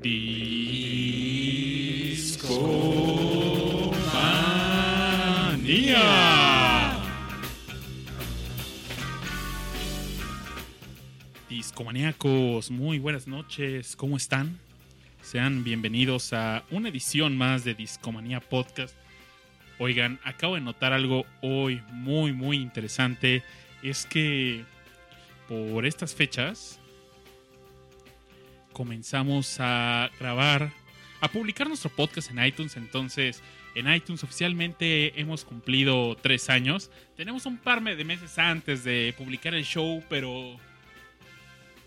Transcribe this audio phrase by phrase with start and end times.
[0.00, 0.62] Discomanía.
[11.48, 14.60] Discomaníacos, muy buenas noches, ¿cómo están?
[15.20, 18.94] Sean bienvenidos a una edición más de Discomanía Podcast.
[19.80, 23.42] Oigan, acabo de notar algo hoy muy, muy interesante.
[23.82, 24.64] Es que
[25.48, 26.78] por estas fechas
[28.72, 30.72] comenzamos a grabar,
[31.20, 32.76] a publicar nuestro podcast en iTunes.
[32.76, 33.42] Entonces,
[33.74, 36.90] en iTunes oficialmente hemos cumplido tres años.
[37.16, 40.56] Tenemos un par de meses antes de publicar el show, pero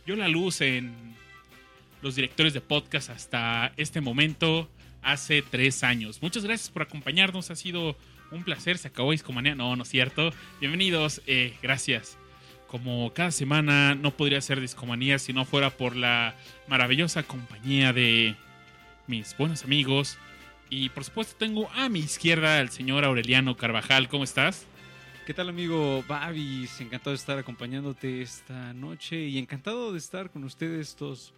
[0.05, 1.15] yo la luz en
[2.01, 4.69] los directores de podcast hasta este momento,
[5.01, 6.21] hace tres años.
[6.21, 7.97] Muchas gracias por acompañarnos, ha sido
[8.31, 8.77] un placer.
[8.77, 9.55] Se acabó Discomanía.
[9.55, 10.31] No, no es cierto.
[10.59, 12.17] Bienvenidos, eh, gracias.
[12.71, 16.35] Como cada semana no podría ser Discomanía si no fuera por la
[16.69, 18.37] maravillosa compañía de
[19.07, 20.17] mis buenos amigos.
[20.69, 24.07] Y por supuesto tengo a mi izquierda al señor Aureliano Carvajal.
[24.07, 24.65] ¿Cómo estás?
[25.25, 26.79] ¿Qué tal amigo Babis?
[26.79, 31.33] Encantado de estar acompañándote esta noche y encantado de estar con ustedes todos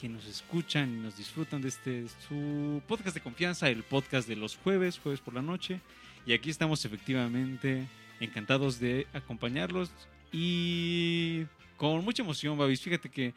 [0.00, 4.36] que nos escuchan y nos disfrutan de este su podcast de confianza, el podcast de
[4.36, 5.80] los jueves, jueves por la noche.
[6.24, 7.88] Y aquí estamos efectivamente
[8.20, 9.90] encantados de acompañarlos
[10.38, 11.46] y
[11.78, 12.82] con mucha emoción, Babis.
[12.82, 13.32] Fíjate que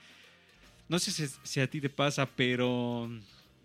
[0.89, 3.09] no sé si, si a ti te pasa, pero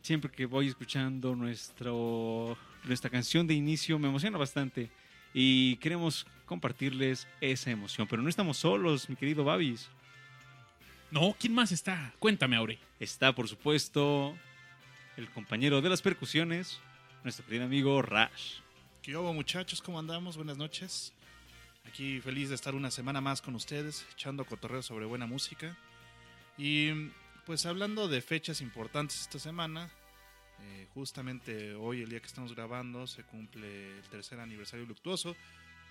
[0.03, 4.89] siempre que voy escuchando nuestro, nuestra canción de inicio me emociona bastante
[5.33, 8.07] y queremos compartirles esa emoción.
[8.07, 9.89] Pero no estamos solos, mi querido Babis.
[11.11, 12.15] No, ¿quién más está?
[12.21, 12.79] Cuéntame, Aure.
[13.01, 14.37] Está, por supuesto,
[15.17, 16.79] el compañero de las percusiones,
[17.25, 18.59] nuestro querido amigo Rash.
[19.03, 19.83] ¿Qué hubo muchachos?
[19.83, 20.37] ¿Cómo andamos?
[20.37, 21.13] Buenas noches.
[21.87, 25.77] Aquí feliz de estar una semana más con ustedes, echando cotorreo sobre buena música.
[26.57, 27.11] Y
[27.47, 29.91] pues hablando de fechas importantes esta semana,
[30.61, 35.37] eh, justamente hoy, el día que estamos grabando, se cumple el tercer aniversario luctuoso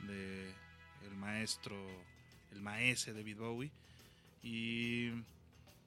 [0.07, 0.51] de
[1.05, 1.75] el maestro,
[2.51, 3.71] el maese David Bowie.
[4.41, 5.09] Y,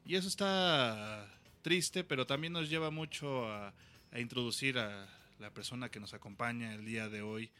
[0.07, 1.29] y eso está
[1.63, 3.73] triste, pero también nos lleva mucho a,
[4.13, 5.09] a introducir a
[5.41, 7.51] la persona que nos acompaña el día de hoy,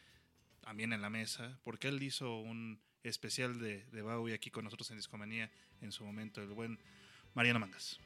[0.67, 4.91] también en la mesa, porque él hizo un especial de, de Bowie aquí con nosotros
[4.91, 6.77] en Discomanía en su momento, el buen
[7.35, 7.97] Mariano Mangas.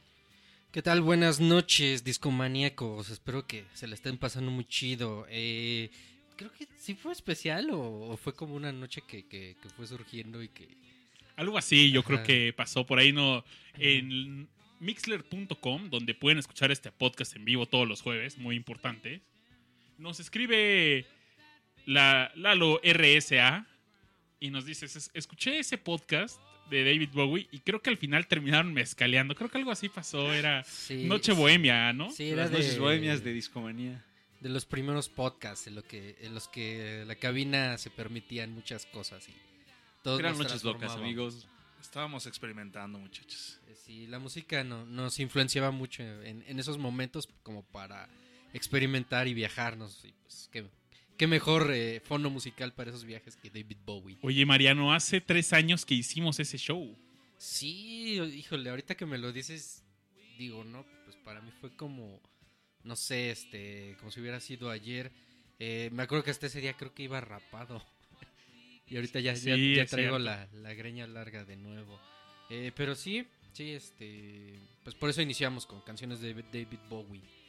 [0.71, 1.01] ¿Qué tal?
[1.01, 3.09] Buenas noches, discomaníacos.
[3.09, 5.25] Espero que se le estén pasando muy chido.
[5.27, 5.89] Eh,
[6.35, 9.87] creo que sí fue especial o, o fue como una noche que, que, que, fue
[9.87, 10.67] surgiendo y que...
[11.37, 12.07] Algo así, yo Ajá.
[12.07, 13.43] creo que pasó por ahí, ¿no?
[13.79, 14.47] En
[14.79, 19.23] mixler.com, donde pueden escuchar este podcast en vivo todos los jueves, muy importante.
[19.97, 21.07] Nos escribe
[21.85, 23.65] la, Lalo RSA
[24.39, 28.73] y nos dice, escuché ese podcast de David Bowie y creo que al final terminaron
[28.73, 29.35] mezcaleando.
[29.35, 32.09] Creo que algo así pasó, era sí, Noche Bohemia, ¿no?
[32.11, 34.05] Sí, era Las noches bohemias de discomanía.
[34.39, 38.87] De los primeros podcasts en, lo que, en los que la cabina se permitían muchas
[38.87, 39.33] cosas y
[40.01, 41.47] todo Eran noches locas, amigos.
[41.79, 43.59] Estábamos experimentando, muchachos.
[43.85, 48.07] Sí, la música no, nos influenciaba mucho en, en, esos momentos como para
[48.53, 50.03] experimentar y viajarnos.
[50.05, 50.65] Y pues, qué,
[51.21, 54.17] qué mejor eh, fondo musical para esos viajes que David Bowie.
[54.23, 56.97] Oye, Mariano, hace tres años que hicimos ese show.
[57.37, 59.83] Sí, híjole, ahorita que me lo dices,
[60.39, 62.19] digo, no, pues para mí fue como,
[62.83, 65.11] no sé, este, como si hubiera sido ayer.
[65.59, 67.85] Eh, me acuerdo que hasta ese día creo que iba rapado.
[68.87, 72.01] y ahorita ya, sí, ya, ya traigo la, la, greña larga de nuevo.
[72.49, 77.40] Eh, pero sí, sí, este, pues por eso iniciamos con canciones de David Bowie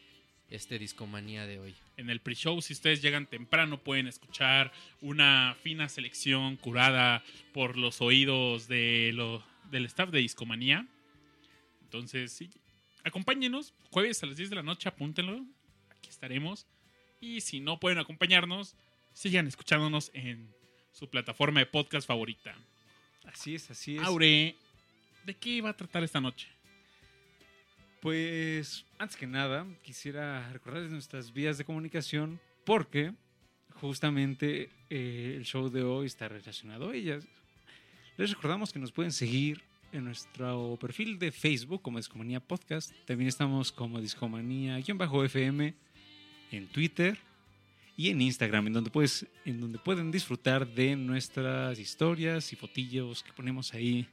[0.53, 1.75] este Discomanía de hoy.
[1.97, 8.01] En el pre-show, si ustedes llegan temprano, pueden escuchar una fina selección curada por los
[8.01, 10.87] oídos de lo, del staff de Discomanía.
[11.85, 12.51] Entonces, sí,
[13.03, 13.73] acompáñenos.
[13.91, 15.45] Jueves a las 10 de la noche, apúntenlo.
[15.91, 16.67] Aquí estaremos.
[17.21, 18.77] Y si no pueden acompañarnos,
[19.15, 20.53] sigan escuchándonos en
[20.93, 22.55] su plataforma de podcast favorita.
[23.25, 24.03] Así es, así es.
[24.03, 24.57] Aure,
[25.25, 26.49] ¿de qué va a tratar esta noche?
[28.03, 33.13] Pues antes que nada quisiera recordarles nuestras vías de comunicación porque
[33.75, 37.25] justamente eh, el show de hoy está relacionado a ellas.
[38.17, 39.63] Les recordamos que nos pueden seguir
[39.93, 42.91] en nuestro perfil de Facebook como Discomanía Podcast.
[43.07, 45.75] También estamos como Discomanía-FM
[46.51, 47.17] en Twitter
[47.97, 53.23] y en Instagram, en donde, pues, en donde pueden disfrutar de nuestras historias y fotillos
[53.23, 54.09] que ponemos ahí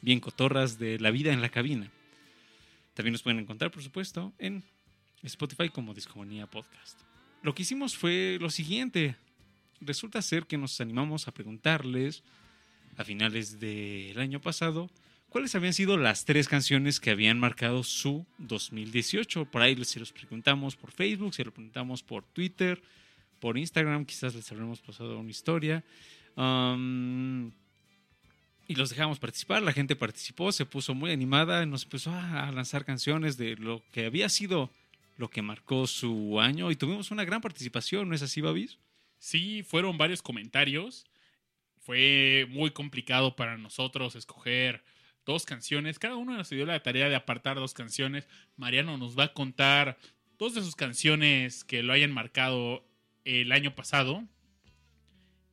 [0.00, 1.92] bien cotorras de la vida en la cabina.
[2.96, 4.64] También nos pueden encontrar, por supuesto, en
[5.22, 6.98] Spotify como Discomanía Podcast.
[7.42, 9.16] Lo que hicimos fue lo siguiente.
[9.82, 12.22] Resulta ser que nos animamos a preguntarles
[12.96, 14.90] a finales del año pasado
[15.28, 19.44] cuáles habían sido las tres canciones que habían marcado su 2018.
[19.44, 22.82] Por ahí se los preguntamos por Facebook, se lo preguntamos por Twitter,
[23.40, 25.84] por Instagram, quizás les habremos pasado una historia.
[28.68, 32.84] Y los dejamos participar, la gente participó, se puso muy animada, nos empezó a lanzar
[32.84, 34.70] canciones de lo que había sido
[35.16, 38.78] lo que marcó su año y tuvimos una gran participación, ¿no es así, Babis?
[39.18, 41.06] Sí, fueron varios comentarios.
[41.78, 44.84] Fue muy complicado para nosotros escoger
[45.24, 45.98] dos canciones.
[45.98, 48.28] Cada uno nos dio la tarea de apartar dos canciones.
[48.56, 49.96] Mariano nos va a contar
[50.38, 52.84] dos de sus canciones que lo hayan marcado
[53.24, 54.24] el año pasado.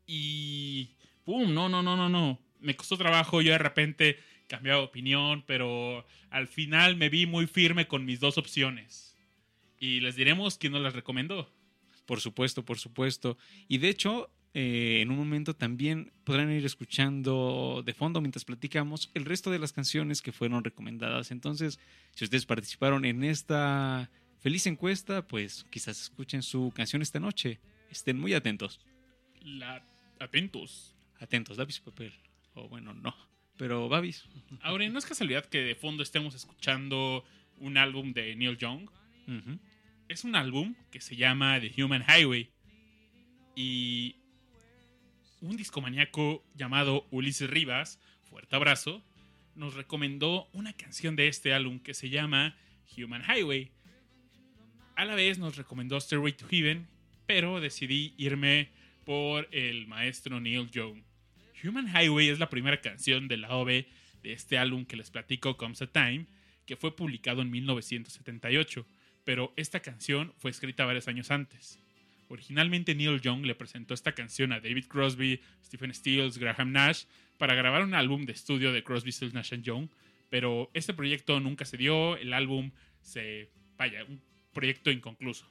[0.06, 0.96] Y...
[1.24, 1.54] ¡Pum!
[1.54, 6.06] No, no, no, no, no me costó trabajo, yo de repente cambiaba de opinión, pero
[6.30, 9.18] al final me vi muy firme con mis dos opciones.
[9.80, 11.52] Y les diremos quién nos las recomendó.
[12.06, 13.38] Por supuesto, por supuesto.
[13.68, 19.10] Y de hecho, eh, en un momento también podrán ir escuchando de fondo mientras platicamos
[19.14, 21.32] el resto de las canciones que fueron recomendadas.
[21.32, 21.80] Entonces,
[22.14, 24.10] si ustedes participaron en esta
[24.40, 27.60] feliz encuesta, pues quizás escuchen su canción esta noche.
[27.90, 28.80] Estén muy atentos.
[29.42, 29.86] La...
[30.20, 30.96] Atentos.
[31.20, 32.14] Atentos, lápiz y papel.
[32.54, 33.16] O bueno, no.
[33.58, 34.26] Pero Babis.
[34.62, 37.24] Ahora, no es casualidad que de fondo estemos escuchando
[37.58, 38.90] un álbum de Neil Young.
[40.08, 42.50] Es un álbum que se llama The Human Highway.
[43.56, 44.16] Y
[45.42, 49.04] un discomaníaco llamado Ulises Rivas, fuerte abrazo,
[49.56, 52.56] nos recomendó una canción de este álbum que se llama
[52.98, 53.72] Human Highway.
[54.96, 56.88] A la vez nos recomendó Stairway to Heaven,
[57.26, 58.70] pero decidí irme
[59.06, 61.04] por el maestro Neil Young.
[61.64, 65.56] Human Highway es la primera canción de la OV de este álbum que les platico,
[65.56, 66.26] Comes a Time,
[66.66, 68.86] que fue publicado en 1978,
[69.24, 71.80] pero esta canción fue escrita varios años antes.
[72.28, 77.04] Originalmente Neil Young le presentó esta canción a David Crosby, Stephen Stills, Graham Nash
[77.38, 79.88] para grabar un álbum de estudio de Crosby, Stills, Nash Young,
[80.30, 82.72] pero este proyecto nunca se dio, el álbum
[83.02, 83.50] se...
[83.78, 84.22] vaya, un
[84.52, 85.50] proyecto inconcluso.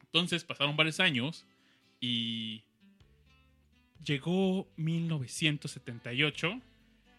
[0.00, 1.46] Entonces pasaron varios años
[2.00, 2.64] y
[4.02, 6.60] llegó 1978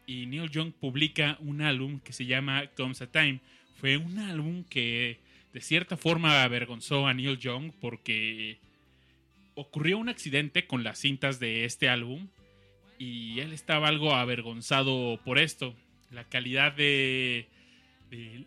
[0.07, 3.39] y Neil Young publica un álbum que se llama Comes a Time.
[3.80, 5.19] Fue un álbum que
[5.54, 8.60] de cierta forma avergonzó a Neil Young porque
[9.56, 12.27] ocurrió un accidente con las cintas de este álbum
[12.98, 15.75] y él estaba algo avergonzado por esto.
[16.12, 17.48] La calidad de,
[18.10, 18.45] de,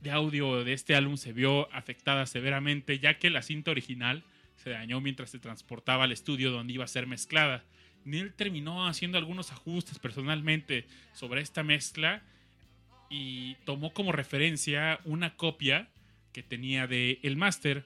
[0.00, 4.22] de audio de este álbum se vio afectada severamente ya que la cinta original
[4.62, 7.64] se dañó mientras se transportaba al estudio donde iba a ser mezclada.
[8.04, 12.22] Neil terminó haciendo algunos ajustes personalmente sobre esta mezcla
[13.08, 15.88] y tomó como referencia una copia
[16.32, 17.84] que tenía de el máster.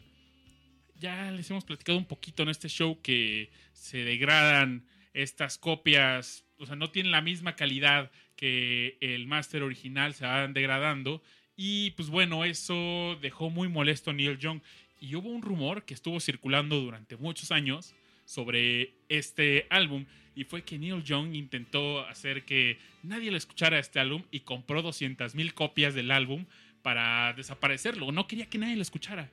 [0.97, 6.67] Ya les hemos platicado un poquito en este show que se degradan estas copias, o
[6.67, 11.23] sea, no tienen la misma calidad que el máster original, se van degradando.
[11.56, 14.61] Y pues bueno, eso dejó muy molesto a Neil Young.
[15.00, 20.62] Y hubo un rumor que estuvo circulando durante muchos años sobre este álbum y fue
[20.62, 25.94] que Neil Young intentó hacer que nadie le escuchara este álbum y compró 200.000 copias
[25.94, 26.46] del álbum
[26.82, 28.10] para desaparecerlo.
[28.12, 29.30] No quería que nadie lo escuchara.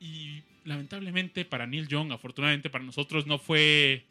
[0.00, 4.04] Y lamentablemente para Neil Young, afortunadamente para nosotros, no fue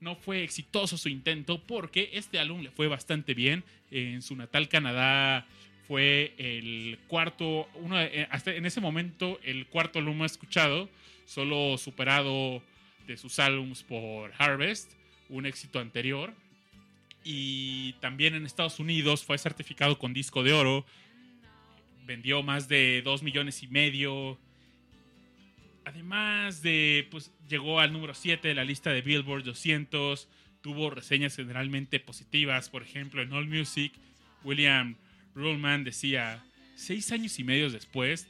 [0.00, 3.64] no fue exitoso su intento porque este álbum le fue bastante bien.
[3.90, 5.46] En su natal Canadá
[5.88, 10.90] fue el cuarto, uno, eh, hasta en ese momento el cuarto álbum escuchado,
[11.24, 12.62] solo superado
[13.06, 14.92] de sus álbums por Harvest,
[15.30, 16.34] un éxito anterior.
[17.24, 20.84] Y también en Estados Unidos fue certificado con disco de oro.
[22.06, 24.38] Vendió más de 2 millones y medio.
[25.86, 30.28] Además de, pues llegó al número 7 de la lista de Billboard 200.
[30.60, 32.68] Tuvo reseñas generalmente positivas.
[32.68, 33.92] Por ejemplo, en All Music,
[34.44, 34.96] William
[35.38, 38.28] Ruhlman decía, seis años y medio después,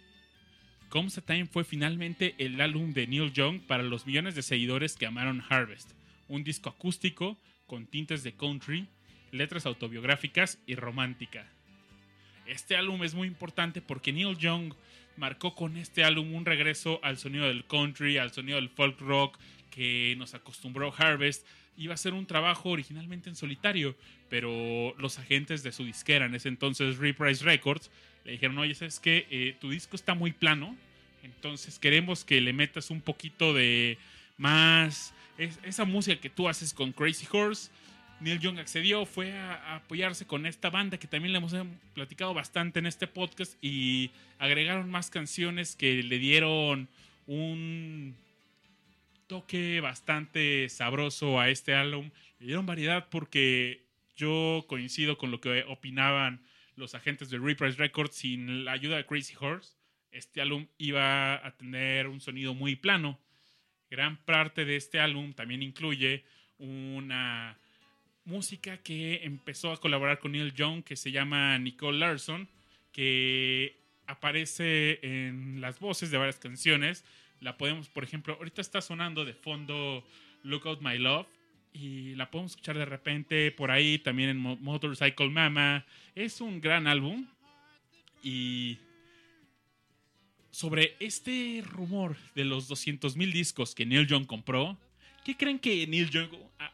[0.90, 4.96] Comes a Time fue finalmente el álbum de Neil Young para los millones de seguidores
[4.96, 5.90] que amaron Harvest,
[6.28, 8.88] un disco acústico con tintes de country,
[9.30, 11.50] letras autobiográficas y romántica.
[12.46, 14.74] Este álbum es muy importante porque Neil Young
[15.16, 19.38] marcó con este álbum un regreso al sonido del country, al sonido del folk rock
[19.70, 21.46] que nos acostumbró Harvest.
[21.78, 23.96] Iba a ser un trabajo originalmente en solitario,
[24.28, 27.90] pero los agentes de su disquera, en ese entonces Reprise Records,
[28.24, 29.26] le dijeron, oye, ¿sabes qué?
[29.30, 30.76] Eh, tu disco está muy plano,
[31.22, 33.96] entonces queremos que le metas un poquito de
[34.36, 35.14] más...
[35.38, 37.70] esa música que tú haces con Crazy Horse.
[38.20, 41.54] Neil Young accedió, fue a, apoyarse con esta banda que también le hemos
[41.94, 46.88] platicado bastante en este podcast y agregaron más canciones que le dieron
[47.26, 48.16] un
[49.28, 52.10] toque bastante sabroso a este álbum.
[52.40, 53.84] Le dieron variedad porque
[54.16, 56.40] yo coincido con lo que opinaban
[56.74, 58.16] los agentes de Reprise Records.
[58.16, 59.74] Sin la ayuda de Crazy Horse,
[60.10, 63.20] este álbum iba a tener un sonido muy plano.
[63.90, 66.24] Gran parte de este álbum también incluye
[66.58, 67.56] una
[68.24, 72.48] música que empezó a colaborar con Neil Young, que se llama Nicole Larson,
[72.92, 77.04] que aparece en las voces de varias canciones.
[77.40, 80.04] La podemos, por ejemplo, ahorita está sonando de fondo
[80.42, 81.26] Look Out My Love
[81.72, 85.84] y la podemos escuchar de repente por ahí también en Motorcycle Mama.
[86.14, 87.26] Es un gran álbum
[88.22, 88.78] y
[90.50, 94.76] sobre este rumor de los 200 mil discos que Neil Young compró,
[95.24, 96.30] ¿qué creen que Neil Young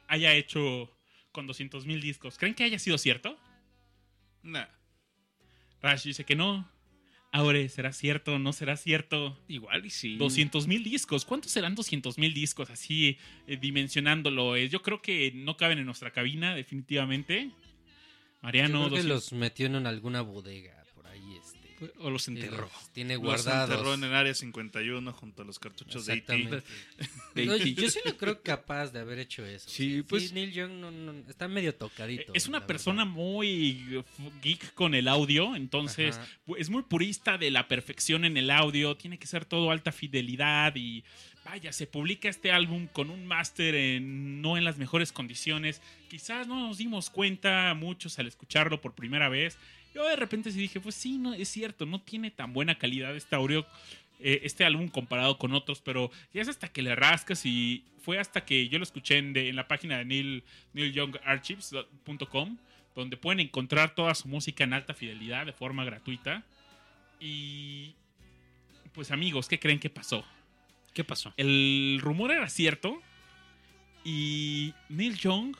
[0.08, 0.90] haya hecho
[1.32, 2.38] con 200 mil discos?
[2.38, 3.38] ¿Creen que haya sido cierto?
[4.42, 4.66] Nah.
[5.82, 6.66] Rash dice que no.
[7.34, 8.38] Ahora, ¿será cierto?
[8.38, 9.36] ¿No será cierto?
[9.48, 10.14] Igual y sí.
[10.18, 11.24] 200 mil discos.
[11.24, 12.70] ¿Cuántos serán 200 mil discos?
[12.70, 14.54] Así eh, dimensionándolo.
[14.54, 17.50] Eh, yo creo que no caben en nuestra cabina, definitivamente.
[18.40, 18.84] Mariano.
[18.84, 20.83] Yo creo que los metió en alguna bodega
[21.98, 22.62] o los enterró.
[22.72, 23.70] los tiene Los guardados.
[23.70, 26.62] enterró en el área 51 junto a los cartuchos de E.T.
[27.34, 29.68] No, yo sí lo creo capaz de haber hecho eso.
[29.68, 32.32] Sí, pues- Neil Young no, no- está medio tocadito.
[32.34, 33.16] Es una persona verdad.
[33.16, 34.02] muy
[34.42, 36.28] geek con el audio, entonces Ajá.
[36.58, 40.74] es muy purista de la perfección en el audio, tiene que ser todo alta fidelidad
[40.76, 41.02] y
[41.44, 45.82] vaya, se publica este álbum con un máster en, no en las mejores condiciones.
[46.08, 49.58] Quizás no nos dimos cuenta muchos al escucharlo por primera vez.
[49.94, 53.14] Yo de repente sí dije, pues sí, no, es cierto, no tiene tan buena calidad
[53.14, 53.64] este audio,
[54.20, 58.18] eh, este álbum comparado con otros, pero ya es hasta que le rascas y fue
[58.18, 62.56] hasta que yo lo escuché en, de- en la página de Neil, neilyoungarchives.com,
[62.94, 66.44] donde pueden encontrar toda su música en alta fidelidad de forma gratuita.
[67.20, 67.94] Y
[68.92, 70.24] pues amigos, ¿qué creen que pasó?
[70.92, 71.32] ¿Qué pasó?
[71.36, 73.00] El rumor era cierto
[74.04, 75.56] y Neil Young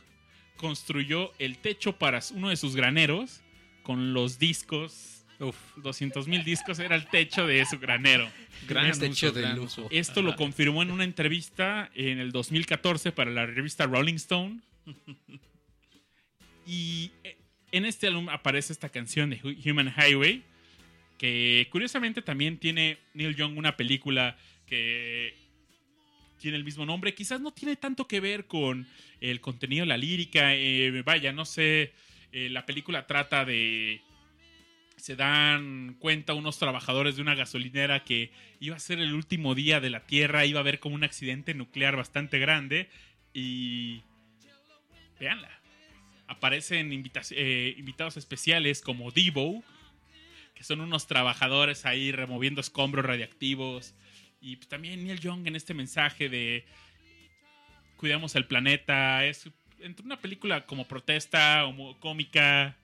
[0.57, 3.41] construyó el techo para uno de sus graneros
[3.85, 5.25] con los discos.
[5.39, 8.29] Uf, 200 mil discos era el techo de su granero.
[8.69, 9.89] gran Este uso, hecho de gran lujo.
[9.91, 14.59] Esto lo confirmó en una entrevista en el 2014 para la revista Rolling Stone.
[16.67, 17.37] Y eh,
[17.73, 20.43] en este álbum aparece esta canción de Hu- Human Highway,
[21.19, 24.37] que curiosamente también tiene Neil Young una película
[24.67, 25.35] que
[26.39, 27.15] tiene el mismo nombre.
[27.15, 28.87] Quizás no tiene tanto que ver con
[29.21, 30.55] el contenido de la lírica.
[30.55, 31.93] eh, vaya, no sé.
[32.35, 34.03] Eh, la película trata de
[34.97, 39.79] se dan cuenta unos trabajadores de una gasolinera que iba a ser el último día
[39.79, 42.89] de la Tierra, iba a haber como un accidente nuclear bastante grande
[43.33, 44.03] y...
[45.21, 45.49] Veanla.
[46.27, 46.91] Aparecen
[47.31, 49.63] eh, invitados especiales como Devo,
[50.57, 53.95] que son unos trabajadores ahí removiendo escombros radiactivos.
[54.41, 56.65] Y pues, también Neil Young en este mensaje de
[57.97, 59.25] cuidamos el planeta.
[59.25, 59.49] Es
[59.81, 62.77] entre una película como protesta, como cómica.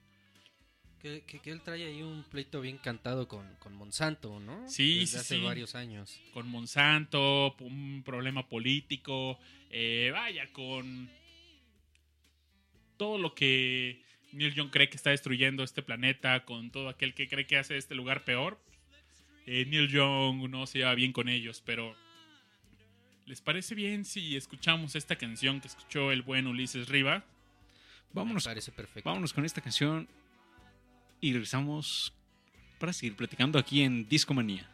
[1.01, 4.69] Que, que- que él trae ahí un pleito bien cantado con, con Monsanto, ¿no?
[4.69, 5.43] Sí, Desde sí, hace sí.
[5.43, 6.21] varios años.
[6.35, 9.39] con Monsanto, un problema político,
[9.71, 11.09] eh, vaya, con
[12.99, 17.29] todo lo que Neil Young cree que está destruyendo este planeta, con todo aquel que
[17.29, 18.61] cree que hace este lugar peor.
[19.47, 21.97] Eh, Neil Young no se lleva bien con ellos, pero
[23.31, 27.23] ¿les parece bien si escuchamos esta canción que escuchó el buen Ulises Riva?
[28.13, 29.09] Vámonos, Me parece perfecto.
[29.09, 30.09] vámonos con esta canción
[31.21, 32.13] y regresamos
[32.81, 34.69] para seguir platicando aquí en Discomanía.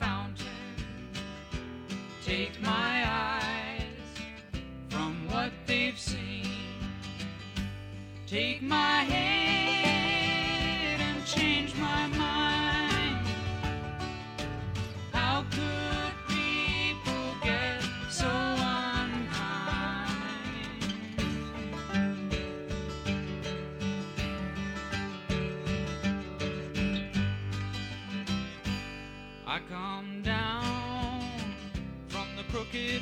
[0.00, 0.46] Fountain.
[2.24, 3.82] Take my eyes
[4.88, 6.46] from what they've seen.
[8.26, 9.51] Take my head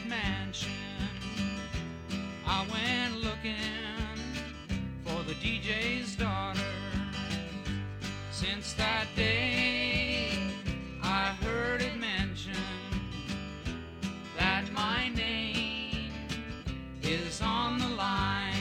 [0.09, 0.73] mansion.
[2.45, 3.55] I went looking
[5.05, 6.61] for the DJ's daughter.
[8.33, 10.33] Since that day,
[11.05, 12.57] I heard it mentioned
[14.37, 16.11] that my name
[17.03, 18.55] is on the line.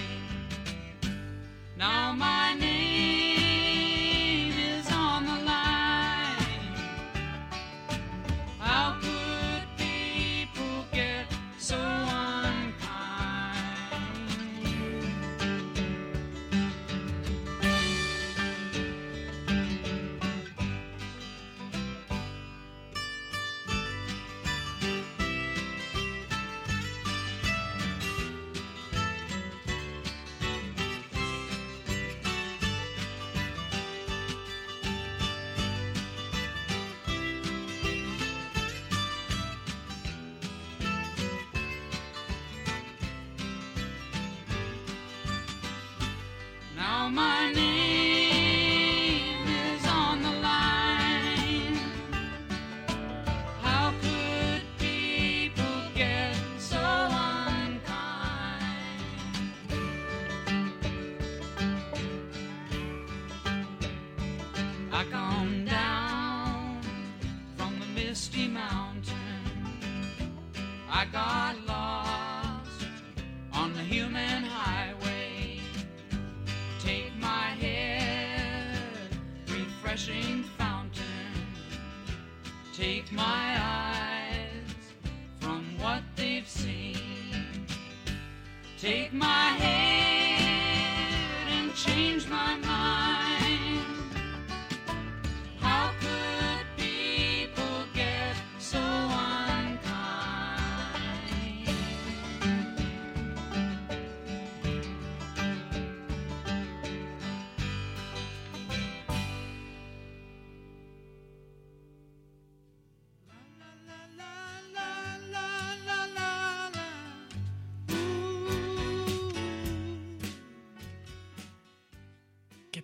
[1.76, 2.69] Now my I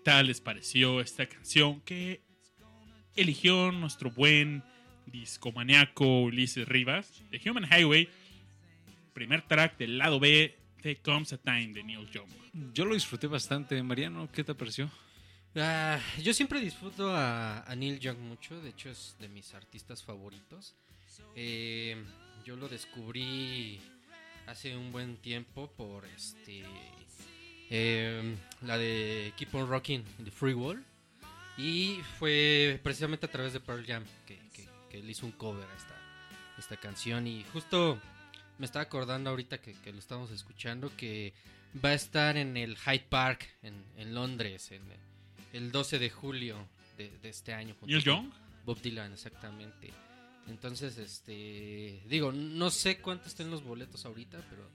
[0.06, 2.22] tal les pareció esta canción que
[3.16, 4.64] eligió nuestro buen
[5.08, 7.24] discomaniaco Ulises Rivas?
[7.32, 8.08] The Human Highway,
[9.14, 12.30] primer track del lado B de Comes a Time de Neil Young.
[12.72, 13.82] Yo lo disfruté bastante.
[13.82, 14.92] Mariano, ¿qué te pareció?
[15.56, 20.04] Ah, yo siempre disfruto a, a Neil Young mucho, de hecho es de mis artistas
[20.04, 20.76] favoritos.
[21.36, 21.98] Eh,
[22.46, 23.82] yo lo descubrí
[24.46, 26.64] hace un buen tiempo por este
[27.70, 30.84] eh, la de Keep on Rocking the Free Wall
[31.58, 34.38] y fue precisamente a través de Pearl Jam que,
[34.90, 35.96] que- hizo un cover a esta,
[36.58, 38.00] esta canción y justo
[38.58, 41.34] me estaba acordando ahorita que, que lo estamos escuchando que
[41.84, 44.82] va a estar en el Hyde Park en, en Londres en
[45.52, 46.66] el 12 de julio
[46.98, 47.76] de, de este año.
[47.86, 48.32] Young.
[48.66, 49.92] Bob Dylan, exactamente.
[50.48, 54.70] Entonces, este, digo, no sé cuánto estén los boletos ahorita, pero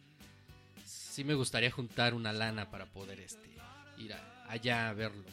[1.10, 3.48] sí me gustaría juntar una lana para poder, este,
[3.98, 5.24] ir a- allá a verlo.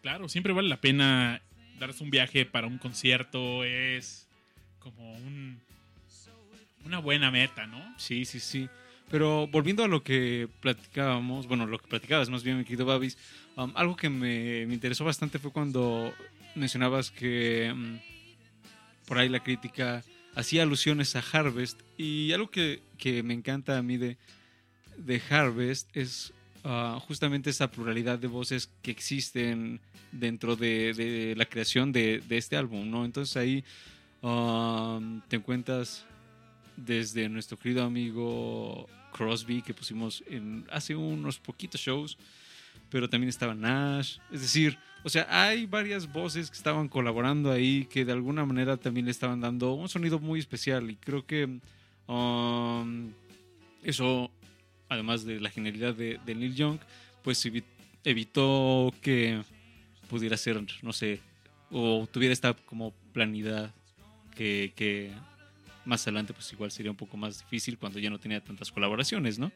[0.00, 1.42] Claro, siempre vale la pena
[1.78, 3.64] darse un viaje para un concierto.
[3.64, 4.26] Es
[4.78, 5.60] como un,
[6.84, 7.94] una buena meta, ¿no?
[7.98, 8.68] Sí, sí, sí.
[9.10, 13.18] Pero volviendo a lo que platicábamos, bueno, lo que platicabas más bien, mi querido Babis,
[13.56, 16.12] um, algo que me, me interesó bastante fue cuando
[16.54, 17.98] mencionabas que um,
[19.06, 20.02] por ahí la crítica
[20.34, 24.16] hacía alusiones a Harvest y algo que, que me encanta a mí de,
[24.96, 26.32] de Harvest es
[26.64, 29.80] ah, justamente esa pluralidad de voces que existen
[30.12, 33.04] dentro de, la creación de, este álbum, ¿no?
[33.04, 33.64] Entonces ahí
[34.22, 36.04] um, te encuentras
[36.76, 42.16] desde nuestro querido amigo Crosby que pusimos en hace unos poquitos shows,
[42.90, 47.86] pero también estaba Nash, es decir, o sea, hay varias voces que estaban colaborando ahí
[47.86, 51.60] que de alguna manera también le estaban dando un sonido muy especial y creo que
[52.06, 53.12] um,
[53.82, 54.30] eso,
[54.94, 56.78] además de la genialidad de, de Neil Young,
[57.22, 57.64] pues evi-
[58.04, 59.42] evitó que
[60.08, 61.20] pudiera ser, no sé,
[61.70, 63.74] o tuviera esta como planidad
[64.34, 65.10] que, que
[65.84, 69.38] más adelante pues igual sería un poco más difícil cuando ya no tenía tantas colaboraciones,
[69.38, 69.52] ¿no?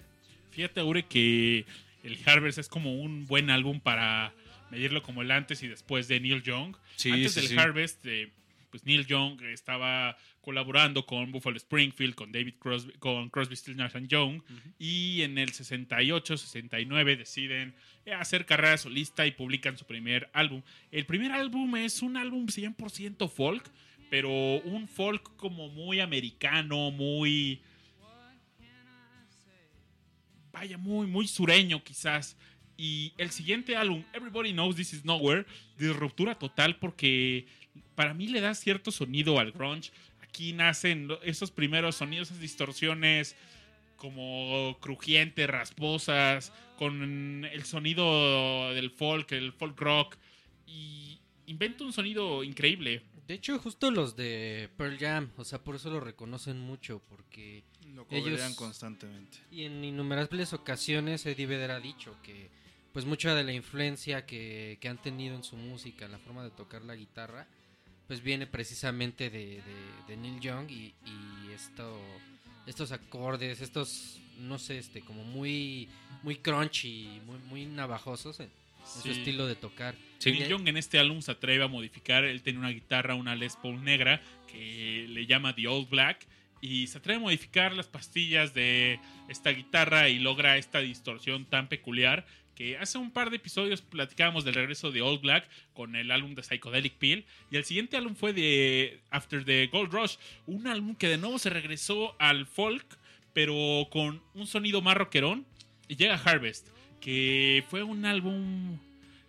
[0.50, 1.64] Fíjate, Aure, que
[2.02, 4.32] el Harvest es como un buen álbum para
[4.70, 6.76] medirlo como el antes y después de Neil Young.
[6.96, 7.56] Sí, antes sí, del sí.
[7.58, 8.30] Harvest, eh,
[8.70, 13.96] pues Neil Young estaba colaborando con Buffalo Springfield, con David Crosby, con Crosby, Stills, Nash
[13.96, 14.42] and Young,
[14.78, 20.62] y en el 68, 69 deciden eh, hacer carrera solista y publican su primer álbum.
[20.90, 23.70] El primer álbum es un álbum 100% folk,
[24.10, 27.60] pero un folk como muy americano, muy
[30.52, 32.36] vaya, muy, muy sureño quizás.
[32.76, 35.46] Y el siguiente álbum, Everybody Knows This Is Nowhere,
[35.78, 37.46] de ruptura total porque
[37.94, 39.90] para mí le da cierto sonido al grunge.
[40.22, 43.34] Aquí nacen esos primeros sonidos, esas distorsiones
[43.96, 50.16] como crujientes, rasposas, con el sonido del folk, el folk rock.
[50.66, 53.02] Y inventa un sonido increíble.
[53.26, 57.64] De hecho, justo los de Pearl Jam, o sea, por eso lo reconocen mucho, porque
[57.94, 59.38] Lo Ellos- constantemente.
[59.50, 62.48] Y en innumerables ocasiones Eddie Vedder ha dicho que
[62.92, 66.44] pues mucha de la influencia que, que han tenido en su música, en la forma
[66.44, 67.46] de tocar la guitarra,
[68.08, 69.62] pues viene precisamente de, de-
[70.08, 72.00] de Neil Young y, y esto,
[72.66, 75.88] estos acordes, estos, no sé, este, como muy,
[76.22, 79.10] muy crunchy, muy, muy navajosos en, en su Sí.
[79.10, 79.94] estilo de tocar.
[80.18, 80.32] Sí.
[80.32, 82.24] Neil Young en este álbum se atreve a modificar.
[82.24, 86.26] Él tiene una guitarra, una Les Paul negra, que le llama The Old Black.
[86.60, 91.68] Y se atreve a modificar las pastillas de esta guitarra y logra esta distorsión tan
[91.68, 92.26] peculiar
[92.58, 96.34] que hace un par de episodios platicábamos del regreso de Old Black con el álbum
[96.34, 97.24] de Psychedelic Pill.
[97.52, 100.16] Y el siguiente álbum fue de After the Gold Rush,
[100.48, 102.84] un álbum que de nuevo se regresó al folk,
[103.32, 105.46] pero con un sonido más rockerón.
[105.86, 106.66] Y llega Harvest,
[107.00, 108.76] que fue un álbum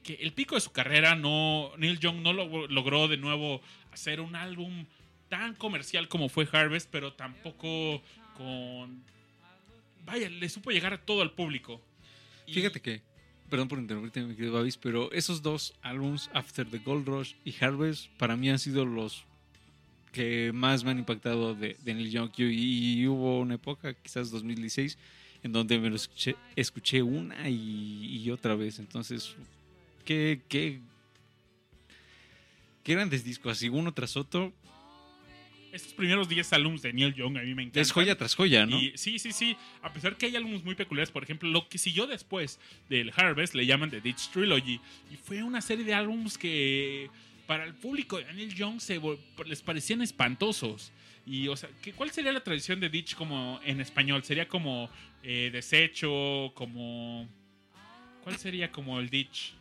[0.02, 3.62] que el pico de su carrera Neil Young no lo- logró de nuevo
[3.92, 4.88] hacer un álbum
[5.30, 8.02] tan comercial como fue Harvest, pero tampoco
[8.36, 9.04] con...
[10.04, 11.80] Vaya, le supo llegar a todo al público.
[12.52, 13.04] Fíjate que,
[13.50, 17.54] perdón por interrumpirte, mi querido Babis, pero esos dos álbums, After the Gold Rush y
[17.60, 19.26] Harvest, para mí han sido los
[20.12, 22.32] que más me han impactado de, Neil Young.
[22.38, 24.98] Y, hubo una época, quizás 2016,
[25.44, 25.98] en donde me lo
[26.56, 28.80] escuché, una y, otra vez.
[28.80, 29.36] Entonces,
[30.06, 30.80] qué, qué
[32.86, 34.52] grandes discos, así uno tras otro.
[35.72, 37.82] Estos primeros 10 álbumes de Neil Young a mí me encantan.
[37.82, 38.80] Es joya tras joya, ¿no?
[38.80, 39.56] Y sí, sí, sí.
[39.82, 43.54] A pesar que hay álbumes muy peculiares, por ejemplo, lo que siguió después del Harvest
[43.54, 44.80] le llaman The Ditch Trilogy.
[45.12, 47.10] Y fue una serie de álbumes que
[47.46, 49.00] para el público de Neil Young se,
[49.46, 50.92] les parecían espantosos.
[51.26, 54.24] Y, o sea, ¿qué- ¿cuál sería la tradición de Ditch como en español?
[54.24, 54.90] ¿Sería como
[55.24, 57.28] eh, desecho, como...
[58.24, 59.54] ¿Cuál sería como el Ditch?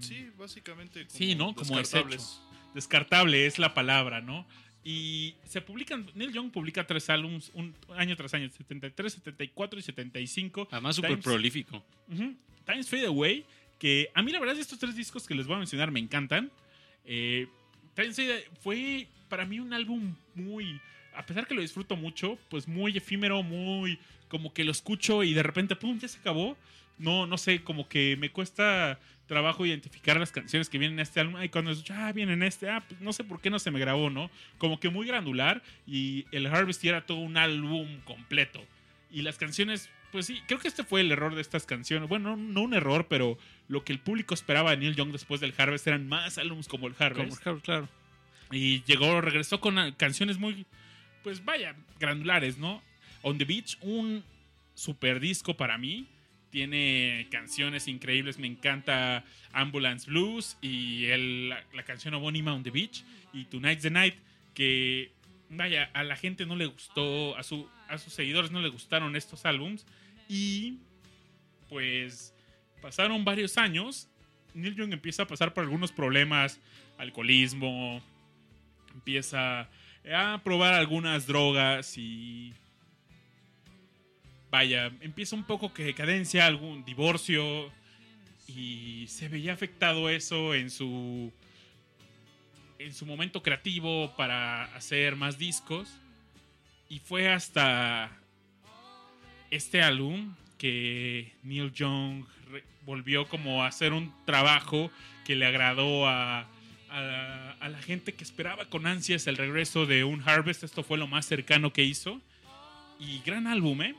[0.00, 1.06] Sí, básicamente.
[1.06, 1.54] Como Sí, ¿no?
[1.54, 1.74] Como.
[2.76, 4.46] Descartable es la palabra, ¿no?
[4.84, 9.82] Y se publican, Neil Young publica tres álbumes un año tras año, 73, 74 y
[9.82, 10.68] 75.
[10.70, 11.82] Además, súper prolífico.
[12.12, 12.36] Ujú.
[12.66, 13.46] Times Fade Away,
[13.78, 16.52] que a mí la verdad estos tres discos que les voy a mencionar me encantan.
[17.06, 17.46] Eh,
[17.94, 20.78] Times Fade fue para mí un álbum muy,
[21.14, 25.32] a pesar que lo disfruto mucho, pues muy efímero, muy como que lo escucho y
[25.32, 26.58] de repente, ¡pum!, ya se acabó.
[26.98, 31.20] No, no sé, como que me cuesta trabajo identificar las canciones que vienen en este
[31.20, 31.42] álbum.
[31.42, 33.70] Y cuando escucho, ah, viene en este, ah, pues no sé por qué no se
[33.70, 34.30] me grabó, ¿no?
[34.58, 38.64] Como que muy granular y el Harvest era todo un álbum completo.
[39.10, 42.08] Y las canciones, pues sí, creo que este fue el error de estas canciones.
[42.08, 43.36] Bueno, no, no un error, pero
[43.68, 46.86] lo que el público esperaba de Neil Young después del Harvest eran más álbumes como
[46.86, 47.42] el Harvest.
[47.42, 47.88] Como- claro.
[48.52, 50.66] Y llegó, regresó con canciones muy,
[51.24, 52.80] pues vaya, granulares, ¿no?
[53.22, 54.22] On the Beach, un
[54.74, 56.06] super disco para mí.
[56.56, 63.04] Tiene canciones increíbles, me encanta Ambulance Blues y el- la, canción homónima On the Beach
[63.34, 64.14] y Tonight's the Night,
[64.54, 65.12] que
[65.50, 69.16] vaya, a la gente no le gustó, a, su, a sus seguidores no le gustaron
[69.16, 69.84] estos álbums.
[70.30, 70.78] Y
[71.68, 72.32] pues
[72.80, 74.08] pasaron varios años,
[74.54, 76.58] Neil Young empieza a pasar por algunos problemas,
[76.96, 78.00] alcoholismo,
[78.94, 79.68] empieza
[80.10, 82.54] a probar algunas drogas y
[84.56, 87.70] vaya, empieza un poco que decadencia, algún divorcio
[88.46, 91.30] y se veía afectado eso en su
[92.78, 95.98] en su momento creativo para hacer más discos
[96.88, 98.10] y fue hasta
[99.50, 102.24] este álbum que Neil Young
[102.86, 104.90] volvió como a hacer un trabajo
[105.26, 106.48] que le agradó a,
[106.88, 110.62] a la gente que esperaba con ansias el regreso de un Harvest.
[110.64, 112.22] Esto fue lo más cercano que hizo.
[112.98, 113.94] Y gran álbum, ¿eh?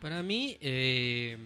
[0.00, 1.36] Para mí, eh,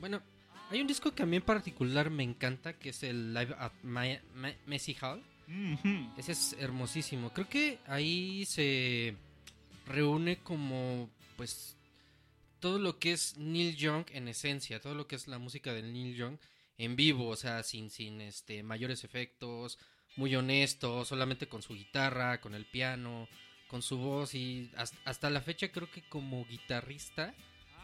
[0.00, 0.22] bueno,
[0.70, 3.72] hay un disco que a mí en particular me encanta, que es el Live at
[3.82, 5.22] Ma- Ma- Messi Hall.
[6.16, 7.32] Ese es hermosísimo.
[7.32, 9.14] Creo que ahí se
[9.86, 11.76] reúne como, pues,
[12.58, 15.82] todo lo que es Neil Young en esencia, todo lo que es la música de
[15.82, 16.38] Neil Young
[16.78, 19.78] en vivo, o sea, sin, sin este, mayores efectos,
[20.16, 23.28] muy honesto, solamente con su guitarra, con el piano,
[23.68, 27.34] con su voz y hasta, hasta la fecha creo que como guitarrista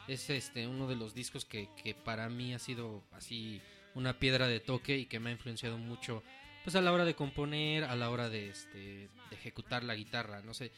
[0.09, 3.61] es este uno de los discos que, que para mí ha sido así
[3.95, 6.23] una piedra de toque y que me ha influenciado mucho
[6.65, 10.55] pues a la hora de componer, a la hora de, este, ejecutar la guitarra, no
[10.55, 10.71] sé.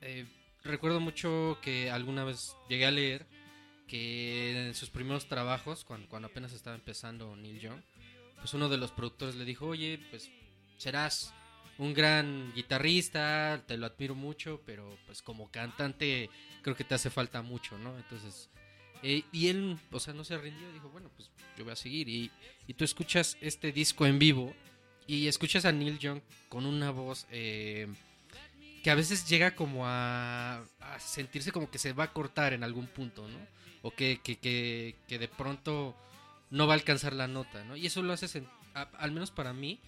[0.00, 0.26] Eh,
[0.64, 3.26] recuerdo mucho que alguna vez llegué a leer
[3.86, 7.80] que en sus primeros trabajos, cuando, cuando apenas estaba empezando Neil Young,
[8.38, 10.30] pues uno de los productores le dijo, oye, pues
[10.78, 11.34] serás
[11.80, 16.28] un gran guitarrista, te lo admiro mucho, pero pues como cantante
[16.60, 17.96] creo que te hace falta mucho, ¿no?
[17.96, 18.50] Entonces,
[19.02, 22.06] eh, y él, o sea, no se rindió, dijo, bueno, pues yo voy a seguir.
[22.10, 22.30] Y,
[22.66, 24.54] y tú escuchas este disco en vivo
[25.06, 27.88] y escuchas a Neil Young con una voz eh,
[28.82, 30.62] que a veces llega como a,
[30.98, 33.38] sentirse como que se va a cortar en algún punto, ¿no?
[33.80, 35.96] O que, que, que, que de pronto
[36.50, 37.74] no va a alcanzar la nota, ¿no?
[37.74, 39.80] Y eso lo hace, al menos para mí,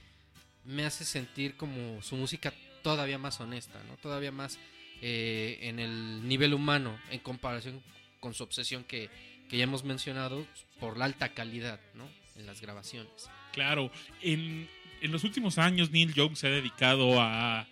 [0.64, 3.96] me hace sentir como su música todavía más honesta, ¿no?
[3.96, 4.59] Todavía más
[5.01, 7.83] eh, en el nivel humano en comparación
[8.20, 9.11] con su obsesión que,
[9.48, 10.46] que ya hemos mencionado
[10.79, 12.09] por la alta calidad, ¿no?
[12.37, 13.29] En las grabaciones.
[13.53, 14.68] Claro, en,
[15.01, 17.66] en los últimos años Neil Young se ha dedicado a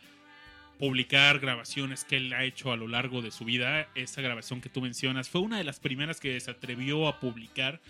[0.78, 3.88] publicar grabaciones que él ha hecho a lo largo de su vida.
[3.94, 7.80] Esa grabación que tú mencionas fue una de las primeras que se atrevió a publicar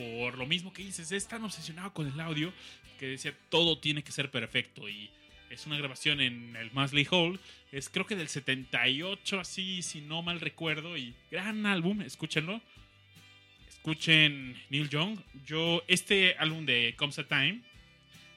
[0.00, 2.54] por lo mismo que dices, es tan obsesionado con el audio
[2.98, 5.10] que decía todo tiene que ser perfecto y
[5.50, 7.38] es una grabación en el Masley Hall,
[7.70, 12.62] es creo que del 78 así si no mal recuerdo y gran álbum, escúchenlo.
[13.68, 15.18] Escuchen Neil Young.
[15.46, 17.60] Yo este álbum de Comes a Time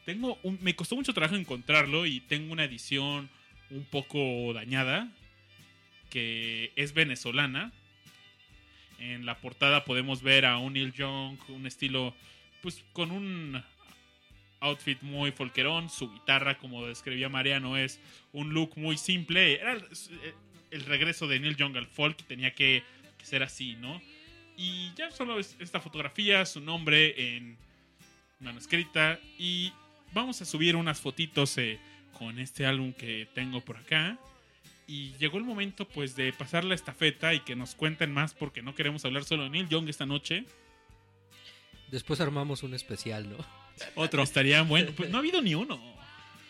[0.05, 3.29] tengo me costó mucho trabajo encontrarlo y tengo una edición
[3.69, 5.09] un poco dañada
[6.09, 7.71] que es venezolana.
[8.99, 12.13] En la portada podemos ver a un Neil Young, un estilo,
[12.61, 13.63] pues con un
[14.59, 15.89] outfit muy folquerón.
[15.89, 17.99] Su guitarra, como describía Mariano, es
[18.31, 19.55] un look muy simple.
[19.59, 19.83] Era el,
[20.73, 22.83] el regreso de Neil Young al folk, tenía que,
[23.21, 24.01] ser así, ¿no?
[24.57, 27.57] Y ya solo es esta fotografía, su nombre en
[28.41, 29.19] manuscrita.
[29.37, 29.71] Y
[30.13, 31.79] vamos a subir unas fotitos eh,
[32.17, 34.19] con este álbum que tengo por acá.
[34.87, 38.61] Y llegó el momento pues de pasar la estafeta y que nos cuenten más porque
[38.61, 40.45] no queremos hablar solo de Neil Young esta noche.
[41.89, 43.37] Después armamos un especial, ¿no?
[43.95, 44.23] Otro.
[44.23, 44.91] Estaría bueno.
[44.95, 45.79] Pues no ha habido ni uno.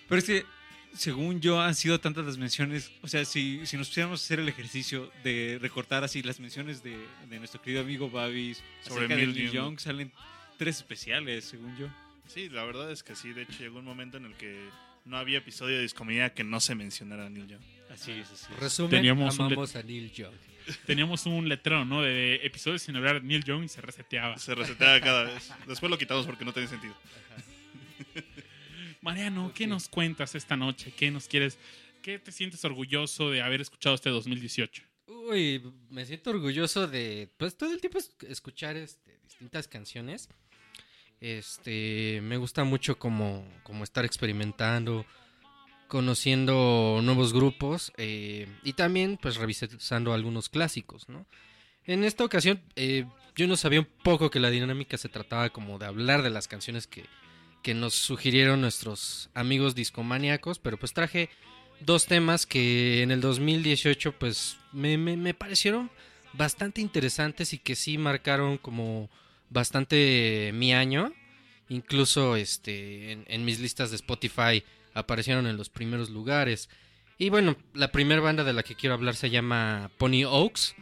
[0.08, 0.46] Pero es que,
[0.96, 2.92] según yo, han sido tantas las menciones.
[3.02, 6.84] O sea, si, si nos pusiéramos a hacer el ejercicio de recortar así las menciones
[6.84, 6.98] de,
[7.30, 9.52] de nuestro querido amigo Babis Sobre Neil Young.
[9.52, 10.12] Young, salen
[10.58, 11.88] tres especiales, según yo.
[12.28, 13.34] Sí, la verdad es que sí.
[13.34, 14.70] De hecho, llegó un momento en el que
[15.06, 17.62] no había episodio de Discomedia que no se mencionara a Neil Young.
[17.94, 18.60] Así es, así es.
[18.60, 20.34] Resumen, Teníamos un amamos a Neil Young.
[20.86, 22.02] Teníamos un letrero, ¿no?
[22.02, 24.38] De episodios sin hablar de Neil Young y se reseteaba.
[24.38, 25.52] Se reseteaba cada vez.
[25.68, 26.96] Después lo quitamos porque no tenía sentido.
[29.02, 30.94] Mariano, ¿qué nos cuentas esta noche?
[30.96, 31.58] ¿Qué nos quieres?
[32.02, 34.84] ¿Qué te sientes orgulloso de haber escuchado este 2018?
[35.08, 40.30] Uy, me siento orgulloso de, pues todo el tiempo es- escuchar este, distintas canciones.
[41.20, 45.06] Este, me gusta mucho como, como estar experimentando,
[45.94, 51.28] conociendo nuevos grupos eh, y también pues revisando algunos clásicos, ¿no?
[51.86, 55.78] En esta ocasión eh, yo no sabía un poco que la dinámica se trataba como
[55.78, 57.06] de hablar de las canciones que,
[57.62, 61.30] que nos sugirieron nuestros amigos discomaníacos, pero pues traje
[61.80, 65.92] dos temas que en el 2018 pues me, me- parecieron
[66.34, 69.12] bastante interesantes y que sí marcaron como
[69.52, 71.14] bastante mi año.
[71.70, 76.70] Incluso este en mis listas de Spotify aparecieron en los primeros lugares.
[77.18, 80.76] Y bueno, la primera banda de la que quiero hablar se llama Pony Oaks.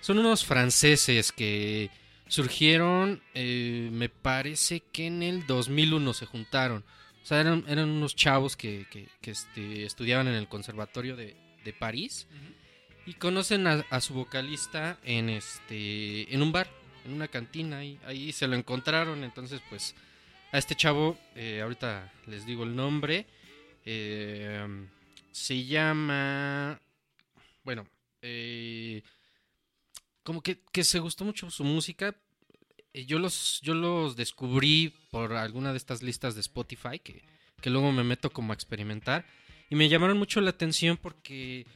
[0.00, 1.90] Son unos franceses que
[2.28, 6.84] surgieron, eh, me parece que en el 2001 se juntaron.
[7.22, 11.36] O sea, eran, eran unos chavos que, que- que, este, estudiaban en el Conservatorio de,
[11.64, 12.26] de París
[13.06, 16.68] y conocen a, a su vocalista en, este, en un bar,
[17.06, 17.84] en una cantina.
[17.84, 19.24] Y ahí se lo encontraron.
[19.24, 19.94] Entonces, pues,
[20.52, 23.26] a este chavo, eh, ahorita les digo el nombre,
[23.84, 24.66] eh,
[25.32, 26.80] se llama...
[27.64, 27.86] Bueno,
[28.22, 29.02] eh,
[30.22, 32.14] como que, que se gustó mucho su música.
[32.92, 37.22] Eh, Yo los, yo los descubrí por alguna de estas listas de Spotify que,
[37.60, 39.26] que luego me meto como a experimentar.
[39.70, 41.66] Y me llamaron mucho la atención porque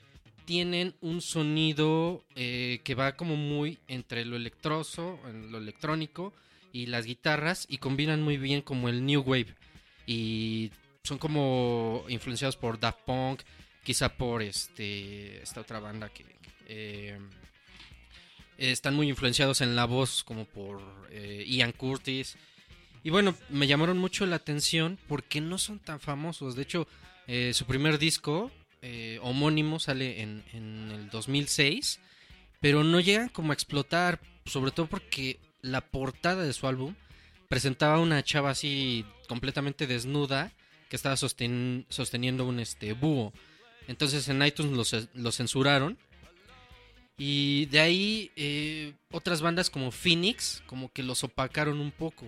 [0.45, 5.19] tienen un sonido eh, que va como muy entre lo electroso,
[5.51, 6.33] lo electrónico
[6.73, 9.55] y las guitarras y combinan muy bien como el new wave
[10.07, 10.71] y
[11.09, 13.41] son como influenciados por Daft Punk,
[13.83, 16.25] quizá por este esta otra banda que
[16.67, 17.19] eh,
[18.59, 22.37] están muy influenciados en la voz como por eh, Ian Curtis.
[23.03, 26.55] Y bueno me llamaron mucho la atención porque no son tan famosos.
[26.55, 26.87] De hecho
[27.27, 28.53] eh, su primer disco
[29.23, 31.99] homónimo sale en, en el 2006
[32.61, 36.95] pero no llegan como a explotar sobre todo porque la portada de su álbum
[37.49, 40.53] presentaba una chava así completamente desnuda
[40.89, 43.33] que estaba sosten- sosteniendo un este búho.
[43.87, 45.99] Entonces en iTunes lo, lo censuraron.
[47.17, 52.27] Y de ahí eh, otras bandas como Phoenix como que los opacaron un poco.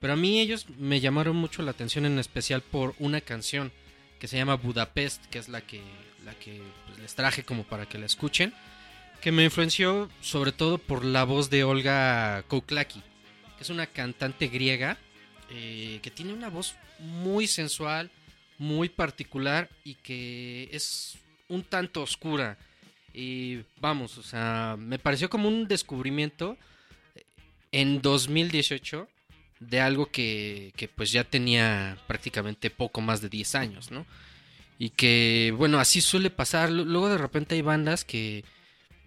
[0.00, 3.72] Pero a mí ellos me llamaron mucho la atención en especial por una canción
[4.18, 5.80] que se llama Budapest, que es la que,
[6.24, 8.52] la que pues, les traje como para que la escuchen.
[9.20, 13.00] Que me influenció sobre todo por la voz de Olga Kouklaki,
[13.56, 14.98] que es una cantante griega
[15.50, 18.10] eh, que tiene una voz muy sensual,
[18.58, 22.58] muy particular y que es un tanto oscura.
[23.12, 26.56] Y vamos, o sea, me pareció como un descubrimiento
[27.72, 29.08] en 2018
[29.60, 34.06] de algo que, que pues ya tenía prácticamente poco más de 10 años, ¿no?
[34.78, 36.70] Y que, bueno, así suele pasar.
[36.70, 38.44] Lu- Luego de repente hay bandas que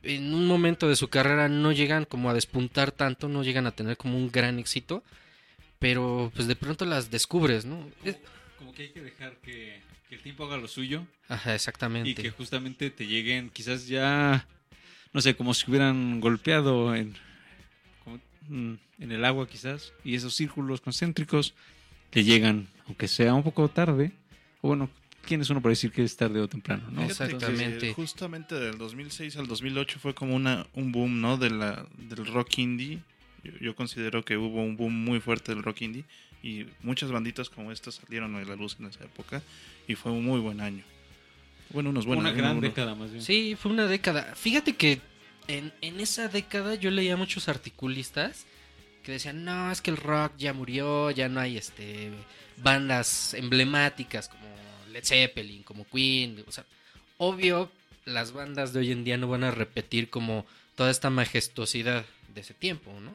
[0.01, 3.71] en un momento de su carrera no llegan como a despuntar tanto, no llegan a
[3.75, 5.03] tener como un gran éxito,
[5.79, 7.89] pero pues de pronto las descubres, ¿no?
[8.57, 12.09] Como que hay que dejar que, que el tiempo haga lo suyo Ajá, exactamente.
[12.09, 14.45] y que justamente te lleguen quizás ya,
[15.13, 17.15] no sé, como si hubieran golpeado en,
[18.03, 21.53] como, mm, en el agua quizás, y esos círculos concéntricos
[22.09, 24.11] te llegan, aunque sea un poco tarde,
[24.61, 24.89] o bueno,
[25.25, 26.89] ¿quién es uno para decir que es tarde o temprano?
[26.91, 27.03] ¿no?
[27.03, 27.93] Exactamente.
[27.93, 31.37] justamente del 2006 al 2008 fue como una, un boom, ¿no?
[31.37, 33.01] De la, del rock indie.
[33.43, 36.05] Yo, yo considero que hubo un boom muy fuerte del rock indie
[36.41, 39.41] y muchas banditas como estas salieron a la luz en esa época
[39.87, 40.83] y fue un muy buen año.
[41.71, 42.23] Bueno, unos buenos.
[42.23, 43.23] una gran década más bien.
[43.23, 44.33] Sí, fue una década.
[44.35, 45.01] Fíjate que
[45.47, 48.45] en, en esa década yo leía muchos articulistas
[49.03, 52.11] que decían, no, es que el rock ya murió, ya no hay este
[52.57, 54.45] bandas emblemáticas como
[54.91, 56.43] Led Zeppelin, como Queen.
[56.47, 56.65] O sea,
[57.17, 57.71] obvio,
[58.05, 60.45] las bandas de hoy en día no van a repetir como
[60.79, 63.13] toda esta majestuosidad de ese tiempo, ¿no?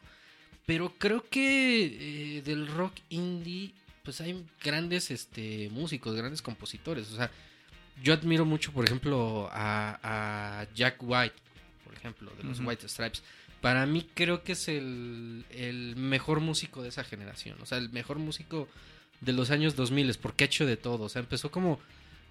[0.66, 3.72] Pero creo que eh, del rock indie,
[4.02, 7.10] pues hay grandes este, músicos, grandes compositores.
[7.10, 7.30] O sea,
[8.02, 9.98] yo admiro mucho, por ejemplo, a,
[10.60, 11.36] a Jack White,
[11.84, 12.60] por ejemplo, de los.
[12.60, 13.22] White Stripes.
[13.62, 17.56] Para mí creo que es el, el mejor músico de esa generación.
[17.62, 18.68] O sea, el mejor músico
[19.22, 21.04] de los años 2000, porque ha hecho de todo.
[21.04, 21.80] O sea, empezó como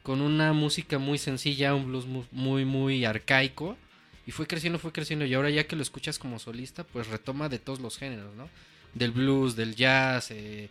[0.03, 3.75] con una música muy sencilla, un blues mu- muy, muy arcaico.
[4.25, 5.25] Y fue creciendo, fue creciendo.
[5.25, 8.49] Y ahora ya que lo escuchas como solista, pues retoma de todos los géneros, ¿no?
[8.93, 10.69] Del blues, del jazz, eh,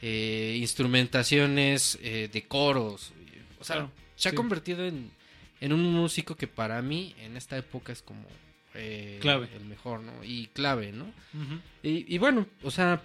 [0.00, 3.12] eh, instrumentaciones eh, de coros.
[3.60, 4.36] O sea, Claro, se ha sí.
[4.36, 5.10] convertido en,
[5.60, 8.26] en un músico que para mí en esta época es como
[9.20, 9.48] Clave.
[9.54, 10.12] el mejor, ¿no?
[10.24, 11.06] Y clave, ¿no?
[11.82, 13.02] Y, y bueno, o sea,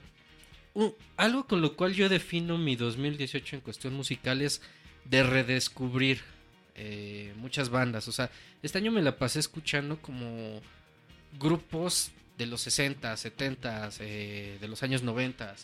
[1.18, 4.62] algo con lo cual yo defino mi 2018 en cuestión musical es
[5.06, 6.22] de redescubrir
[6.82, 8.08] eh, muchas bandas.
[8.08, 8.32] O sea,
[8.64, 10.62] este año me la pasé escuchando como
[11.38, 15.56] grupos de los 60, 70, eh, de los años 90,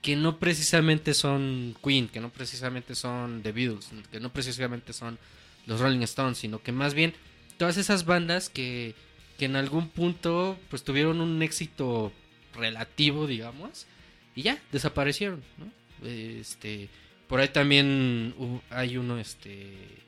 [0.00, 5.18] que no precisamente son Queen, que no precisamente son The Beatles, que no precisamente son
[5.66, 7.12] los Rolling Stones, sino que más bien
[7.58, 8.94] todas esas bandas que,
[9.38, 12.10] que en algún punto pues tuvieron un éxito
[12.54, 13.86] relativo, digamos,
[14.34, 15.70] y ya desaparecieron, ¿no?
[16.08, 16.88] Este,
[17.26, 18.34] por ahí también
[18.70, 20.07] hay uno, este,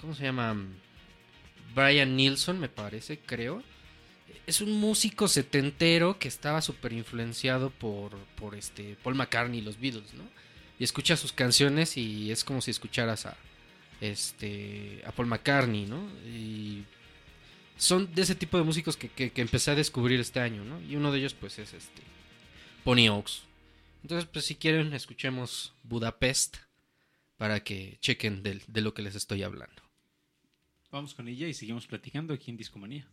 [0.00, 0.56] ¿cómo se llama?
[1.74, 3.62] Brian Nilsson, me parece, creo.
[4.46, 9.78] Es un músico setentero que estaba súper influenciado por, por este Paul McCartney y los
[9.78, 10.24] Beatles, ¿no?
[10.78, 13.36] Y escuchas sus canciones y es como si escucharas a
[14.00, 16.08] este a Paul McCartney, ¿no?
[16.26, 16.84] Y
[17.76, 20.80] son de ese tipo de músicos que, que- que empecé a descubrir este año, ¿no?
[20.82, 22.02] Y uno de ellos, pues, es este
[22.84, 23.42] Pony Oaks.
[24.02, 26.56] Entonces, pues, si quieren, escuchemos Budapest
[27.36, 29.82] para que chequen del- de lo que les estoy hablando.
[30.90, 33.06] Vamos con ella y seguimos platicando aquí en Discomanía.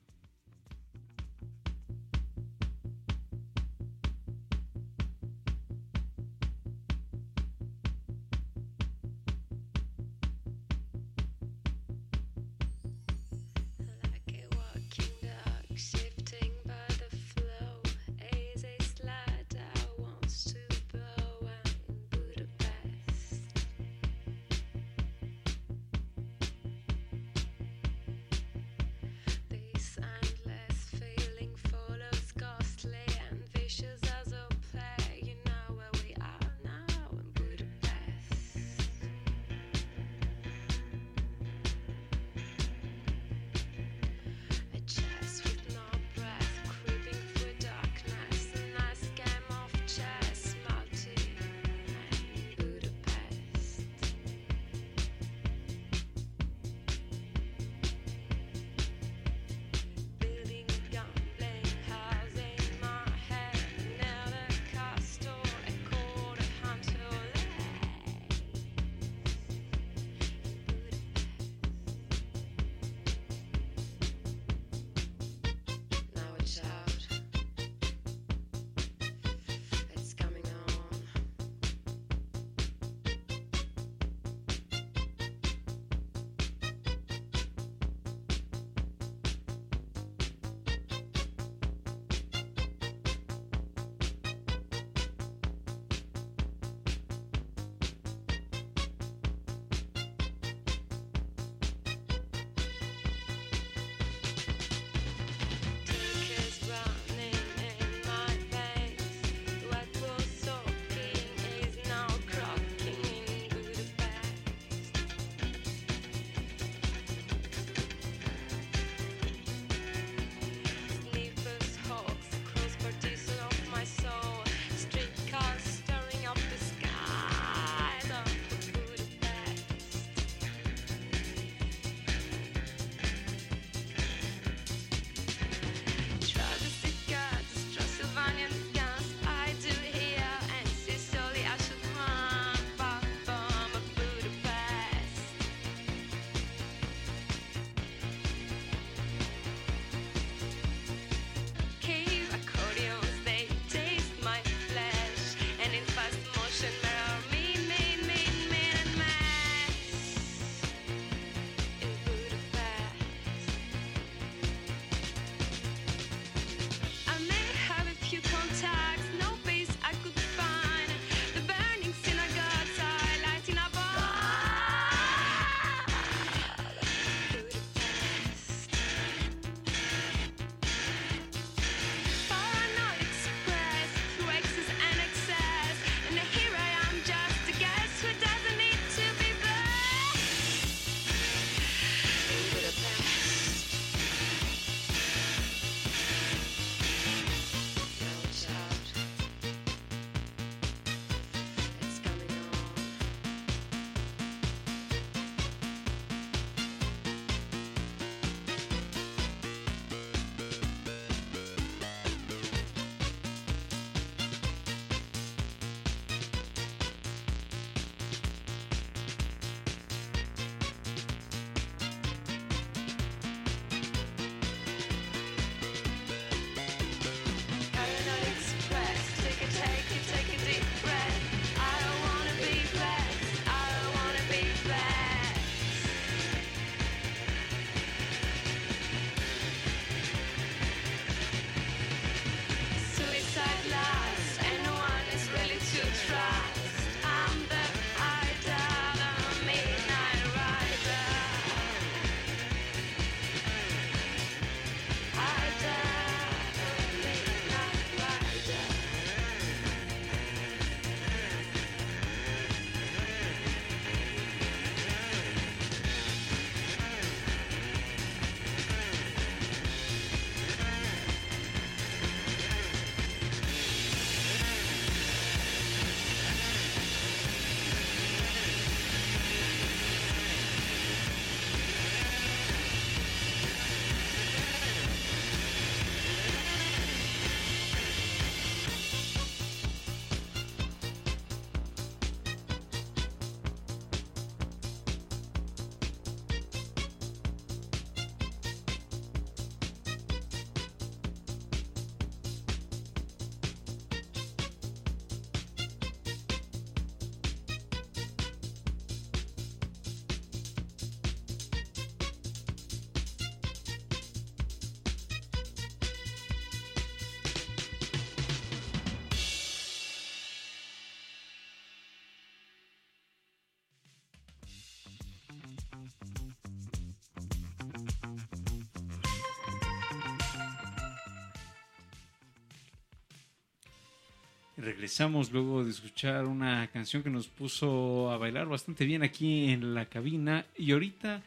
[334.58, 339.74] Regresamos luego de escuchar una canción que nos puso a bailar bastante bien aquí en
[339.74, 341.22] la cabina y ahorita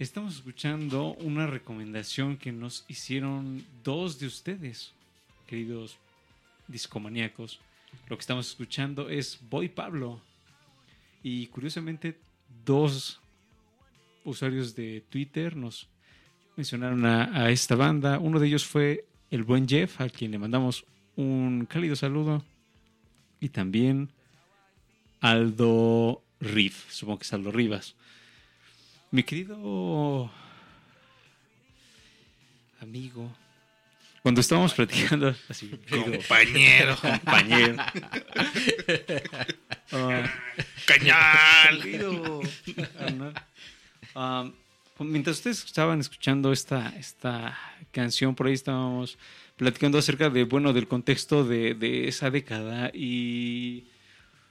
[0.00, 4.92] estamos escuchando una recomendación que nos hicieron dos de ustedes,
[5.46, 5.96] queridos
[6.66, 7.60] discomaníacos.
[8.08, 10.20] Lo que estamos escuchando es Boy Pablo
[11.22, 12.18] y curiosamente
[12.64, 13.20] dos
[14.24, 15.86] usuarios de Twitter nos
[16.56, 18.18] mencionaron a, esta banda.
[18.18, 20.84] Uno de ellos fue el buen Jeff, a quien le mandamos
[21.16, 22.44] un cálido saludo.
[23.40, 24.10] Y también
[25.20, 27.94] Aldo Riff, supongo que es Aldo Rivas.
[29.10, 30.30] Mi querido
[32.80, 33.30] amigo,
[34.22, 36.96] cuando estábamos platicando, así, Compañero.
[37.00, 37.76] compañero.
[39.92, 40.24] Ah,
[40.86, 41.82] Cañal.
[41.82, 42.40] querido.
[44.14, 44.52] Um,
[44.96, 47.56] pues, mientras ustedes estaban escuchando esta, esta
[47.92, 49.18] canción, por ahí estábamos
[49.56, 53.84] platicando acerca de, bueno, del contexto de, de esa década y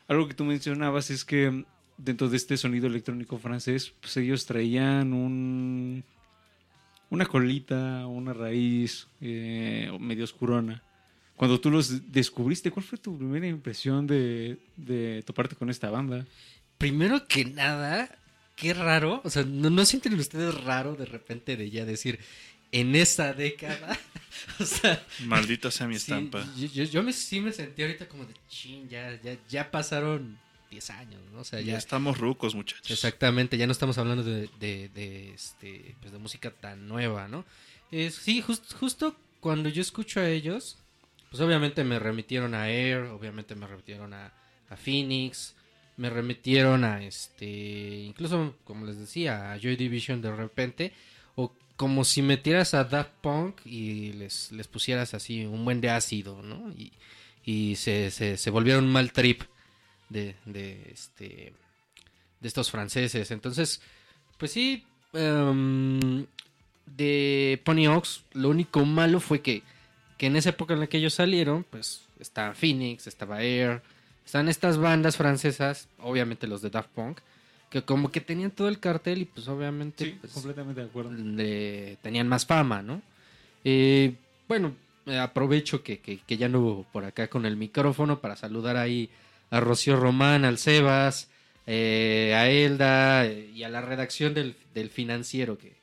[0.07, 1.65] algo que tú mencionabas es que
[1.97, 6.03] dentro de este sonido electrónico francés, pues ellos traían un
[7.09, 10.81] una colita, una raíz eh, medio oscurona.
[11.35, 16.25] Cuando tú los descubriste, ¿cuál fue tu primera impresión de, de toparte con esta banda?
[16.79, 18.09] Primero que nada,
[18.55, 19.21] qué raro.
[19.23, 22.19] O sea, ¿no, no sienten ustedes raro de repente de ya decir
[22.73, 23.97] en esa década?
[24.59, 26.45] o sea, Maldita sea mi estampa.
[26.57, 30.37] yo, yo- yo me, sí me sentí ahorita como de chin, ya, ya, ya pasaron
[30.69, 31.39] 10 años, ¿no?
[31.39, 31.77] O sea, Ya ya.
[31.77, 32.91] estamos rucos, muchachos.
[32.91, 37.45] Exactamente, ya no estamos hablando de, de, de, este, pues de música tan nueva, ¿no?
[37.91, 40.77] Eh, sí, jus- justo cuando yo escucho a ellos,
[41.29, 44.33] pues obviamente me remitieron a Air, obviamente me remitieron a,
[44.69, 45.55] a Phoenix,
[45.97, 50.93] me remitieron a este, incluso como les decía, a Joy Division de repente,
[51.75, 56.41] como si metieras a Daft Punk y les, les pusieras así un buen de ácido,
[56.41, 56.71] ¿no?
[56.71, 56.93] Y,
[57.43, 59.43] y se, se, se volvieron mal trip
[60.09, 61.53] de, de este
[62.43, 63.31] de estos franceses.
[63.31, 63.81] Entonces,
[64.37, 66.25] pues sí, em,
[66.85, 69.63] de Pony Ox, lo único malo fue que,
[70.17, 73.81] que en esa época en la que ellos salieron, pues estaba Phoenix, estaba Air,
[74.25, 77.21] están estas bandas francesas, obviamente los de Daft Punk,
[77.73, 81.11] que como que tenían todo el cartel y pues obviamente pues, completamente de acuerdo.
[81.11, 83.01] le- tenían más fama, ¿no?
[83.63, 84.13] Eh,
[84.47, 84.75] bueno,
[85.07, 88.77] eh, aprovecho que, que- que ya no hubo por acá con el micrófono para saludar
[88.77, 89.09] ahí
[89.49, 91.29] a Rocío Román, al Sebas,
[91.65, 95.73] eh, a Elda eh, y a la redacción del, del financiero que,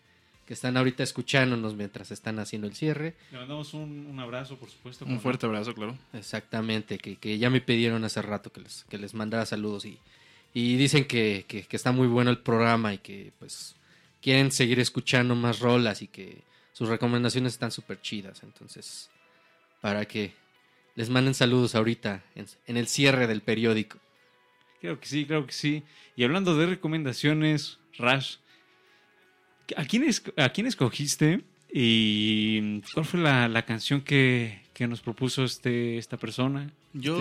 [0.46, 3.14] que están ahorita escuchándonos mientras están haciendo el cierre.
[3.32, 5.04] Le mandamos un, un abrazo, por supuesto.
[5.06, 5.96] Un fuerte abrazo, claro.
[6.12, 9.98] Exactamente, que, que ya me pidieron hace rato que les, que les mandara saludos y,
[10.54, 13.76] y dicen que, que- que está muy bueno el programa y que pues
[14.20, 16.42] quieren seguir escuchando más rolas y que
[16.72, 18.42] sus recomendaciones están súper chidas.
[18.42, 19.10] Entonces,
[19.80, 20.32] para que
[20.96, 23.98] les manden saludos ahorita en, en el cierre del periódico.
[24.80, 25.82] Claro que sí, claro que sí.
[26.16, 28.36] Y hablando de recomendaciones, Rash,
[29.76, 35.00] ¿a quién, es- a quién escogiste y cuál fue la, la canción que, que nos
[35.00, 36.70] propuso este, esta persona?
[36.92, 37.16] Yo,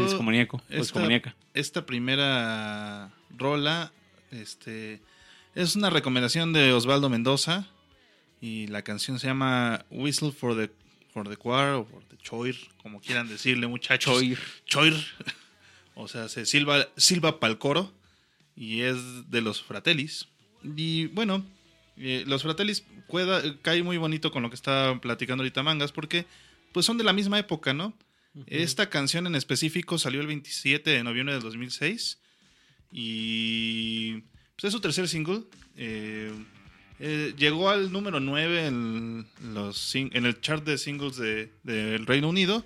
[0.70, 1.00] este esta-
[1.54, 3.92] esta primera rola,
[4.32, 5.02] este,
[5.56, 7.68] es una recomendación de Osvaldo Mendoza
[8.42, 10.72] y la canción se llama Whistle for the
[11.14, 14.14] for the Choir o for the Choir, como quieran decirle, muchachos.
[14.14, 14.40] Choir.
[14.66, 14.94] Choir.
[15.96, 17.92] O sea, se silba, silba pa'l coro
[18.56, 20.28] y es de los Fratellis.
[20.64, 21.44] Y bueno,
[21.98, 26.26] eh, los Fratellis cueda- cae muy bonito con lo que está platicando ahorita Mangas porque
[26.72, 27.94] pues son de la misma época, ¿no?
[28.46, 32.20] Esta canción en específico salió el 27 de noviembre del 2006
[32.92, 34.14] y
[34.56, 35.44] pues, es su tercer single.
[35.78, 36.32] Eh,
[37.00, 42.28] eh, llegó al número 9 en, los, en el chart de singles de- del Reino
[42.30, 42.66] Unido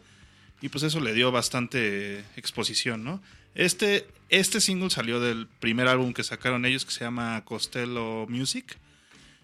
[0.62, 3.22] y pues eso le dio bastante exposición, ¿no?
[3.54, 8.78] Este, este single salió del primer álbum que sacaron ellos que se llama Costello Music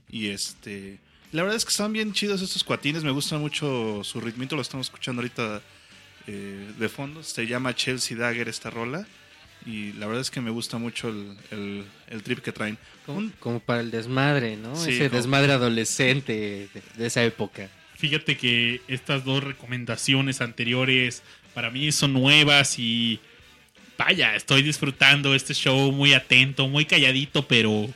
[0.10, 1.00] y este...
[1.32, 4.64] La verdad es que están bien chidos estos cuatines, me gusta mucho su ritmito, lo
[4.64, 5.62] estamos escuchando ahorita
[6.26, 7.22] eh, de fondo.
[7.22, 9.06] Se llama Chelsea Dagger esta rola.
[9.66, 12.78] Y la verdad es que me gusta mucho el, el- el trip que traen.
[13.05, 14.76] Como, Un- como para el desmadre, ¿no?
[14.76, 17.70] Sí, Ese como- desmadre adolescente de, de esa época.
[17.95, 21.22] Fíjate que estas dos recomendaciones anteriores
[21.53, 23.20] para mí son nuevas y
[23.97, 27.89] vaya, estoy disfrutando este show muy atento, muy calladito, pero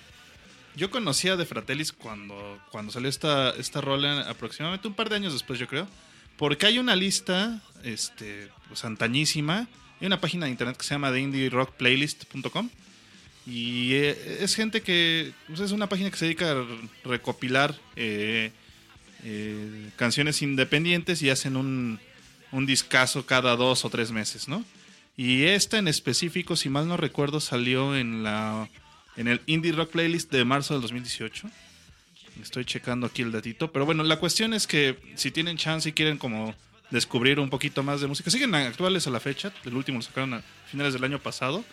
[0.76, 5.32] Yo conocía de Fratellis cuando, cuando salió esta, esta rola, aproximadamente un par de años
[5.32, 5.88] después, yo creo.
[6.36, 9.68] Porque hay una lista, este, pues antañísima.
[10.04, 12.70] Hay una página de internet que se llama theindyrockplaylist.com.
[13.47, 15.32] Y eh, es gente que.
[15.47, 16.66] pues, es una página que se dedica a
[17.06, 18.51] recopilar eh,
[19.24, 22.01] eh, canciones independientes y hacen un,
[22.51, 24.66] un discazo cada dos o tres meses, ¿no?
[25.16, 28.68] Y esta en específico, si mal no recuerdo, salió en la
[29.16, 31.49] en el Indie Rock Playlist de marzo del 2018.
[32.41, 33.72] Estoy checando aquí el datito.
[33.72, 36.54] Pero bueno, la cuestión es que si tienen chance y quieren como
[36.90, 39.52] descubrir un poquito más de música, siguen actuales a la fecha.
[39.66, 41.64] El último lo sacaron a finales del año pasado.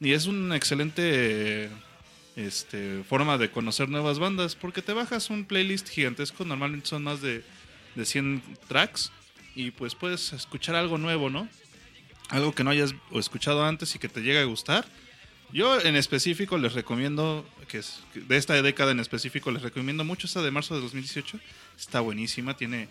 [0.00, 1.70] Y es una excelente
[2.36, 7.20] este, forma de conocer nuevas bandas, porque te bajas un playlist gigantesco, normalmente son más
[7.20, 7.44] de,
[7.94, 9.12] de 100 tracks,
[9.54, 11.48] y pues puedes escuchar algo nuevo, ¿no?
[12.30, 14.84] Algo que no hayas escuchado antes y que te llegue a gustar.
[15.52, 20.26] Yo en específico les recomiendo, que es de esta década en específico, les recomiendo mucho
[20.26, 21.38] esta de marzo de 2018.
[21.78, 22.88] Está buenísima, tiene,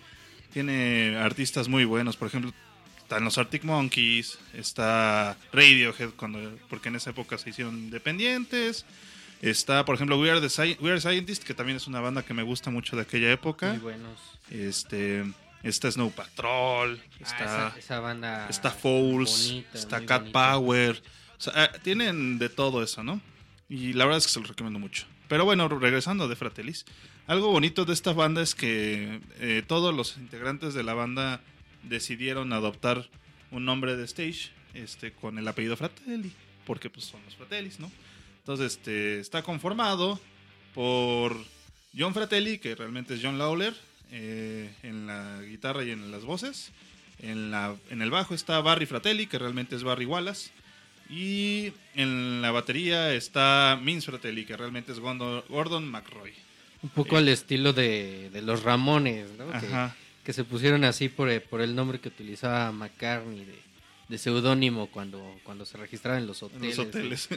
[0.54, 2.54] tiene artistas muy buenos, por ejemplo,
[2.98, 6.40] están los Arctic Monkeys, está Radiohead, cuando,
[6.70, 8.86] porque en esa época se hicieron independientes.
[9.42, 12.24] Está, por ejemplo, We Are, the Sci- We Are Scientists, que también es una banda
[12.24, 13.72] que me gusta mucho de aquella época.
[13.72, 14.20] Muy buenos.
[14.50, 15.26] Este,
[15.64, 18.48] está Snow Patrol, Ah, está, esa, esa banda.
[18.50, 20.52] está Fouls, bonita, está Cat bonita.
[20.54, 21.04] Power.
[21.38, 23.20] O sea, ah, tienen de todo eso, ¿no?
[23.68, 25.06] Y la verdad es que se los recomiendo mucho.
[25.28, 26.86] Pero bueno, regresando de Fratellis,
[27.28, 31.42] algo bonito de esta banda es que eh, todos los integrantes de la banda
[31.84, 33.10] decidieron adoptar
[33.52, 36.32] un nombre de stage este, con el apellido Fratelli,
[36.66, 37.92] porque pues son los Fratellis, ¿no?
[38.40, 40.20] Entonces, este, está conformado
[40.74, 41.38] por
[41.98, 43.74] John Fratelli, que realmente es John Lawler,
[44.12, 46.72] eh, en la guitarra y en las voces.
[47.20, 50.52] En, la, en el bajo está Barry Fratelli, que realmente es Barry Wallace.
[51.10, 56.34] Y en la batería está Vince Fratelli, que realmente es Gordon, Gordon McRoy.
[56.84, 59.48] Un poco al estilo de, de los Ramones, ¿no?
[59.52, 59.96] Que, Ajá.
[60.24, 63.56] que se pusieron así por, el- por el nombre que utilizaba McCartney de,
[64.10, 66.78] de seudónimo cuando, cuando se registraba en los En hoteles.
[66.78, 67.30] los hoteles.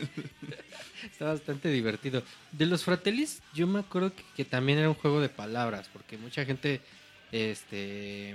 [1.05, 2.23] Está bastante divertido.
[2.53, 6.19] De los Fratellis, yo me acuerdo que, que también era un juego de palabras, porque
[6.19, 6.81] mucha gente
[7.31, 8.35] este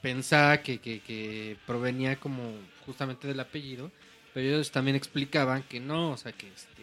[0.00, 2.52] pensaba que, que, que provenía como
[2.86, 3.90] justamente del apellido,
[4.32, 6.77] pero ellos también explicaban que no, o sea que este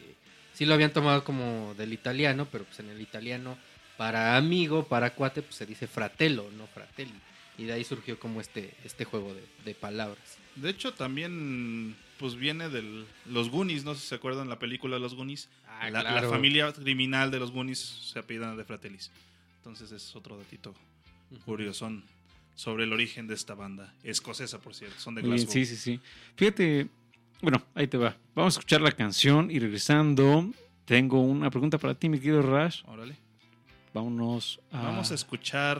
[0.55, 3.57] sí lo habían tomado como del italiano, pero pues en el italiano
[3.97, 7.13] para amigo, para cuate, pues se dice fratello, no fratelli.
[7.57, 10.37] Y de ahí surgió como este, este juego de, de palabras.
[10.55, 14.99] De hecho, también pues viene de los Goonies, no sé si se acuerdan la película
[14.99, 15.49] Los Goonies.
[15.67, 19.11] Ah, la, familia criminal de los Goonies se apellidan de Fratellis.
[19.57, 20.73] Entonces es otro datito
[21.43, 22.03] curiosón
[22.55, 23.93] sobre el origen de esta banda.
[24.03, 24.97] Escocesa, por cierto.
[24.99, 25.53] Son de bien, Glasgow.
[25.53, 25.99] sí, sí, sí.
[26.35, 26.87] Fíjate,
[27.45, 28.17] bueno, ahí te va.
[28.33, 30.49] Vamos a escuchar la canción y regresando,
[30.83, 32.81] tengo una pregunta para ti, mi querido Rash.
[32.87, 33.15] Órale.
[33.93, 34.81] Vámonos a...
[34.81, 35.79] Vamos a escuchar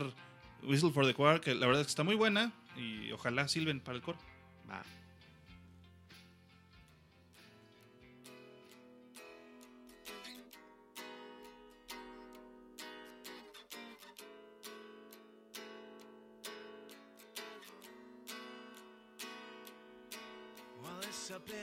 [0.62, 2.52] Whistle for the Choir, que la verdad es que está muy buena.
[2.76, 4.16] Y ojalá silben para el coro.
[4.70, 4.84] Va.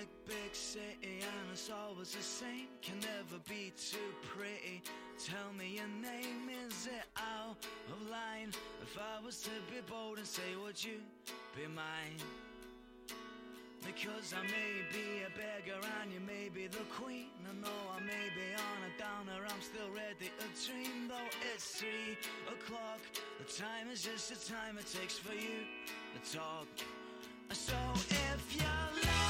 [0.03, 2.67] Big, big city and it's always the same.
[2.81, 4.81] Can never be too pretty.
[5.23, 7.55] Tell me your name, is it out
[7.89, 8.51] of line?
[8.81, 10.99] If I was to be bold and say, would you
[11.55, 12.19] be mine?
[13.85, 17.31] Because I may be a beggar and you may be the queen.
[17.47, 21.07] I know I may be on a downer, I'm still ready to dream.
[21.07, 22.99] Though it's three o'clock,
[23.39, 25.63] the time is just the time it takes for you
[26.15, 26.67] to talk.
[27.51, 29.22] So if you're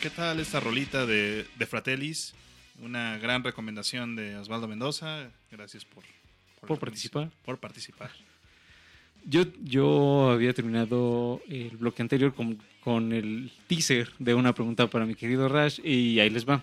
[0.00, 2.34] ¿qué tal esta rolita de, de Fratellis?
[2.82, 5.30] Una gran recomendación de Osvaldo Mendoza.
[5.50, 6.04] Gracias por,
[6.66, 7.30] Por participar.
[7.44, 8.10] Por participar.
[9.24, 15.04] Yo, yo había terminado el bloque anterior con, con el teaser de una pregunta para
[15.04, 16.62] mi querido Rash y ahí les va.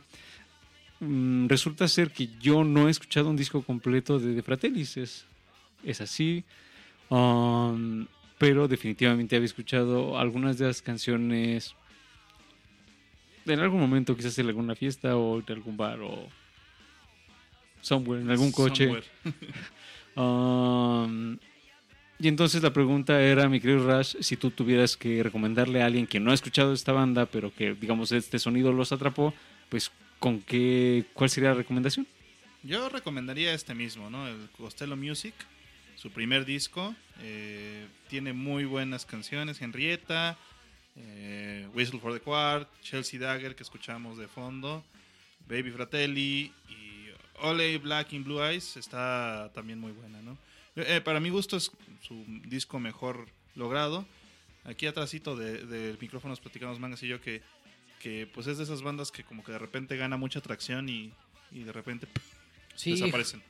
[1.01, 5.25] Mm, resulta ser que yo no he escuchado un disco completo de, de Fratellis, es,
[5.83, 6.45] es así.
[7.09, 8.07] Um,
[8.37, 11.75] pero definitivamente había escuchado algunas de las canciones
[13.45, 16.27] en algún momento, quizás en alguna fiesta o en algún bar o
[17.81, 18.89] somewhere, en algún coche.
[20.17, 21.37] Um,
[22.19, 26.07] y entonces la pregunta era, mi querido Rash, si tú tuvieras que recomendarle a alguien
[26.07, 29.33] que no ha escuchado esta banda, pero que, digamos, este sonido los atrapó,
[29.67, 32.07] pues, ¿con qué, cuál sería la recomendación?
[32.63, 34.27] Yo recomendaría este mismo, ¿no?
[34.27, 35.33] El Costello Music,
[35.97, 36.95] su primer disco.
[37.21, 39.61] eh, tiene muy buenas canciones.
[39.61, 40.37] Henrietta,
[40.95, 44.83] eh, Whistle for the Quart, Chelsea Dagger, que escuchamos de fondo,
[45.47, 47.07] Baby Fratelli y
[47.41, 50.37] Ole Black in Blue Eyes está también muy buena, ¿no?
[50.77, 51.71] Eh, para mi gusto es
[52.01, 54.05] su disco mejor logrado.
[54.63, 57.41] Aquí atrásito de- del micrófono nos platicamos Mangas y yo que,
[57.99, 61.11] que pues es de esas bandas que como que de repente gana mucha atracción y,
[61.51, 62.07] y de repente
[62.75, 63.41] Sí, desaparecen.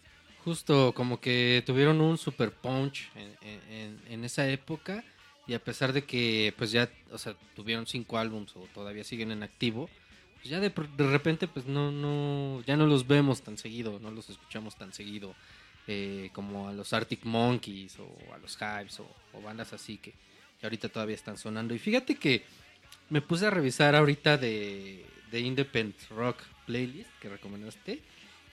[0.43, 5.04] Justo como que tuvieron un super punch en- en esa época
[5.48, 9.32] y a pesar de que pues ya, o sea, tuvieron cinco álbums o todavía siguen
[9.32, 9.89] en activo,
[10.36, 14.12] pues ya de, de repente pues no, no, ya no los vemos tan seguido, no
[14.12, 15.36] los escuchamos tan seguido
[15.88, 20.12] eh, como a los Arctic Monkeys o a los Hives o, o bandas así que,
[20.60, 21.74] que ahorita todavía están sonando.
[21.74, 22.43] Y fíjate que
[23.10, 28.02] me puse a revisar ahorita de, de Independent Rock Playlist que recomendaste.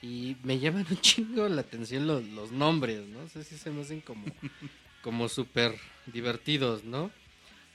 [0.01, 3.27] Y me llaman un chingo la atención los, los nombres, ¿no?
[3.29, 4.25] sé si se me hacen como,
[5.03, 5.75] como súper
[6.07, 7.11] divertidos, ¿no?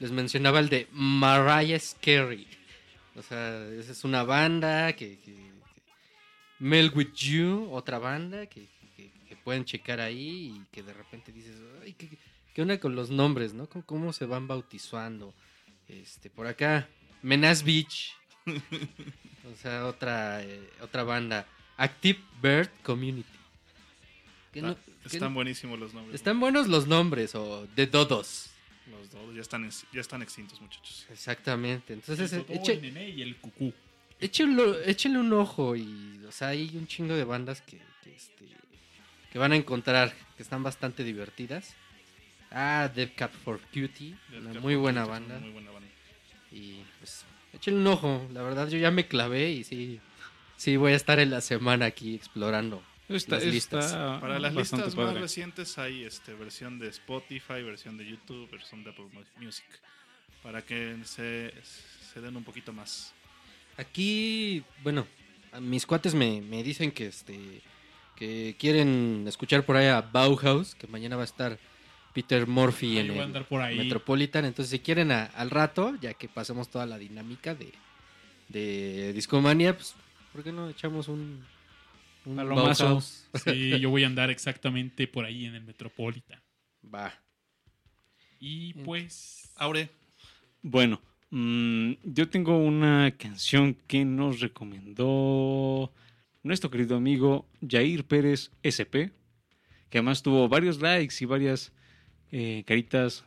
[0.01, 2.47] Les mencionaba el de Mariah Carey.
[3.15, 5.19] O sea, esa es una banda que...
[5.21, 5.49] que- que-
[6.61, 8.67] Mel With You, otra banda que,
[8.97, 12.19] que- pueden checar ahí y que de repente dices, ay, ¿qué,
[12.53, 13.67] qué onda con los nombres, no?
[13.69, 15.33] ¿Cómo, cómo se van bautizando?
[15.87, 16.87] Este, por acá,
[17.23, 18.13] Menace Beach.
[18.47, 21.47] o sea, otra, eh, otra banda.
[21.79, 23.38] Active Bird Community.
[24.53, 26.15] Que no- que Están buenísimos los nombres.
[26.15, 28.51] están buenos los nombres, o de Dodos.
[28.91, 31.07] Los dos ya están, ya están extintos, muchachos.
[31.11, 31.93] Exactamente.
[31.93, 33.73] Entonces, el eche- el Nené y el Cucú.
[34.21, 38.45] échenlo- échenle un ojo y, o sea, hay un chingo de bandas que, que, este,
[39.31, 41.75] que van a encontrar que están bastante divertidas.
[42.51, 45.39] Ah, Death Cap for Cutie, una muy buena Cutie banda.
[45.41, 45.89] Muy buena banda.
[46.51, 48.27] Y pues, échenle un ojo.
[48.33, 50.01] La verdad, yo ya me clavé y sí,
[50.57, 52.83] sí voy a estar en la semana aquí explorando.
[53.09, 53.85] Está, Las listas.
[53.87, 58.85] está Para las listas más recientes hay este, versión de Spotify, versión de YouTube, versión
[58.85, 59.07] de Apple
[59.41, 59.65] Music.
[60.43, 61.53] Para que se,
[62.13, 63.13] se den un poquito más.
[63.77, 65.07] Aquí, bueno,
[65.61, 67.61] mis cuates me, me dicen que este
[68.17, 71.57] que quieren escuchar por ahí a Bauhaus, que mañana va a estar
[72.13, 73.79] Peter Murphy Ahí en el andar por ahí.
[73.79, 74.45] Metropolitan.
[74.45, 77.73] Entonces, si quieren a- al rato, ya que pasemos toda la dinámica de,
[78.49, 79.95] de Discomania, pues,
[80.33, 81.45] ¿por qué no echamos un,
[82.29, 82.85] un Palomazo.
[82.85, 83.29] Bauhaus?
[83.45, 86.41] Sí, yo voy a andar exactamente por ahí en el Metropolitan.
[86.95, 87.13] Va.
[88.41, 89.51] Y pues.
[89.57, 89.91] Aure,
[90.63, 91.01] Bueno,
[91.31, 95.93] mm, yo tengo una canción que nos recomendó
[96.43, 99.11] nuestro querido amigo Jair Pérez SP,
[99.91, 101.73] que además tuvo varios likes y varias
[102.31, 103.25] eh, caritas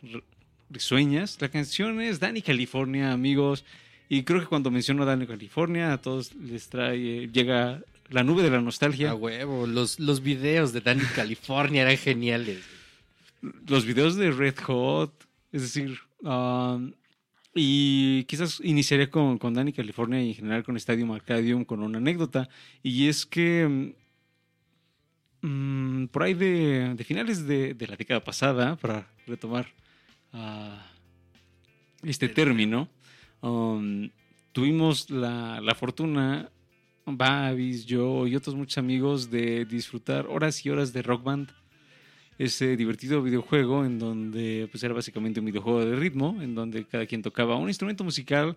[0.70, 1.42] risueñas.
[1.42, 3.66] La canción es Dani California, amigos,
[4.08, 8.44] y creo que cuando menciono Dani California a todos les trae, eh, llega la nube
[8.44, 9.12] de la nostalgia.
[9.12, 9.66] A huevo.
[9.66, 12.64] Los, los videos de Danny California eran geniales.
[13.68, 16.94] los videos de Red Hot, es decir, um,
[17.54, 21.98] y quizás iniciaría con, con Dani California y en general con Stadium Arcadium con una
[21.98, 22.48] anécdota,
[22.84, 23.94] y es que
[25.42, 29.68] mm, por ahí de, de finales de, de la década pasada, para retomar
[30.34, 30.86] ah,
[32.04, 32.88] este término,
[33.42, 34.10] um,
[34.54, 36.50] tuvimos la, la fortuna,
[37.06, 41.52] Babis, yo y otros muchos amigos, de disfrutar horas y horas de rock band
[42.38, 47.06] ese divertido videojuego en donde pues era básicamente un videojuego de ritmo, en donde cada
[47.06, 48.56] quien tocaba un instrumento musical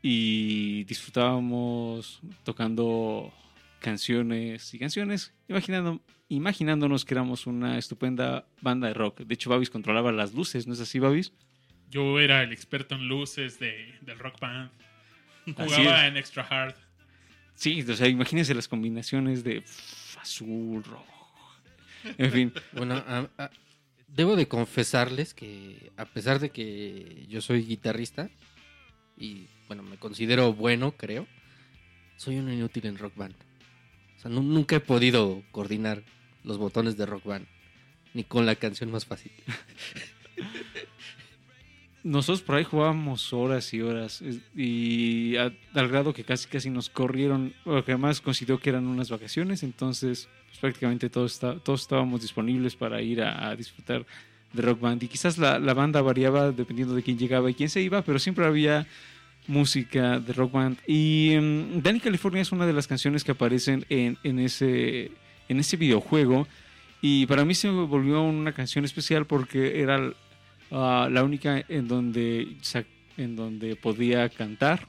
[0.00, 3.30] y disfrutábamos tocando
[3.80, 9.20] canciones y canciones, imaginando, imaginándonos que éramos una estupenda banda de rock.
[9.20, 11.32] De hecho, Babis controlaba las luces, ¿no es así, Babis?
[11.90, 14.70] Yo era el experto en luces de, del rock band.
[15.56, 16.74] Jugaba en Extra Hard.
[17.60, 19.62] Sí, o sea, imagínense las combinaciones de
[20.18, 21.04] azul, rojo.
[22.16, 23.50] En fin, Bueno, a- a-
[24.08, 28.30] debo de confesarles que a pesar de que yo soy guitarrista
[29.18, 31.26] y bueno, me considero bueno, creo,
[32.16, 33.34] soy un inútil en Rock Band.
[34.16, 36.02] O sea, nu- nunca he podido coordinar
[36.44, 37.46] los botones de Rock Band,
[38.14, 39.32] ni con la canción más fácil.
[42.02, 44.22] Nosotros por ahí jugábamos horas y horas
[44.56, 49.10] y a- al grado que casi casi nos corrieron, porque además consideró que eran unas
[49.10, 54.06] vacaciones, entonces pues, prácticamente todos, está- todos estábamos disponibles para ir a, disfrutar
[54.52, 55.02] de Rock Band.
[55.02, 58.18] Y quizás la, la banda variaba dependiendo de quién llegaba y quién se iba, pero
[58.18, 58.86] siempre había
[59.46, 60.78] música de Rock Band.
[60.86, 65.10] Y mm, Danny California es una de las canciones que aparecen en, en ese,
[65.48, 66.46] en ese videojuego
[67.02, 70.12] y para mí se volvió una canción especial porque era
[70.70, 72.56] Ah, la única en donde
[73.16, 74.86] en donde podía cantar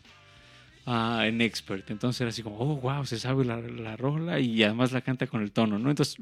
[0.86, 1.90] ah, en expert.
[1.90, 5.28] Entonces era así como oh wow se sabe la, la rola y además la canta
[5.28, 6.18] con el tono no entonces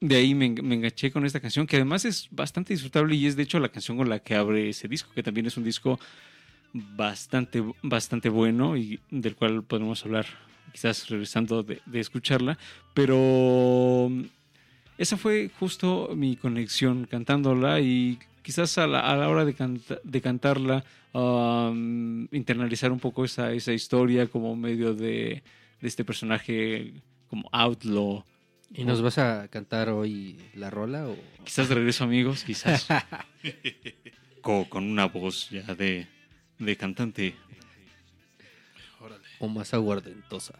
[0.00, 3.44] de ahí me enganché con esta canción que además es bastante disfrutable y es de
[3.44, 5.98] hecho la canción con la que abre ese disco que también es un disco
[6.74, 10.26] bastante bastante bueno y del cual podemos hablar
[10.74, 12.58] quizás regresando de, de escucharla.
[12.92, 14.10] Pero
[14.98, 20.00] esa fue justo mi conexión cantándola y quizás a la, a la hora de, canta-
[20.04, 25.42] de cantarla um, internalizar un poco esa, esa historia como medio de,
[25.80, 26.92] de este personaje
[27.28, 28.24] como outlaw.
[28.76, 32.86] ¿Y nos vas a cantar hoy la rola o Quizás de regreso amigos, quizás
[34.40, 36.06] co- con una voz ya de,
[36.58, 37.34] de cantante.
[39.00, 39.24] Órale.
[39.38, 40.54] o más aguardentosa?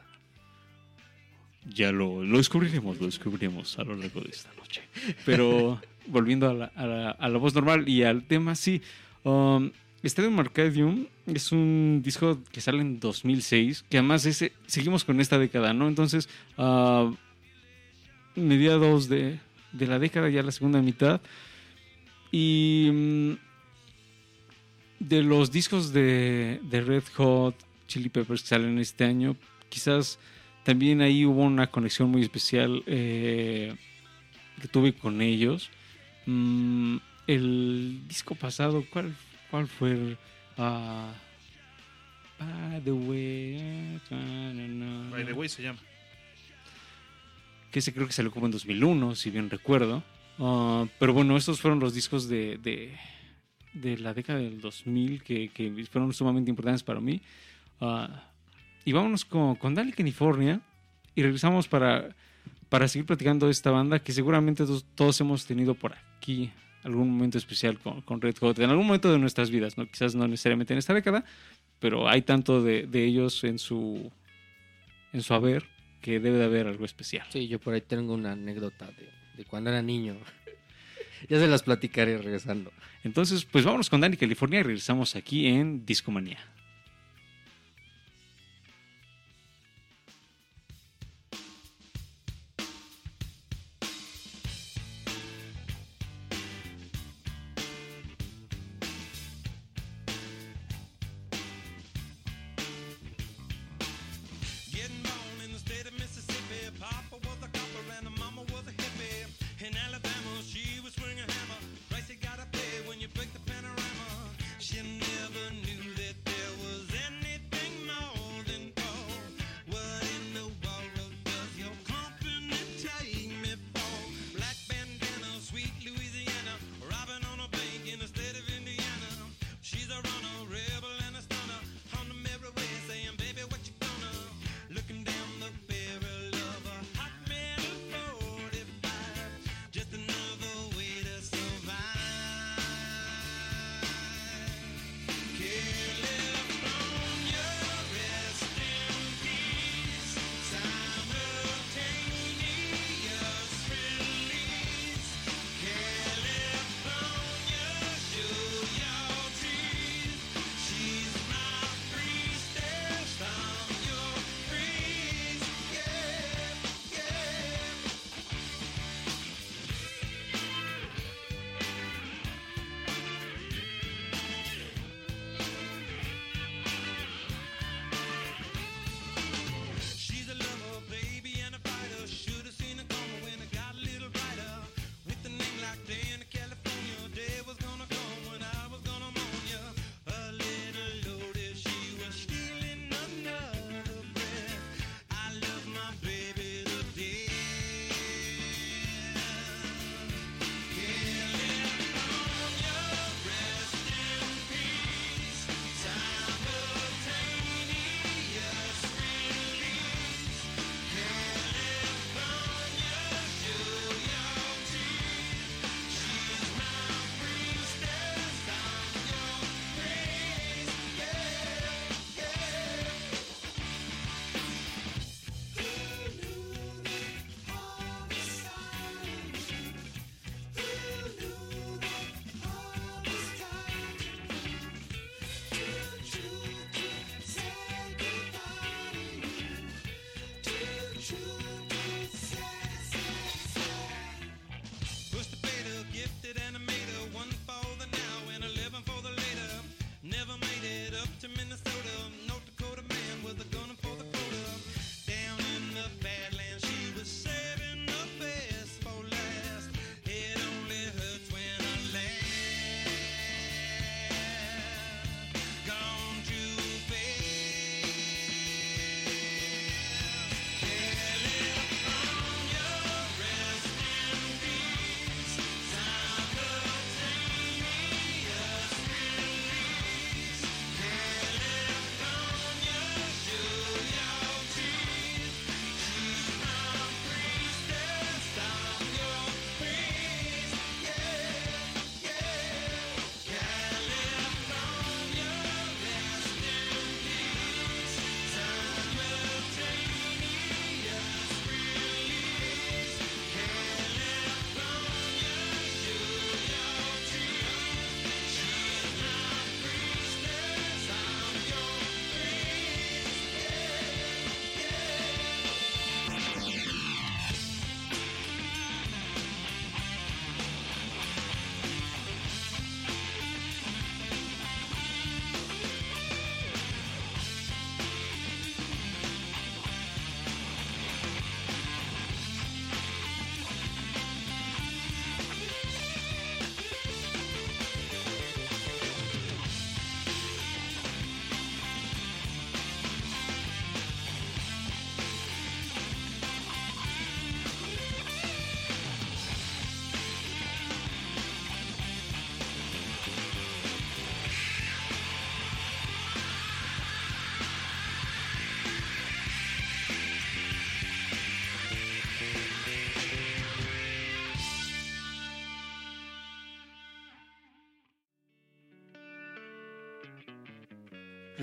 [1.66, 4.82] Ya lo, lo descubriremos, lo descubriremos a lo largo de esta noche.
[5.24, 8.82] Pero volviendo a la, a la- a la voz normal y al tema, sí.
[9.22, 9.70] Um,
[10.02, 15.38] Stadium Arcadium es un disco que sale en 2006, que además ese, seguimos con esta
[15.38, 15.88] década, ¿no?
[15.88, 17.10] Entonces, ah,
[18.36, 19.38] mediados de,
[19.72, 21.22] de la década, ya la segunda mitad.
[22.30, 23.32] Y mm,
[25.00, 27.56] de los discos de, de Red Hot
[27.86, 29.36] Chili Peppers que salen este año,
[29.70, 30.18] quizás
[30.64, 33.74] también ahí hubo una conexión muy especial eh,
[34.60, 35.70] que tuve con ellos.
[36.26, 36.96] Mm,
[37.26, 39.14] el disco pasado, ¿cuál,
[39.50, 40.16] cuál fue?
[40.56, 41.12] Ah,
[42.38, 44.00] by the way.
[45.10, 45.78] By the way se llama.
[47.70, 50.02] que ese creo que salió como en 2001, si bien recuerdo.
[50.38, 52.96] Ah, pero bueno, estos fueron los discos de, de,
[53.74, 57.20] de la década del 2000 que, que fueron sumamente importantes para mí.
[57.82, 58.30] Ah,
[58.84, 60.60] y vámonos con, con Dale California
[61.14, 62.14] y regresamos para,
[62.68, 67.10] para seguir platicando de esta banda que seguramente todos, todos hemos tenido por aquí algún
[67.10, 69.86] momento especial con, con Red Hot, en algún momento de nuestras vidas, ¿no?
[69.86, 71.24] quizás no necesariamente en esta década,
[71.78, 74.12] pero hay tanto de, de ellos en su,
[75.12, 75.64] en su haber
[76.02, 77.26] que debe de haber algo especial.
[77.30, 80.16] Sí, yo por ahí tengo una anécdota de, de cuando era niño.
[81.28, 82.70] ya se las platicaré regresando.
[83.02, 86.38] Entonces, pues vámonos con Dani California y regresamos aquí en Discomanía.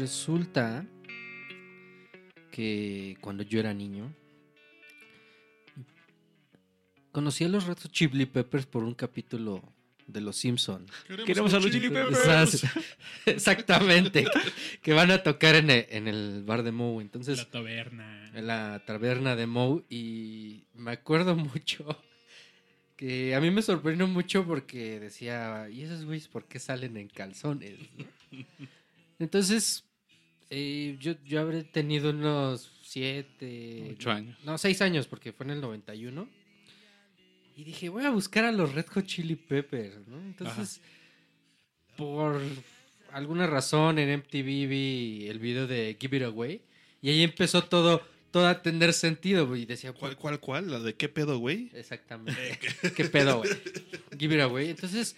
[0.05, 0.83] Resulta
[2.51, 4.11] que cuando yo era niño
[7.11, 9.61] conocí a los Hot Chili Peppers por un capítulo
[10.07, 10.87] de Los Simpson.
[11.27, 12.63] Queremos a los Chili Esas-
[13.27, 14.25] Exactamente.
[14.81, 17.03] que van a tocar en el, en el bar de Moe.
[17.03, 18.31] Entonces, la taberna.
[18.33, 21.85] en la taberna de Moe y me acuerdo mucho
[22.97, 27.07] que a mí me sorprendió mucho porque decía, ¿y esos güeyes por qué salen en
[27.07, 27.77] calzones?
[28.31, 28.39] no?"
[29.19, 29.83] Entonces,
[30.53, 33.87] eh, yo, yo habré tenido unos siete...
[33.93, 34.37] Ocho años.
[34.43, 36.27] No, seis años porque fue en el 91.
[37.55, 40.19] Y dije, voy a buscar a los Red Hot Chili Peppers, ¿no?
[40.19, 40.81] Entonces,
[41.95, 42.41] por
[43.13, 46.61] alguna razón en MTV vi el video de Give It Away
[47.01, 50.69] y ahí empezó todo, todo a tener sentido güey, y decía, ¿Cuál, cuál, cuál?
[50.69, 51.69] ¿La de qué pedo, güey?
[51.73, 52.59] Exactamente.
[52.95, 53.51] ¿Qué pedo, güey?
[54.19, 54.69] Give It Away.
[54.69, 55.15] Entonces,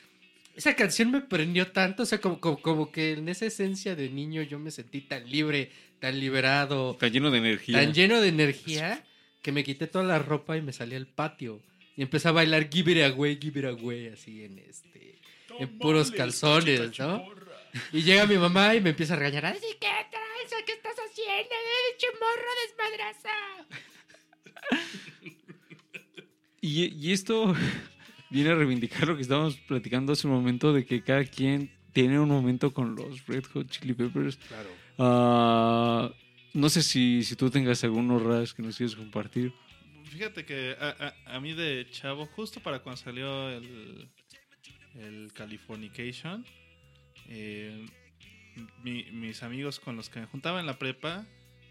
[0.56, 4.10] esa canción me prendió tanto, o sea, como, como, como que en esa esencia de
[4.10, 7.80] niño yo me sentí tan libre, tan liberado, Está lleno de energía.
[7.80, 9.04] tan lleno de energía
[9.42, 11.62] que me quité toda la ropa y me salí al patio.
[11.96, 15.20] Y empecé a bailar Give It Away, Give It Away, así en este...
[15.60, 17.24] En puros calzones, ¿no?
[17.92, 19.46] Y llega mi mamá y me empieza a regañar.
[19.46, 20.64] Así, ¿qué traes?
[20.66, 21.54] ¿Qué estás haciendo?
[21.54, 23.30] ¡Eh, chimorro desmadraza!
[26.66, 27.54] Y, y esto
[28.34, 32.20] viene a reivindicar lo que estábamos platicando hace un momento de que cada quien tiene
[32.20, 34.38] un momento con los Red Hot Chili Peppers.
[34.38, 34.70] Claro.
[34.98, 36.12] Ah,
[36.54, 39.54] no sé si, si tú tengas algunos ras que nos quieres compartir.
[40.06, 44.10] Fíjate que a, a- a mí de chavo, justo para cuando salió el,
[44.96, 46.46] el Californication,
[47.30, 47.86] eh,
[48.84, 51.26] mi- mis amigos con los que me juntaba en la prepa,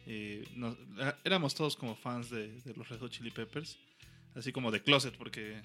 [0.06, 0.76] eh, nos-
[1.24, 3.78] éramos todos como fans de, de los Red Hot Chili Peppers,
[4.34, 5.60] así como de closet, porque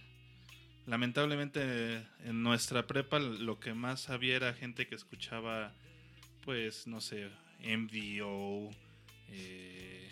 [0.88, 5.74] lamentablemente en nuestra prepa lo que más había era gente que escuchaba,
[6.44, 7.30] pues, no sé,
[7.60, 8.72] MVO,
[9.30, 10.10] eh,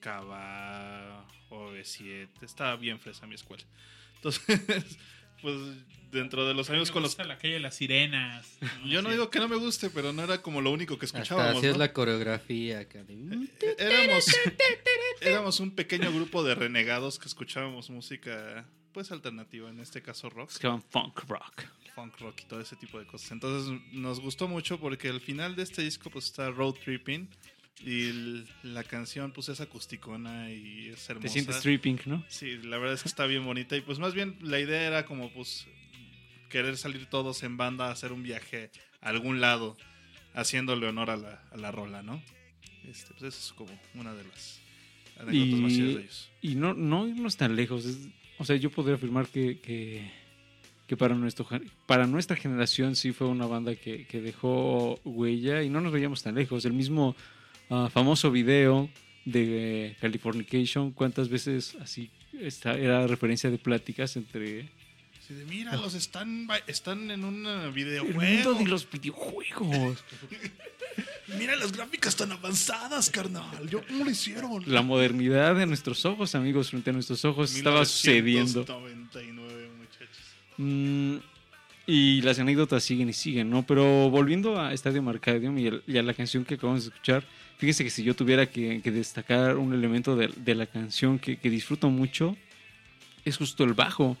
[0.00, 3.64] Cava, OV7, estaba bien fresa mi escuela.
[4.16, 4.42] Entonces,
[5.42, 5.56] pues
[6.12, 7.12] dentro de los amigos Me con los...
[7.12, 8.58] gusta la calle de las sirenas.
[8.86, 11.18] Yo no digo que no me guste, pero no era como lo único que Hasta
[11.18, 11.56] escuchábamos.
[11.58, 12.78] así es la coreografía.
[12.84, 14.26] de- Eh, éramos,
[15.20, 20.50] éramos un pequeño grupo de renegados que escuchábamos música pues alternativa, en este caso rock,
[20.50, 21.62] Es que van funk rock.
[21.94, 23.30] funk rock y todo ese tipo de cosas.
[23.32, 27.28] Entonces nos gustó mucho porque al final de este disco pues está Road Tripping
[27.84, 31.26] y la canción pues es acusticona y es hermosa.
[31.26, 32.24] Te sientes tripping, ¿no?
[32.28, 35.04] Sí, la verdad es que está bien bonita y pues más bien la idea era
[35.06, 35.66] como pues
[36.48, 38.70] querer salir todos en banda a hacer un viaje
[39.00, 39.76] a algún lado
[40.34, 42.22] haciéndole honor a la, a la rola, ¿no?
[42.84, 44.60] Este, pues esa es como una de las
[45.24, 46.30] más chidas de Y, ellos.
[46.40, 47.84] y no, no irnos tan lejos.
[48.42, 50.10] O sea, yo podría afirmar que, que,
[50.88, 51.46] que para, nuestro,
[51.86, 56.24] para nuestra generación sí fue una banda que, que dejó huella y no nos veíamos
[56.24, 56.64] tan lejos.
[56.64, 57.14] El mismo
[57.70, 58.90] ah, famoso video
[59.24, 64.68] de Californication, cuántas veces así esta era referencia de pláticas entre
[65.20, 68.20] Así de, mira, los están, están en un el videojuego.
[68.20, 70.04] mundo de los videojuegos.
[71.38, 73.68] Mira las gráficas tan avanzadas, carnal.
[73.70, 74.62] Yo, ¿Cómo lo hicieron?
[74.66, 78.60] La modernidad de nuestros ojos, amigos, frente a nuestros ojos, estaba sucediendo.
[78.60, 80.18] 1999, muchachos.
[80.58, 81.16] Mm,
[81.86, 83.64] y las anécdotas siguen y siguen, ¿no?
[83.66, 87.24] Pero volviendo a Estadio Arcadium y, el- y a la canción que acabamos de escuchar,
[87.58, 91.38] fíjense que si yo tuviera que, que destacar un elemento de, de la canción que,
[91.38, 92.36] que disfruto mucho,
[93.24, 94.16] es justo el bajo.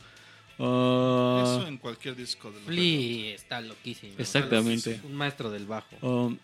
[0.58, 4.12] Ah, Eso en cualquier disco de los Flea está loquísimo.
[4.18, 4.92] Exactamente.
[4.94, 5.96] Es un maestro del bajo.
[6.02, 6.38] um,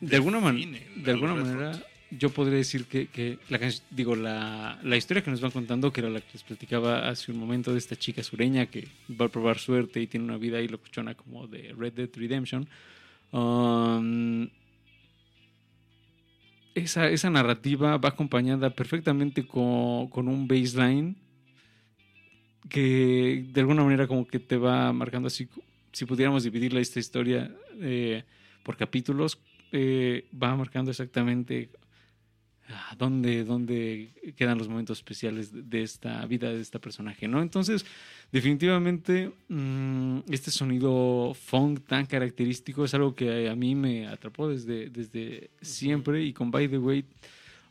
[0.00, 0.60] de alguna, man-
[0.96, 3.58] de alguna manera, yo podría decir que, que la,
[3.90, 7.32] digo, la, la historia que nos van contando, que era la que les platicaba hace
[7.32, 8.86] un momento de esta chica sureña que
[9.20, 12.68] va a probar suerte y tiene una vida ahí locuchona como de Red Dead Redemption.
[13.32, 14.48] um,
[16.74, 21.16] esa, esa narrativa va acompañada perfectamente con, con un baseline
[22.68, 25.48] que de alguna manera como que te va marcando así,
[25.92, 28.24] si pudiéramos dividirla esta historia eh,
[28.64, 29.38] por capítulos,
[29.76, 31.68] eh, va marcando exactamente
[32.68, 37.42] ah, dónde, dónde quedan los momentos especiales de, esta vida de esta personaje, ¿no?
[37.42, 37.84] Entonces,
[38.30, 44.90] definitivamente, mm, este sonido funk tan característico es algo que a mí me atrapó desde,
[44.90, 47.04] desde siempre y con By the Way,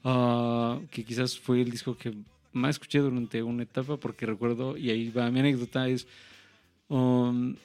[0.03, 2.13] ah, que quizás fue el disco que
[2.51, 6.05] más escuché durante una etapa porque recuerdo, y ahí va mi anécdota, es...
[6.89, 7.55] um,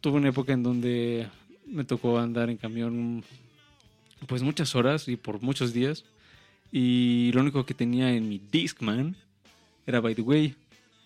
[0.00, 1.28] tuve una época en donde
[1.70, 3.24] me tocó andar en camión
[4.26, 6.04] pues muchas horas y por muchos días
[6.72, 9.16] y lo único que tenía en mi Discman
[9.86, 10.54] era By the Way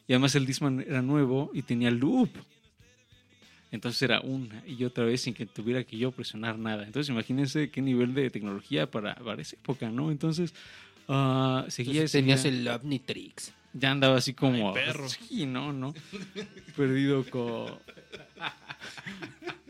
[0.09, 2.29] y además el Discman era nuevo y tenía loop
[3.71, 6.85] Entonces era una y otra vez sin que tuviera que yo presionar nada.
[6.85, 10.11] Entonces imagínense qué nivel de tecnología para, para esa época, ¿no?
[10.11, 10.53] Entonces
[11.09, 13.53] ah, seguía Entonces ese tenías día- el Omnitrix.
[13.73, 15.09] ya andaba así como Ay, perro.
[15.09, 15.95] sí no no
[16.77, 17.75] perdido con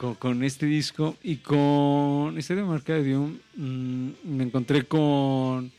[0.00, 5.70] con, este disco y con Stereo Arcadium mm, me encontré con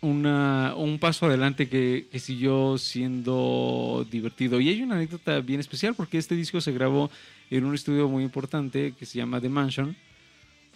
[0.00, 4.60] una, un paso adelante que, que siguió siendo divertido.
[4.60, 7.10] Y hay una anécdota bien especial porque este disco se grabó
[7.50, 9.96] en un estudio muy importante que se llama The Mansion,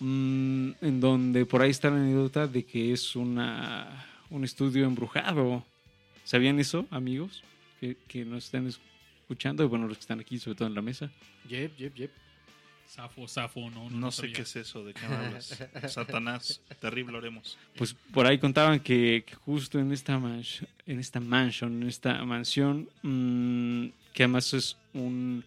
[0.00, 5.64] mm, en donde por ahí está la anécdota de que es una, un estudio embrujado.
[6.24, 7.44] ¿Sabían eso, amigos?
[7.78, 8.95] Que, que nos están escuchando,
[9.28, 11.11] y bueno, los que están aquí, sobre todo en la mesa.
[11.48, 12.11] Yep, yep, yep.
[12.86, 15.59] Safo, Safo, no, No, no sé qué es eso, de qué hablas.
[15.89, 17.59] Satanás, terrible oremos.
[17.77, 22.24] Pues por ahí contaban que, que justo en esta, manch- en esta mansion, en esta
[22.24, 25.44] mansión, mm, que además es un,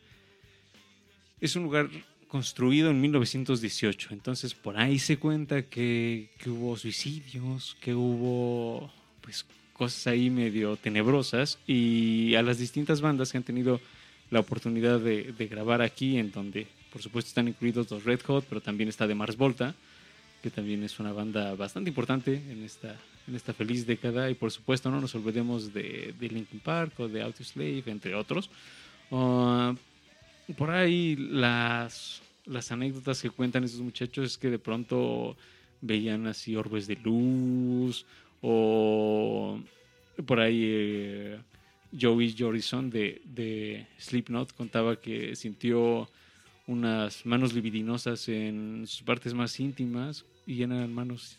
[1.39, 1.89] es un lugar
[2.27, 4.09] construido en 1918.
[4.11, 8.91] Entonces por ahí se cuenta que, que hubo suicidios, que hubo
[9.21, 9.45] pues
[9.79, 13.79] cosas ahí medio tenebrosas y a las distintas bandas que han tenido
[14.29, 18.45] la oportunidad de, de grabar aquí, en donde por supuesto están incluidos los Red Hot,
[18.49, 19.73] pero también está de Mars Volta,
[20.43, 22.95] que también es una banda bastante importante en esta,
[23.27, 24.29] en esta feliz década.
[24.29, 28.49] Y por supuesto, no nos olvidemos de, de Linkin Park o de Audioslave, entre otros.
[29.11, 29.73] Ah,
[30.57, 35.37] por ahí las, las anécdotas que cuentan esos muchachos es que de pronto
[35.81, 38.05] veían así orbes de luz
[38.41, 39.59] o
[40.25, 41.39] por ahí eh,
[41.99, 46.09] Joey Jorison de, de Slipknot contaba que sintió
[46.67, 51.37] unas manos libidinosas en sus partes más íntimas y eran manos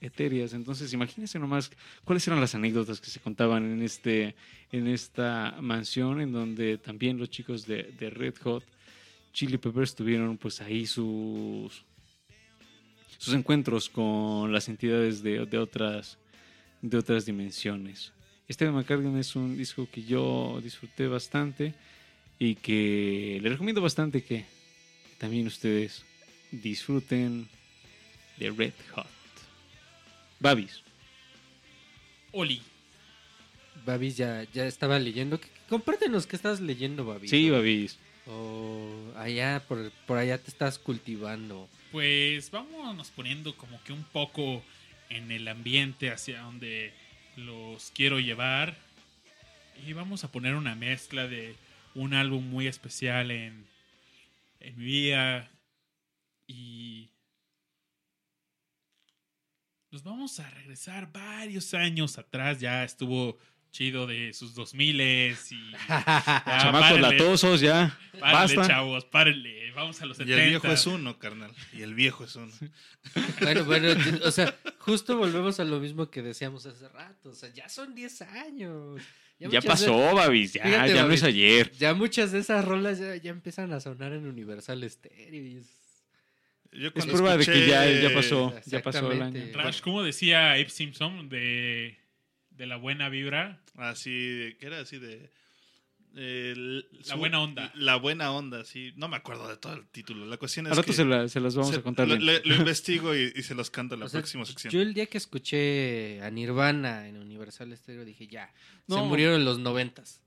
[0.00, 0.52] etéreas.
[0.52, 1.70] Entonces, imagínense nomás
[2.04, 4.34] cuáles eran las anécdotas que se contaban en, este,
[4.72, 8.64] en esta mansión, en donde también los chicos de, de Red Hot
[9.32, 11.84] Chili Peppers tuvieron pues ahí sus,
[13.18, 16.18] sus encuentros con las entidades de, de otras,
[16.82, 18.12] de otras dimensiones.
[18.48, 21.74] Este de McCargan es un disco que yo disfruté bastante
[22.38, 24.44] y que les recomiendo bastante que
[25.18, 26.04] también ustedes
[26.50, 27.48] disfruten
[28.36, 29.06] de Red Hot.
[30.40, 30.82] Babis.
[32.32, 32.60] Oli.
[33.86, 35.40] Babis ya, ya estaba leyendo.
[35.40, 37.30] ¿Qué- Compártenos qué estás leyendo, Babis.
[37.30, 37.54] Sí, ¿no?
[37.54, 37.96] Babis.
[38.26, 41.68] O allá, por, por allá te estás cultivando.
[41.90, 44.62] Pues vámonos poniendo como que un poco
[45.16, 46.92] en el ambiente hacia donde
[47.36, 48.76] los quiero llevar.
[49.86, 51.56] Y vamos a poner una mezcla de
[51.94, 53.66] un álbum muy especial en,
[54.60, 55.50] mi vida.
[56.46, 57.10] Y
[59.90, 62.60] nos vamos a regresar varios años atrás.
[62.60, 63.38] Ya estuvo
[63.72, 65.34] chido de sus 2000 y
[65.88, 67.98] ya, Chamacos párenle, latosos, ya.
[68.20, 68.66] párenle, Basta.
[68.66, 69.72] chavos, párenle.
[69.72, 70.42] Vamos a los Y 70.
[70.44, 71.50] el viejo es uno, carnal.
[71.72, 72.52] Y el viejo es uno.
[73.40, 73.88] Bueno, bueno,
[74.24, 77.30] o sea, justo volvemos a lo mismo que decíamos hace rato.
[77.30, 79.00] O sea, ya son 10 años.
[79.38, 80.52] Ya pasó, de- Babis.
[80.52, 81.72] Ya, Fíjate, ya no es ayer.
[81.72, 85.34] ya muchas de esas rolas ya, ya empiezan a sonar en Universal Stereo.
[85.46, 86.04] y es-
[86.72, 88.54] Yo Es prueba de que ya, ya pasó.
[88.66, 89.40] Ya pasó el año.
[89.54, 91.96] Rash, como decía Abe Simpson de,
[92.62, 95.30] de la buena vibra, Así, de- que era así de...
[96.14, 97.72] La buena onda.
[97.74, 98.92] La buena onda, sí.
[98.96, 100.26] No me acuerdo de todo el título.
[100.26, 102.14] La cuestión es Al rato que se, la- se las vamos se- a contar lo,
[102.16, 102.26] bien.
[102.26, 104.72] le- lo investigo y, y se los canto en la o sea, próxima sección.
[104.72, 108.52] Yo el día que escuché a Nirvana en Universal Stereo dije, ya,
[108.86, 109.06] se No.
[109.06, 110.20] murieron en los noventas.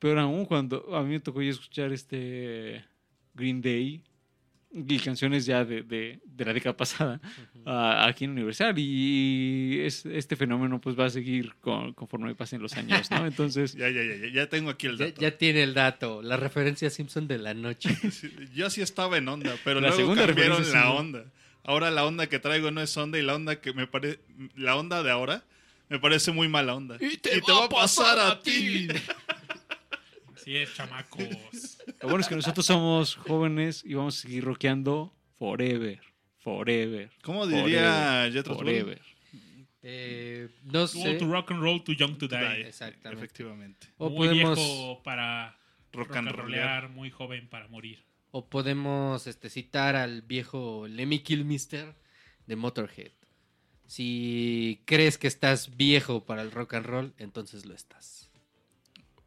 [0.00, 2.84] Pero aún cuando a mí me tocó ya escuchar este
[3.34, 4.02] Green Day
[4.70, 7.20] y canciones ya de, de- de la década pasada
[7.64, 12.74] aquí en Universal y es- este fenómeno pues va a seguir con- conforme pasen los
[12.74, 13.26] años, ¿no?
[13.26, 15.20] Entonces, Ya, ya, ya, ya, ya tengo aquí el dato.
[15.20, 17.90] ya tiene el dato, la referencia a Simpson de la noche.
[18.10, 20.98] Sí, Yo sí estaba en onda, pero La luego segunda cambiaron referencia, la sí.
[20.98, 21.24] onda.
[21.64, 24.20] Ahora la onda que traigo no es onda y la onda que me parece...
[24.56, 25.44] La onda de ahora
[25.90, 26.96] me parece muy mala onda.
[27.00, 28.88] Y te, va, a pasar a ti.
[30.48, 31.78] así es, chamacos.
[32.00, 36.00] lo bueno es que nosotros somos jóvenes y vamos a seguir rockeando forever,
[36.38, 38.64] forever, ¿Cómo diría Jethro Tull?
[38.64, 39.02] forever.
[39.82, 41.06] Eh, no sé.
[41.06, 42.62] old to rock and roll, too young to die.
[42.66, 43.24] Exactamente.
[43.24, 43.86] Efectivamente.
[43.98, 45.58] O muy podemos, viejo para
[45.92, 48.04] Rock and rollear, muy joven para morir.
[48.30, 51.94] o podemos este, citar al viejo Lemmy Kilmister
[52.46, 53.12] de Motorhead.
[53.86, 58.30] Si crees que estás viejo para el rock and roll, entonces lo estás.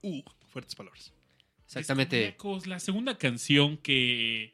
[0.03, 0.21] Uh,
[0.51, 1.13] fuertes palabras.
[1.65, 2.35] Exactamente.
[2.65, 4.53] La segunda canción que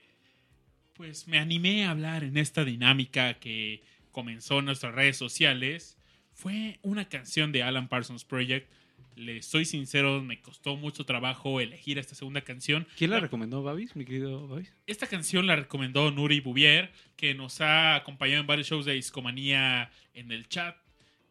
[0.93, 5.97] pues me animé a hablar en esta dinámica que comenzó en nuestras redes sociales
[6.33, 8.67] fue una canción de Alan Parsons Project
[9.15, 12.87] Les soy sincero, me costó mucho trabajo elegir esta segunda canción.
[12.97, 14.71] ¿Quién la La- recomendó, Babis, mi querido Babis?
[14.85, 19.89] Esta canción la recomendó Nuri Bouvier, que nos ha acompañado en varios shows de discomanía
[20.13, 20.77] en el chat.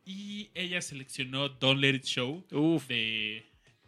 [0.05, 3.45] Y ella seleccionó Don't Let It Show Uf, de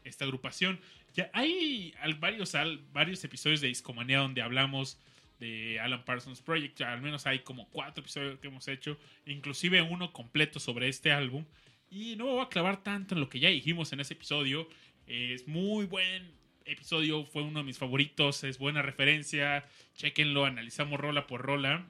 [0.08, 0.80] esta agrupación.
[1.14, 2.54] Ya hay varios,
[2.92, 4.98] varios episodios de discomanía donde hablamos
[5.40, 6.80] de Alan Parsons Project.
[6.82, 11.44] Al menos hay como cuatro episodios que hemos hecho, inclusive uno completo sobre este álbum.
[11.90, 14.68] Y no me voy a clavar tanto en lo que ya dijimos en ese episodio.
[15.06, 16.30] Es muy buen
[16.66, 19.66] episodio, fue uno de mis favoritos, es buena referencia.
[19.94, 21.88] Chequenlo, analizamos rola por rola.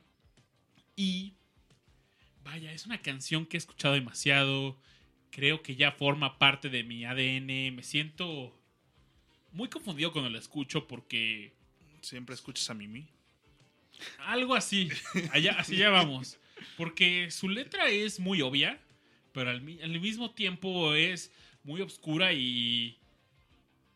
[0.95, 1.35] Y
[2.45, 4.78] vaya, es una canción que he escuchado demasiado.
[5.30, 7.74] Creo que ya forma parte de mi ADN.
[7.76, 8.55] Me siento
[9.52, 11.52] muy confundido cuando la escucho porque
[12.00, 13.06] Siempre escuchas a Mimi.
[14.20, 14.88] algo así.
[15.32, 16.38] Allá, así ya vamos.
[16.76, 18.78] Porque su letra es muy obvia,
[19.32, 21.32] pero al, mi- al mismo tiempo es
[21.64, 22.96] muy obscura y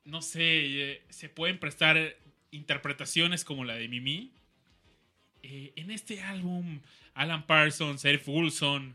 [0.04, 0.40] no sé,
[0.92, 2.16] eh, se pueden prestar
[2.50, 4.32] interpretaciones como la de Mimi.
[5.44, 6.80] Eh, en este álbum,
[7.14, 8.94] Alan Parsons, Eric Wilson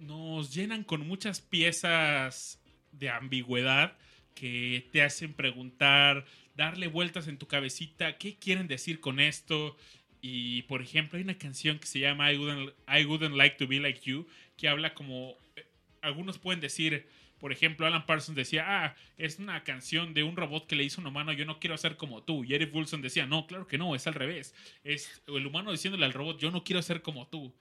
[0.00, 2.60] nos llenan con muchas piezas
[2.92, 3.96] de ambigüedad
[4.34, 6.24] que te hacen preguntar,
[6.56, 9.76] darle vueltas en tu cabecita, ¿qué quieren decir con esto?
[10.22, 14.00] Y por ejemplo, hay una canción que se llama I Wouldn't, Like to Be Like
[14.02, 15.66] You, que habla como, eh,
[16.00, 17.06] algunos pueden decir,
[17.38, 21.00] por ejemplo, Alan Parsons decía, ah, es una canción de un robot que le hizo
[21.00, 22.44] un humano, yo no quiero ser como tú.
[22.44, 24.54] Y Eric Wilson decía, no, claro que no, es al revés.
[24.84, 27.54] Es el humano diciéndole al robot, yo no quiero ser como tú.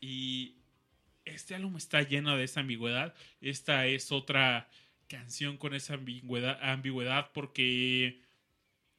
[0.00, 0.54] Y
[1.26, 3.14] este álbum está lleno de esa ambigüedad.
[3.40, 4.68] Esta es otra
[5.08, 8.22] canción con esa ambigüedad, ambigüedad porque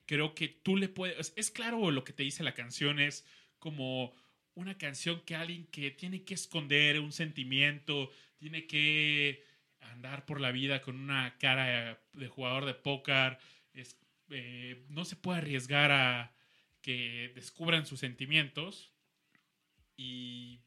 [0.05, 1.33] creo que tú le puedes...
[1.35, 3.25] Es claro lo que te dice la canción, es
[3.59, 4.13] como
[4.53, 9.43] una canción que alguien que tiene que esconder un sentimiento, tiene que
[9.79, 13.37] andar por la vida con una cara de jugador de póker,
[13.73, 13.97] es,
[14.29, 16.35] eh, no se puede arriesgar a
[16.81, 18.91] que descubran sus sentimientos
[19.95, 20.59] y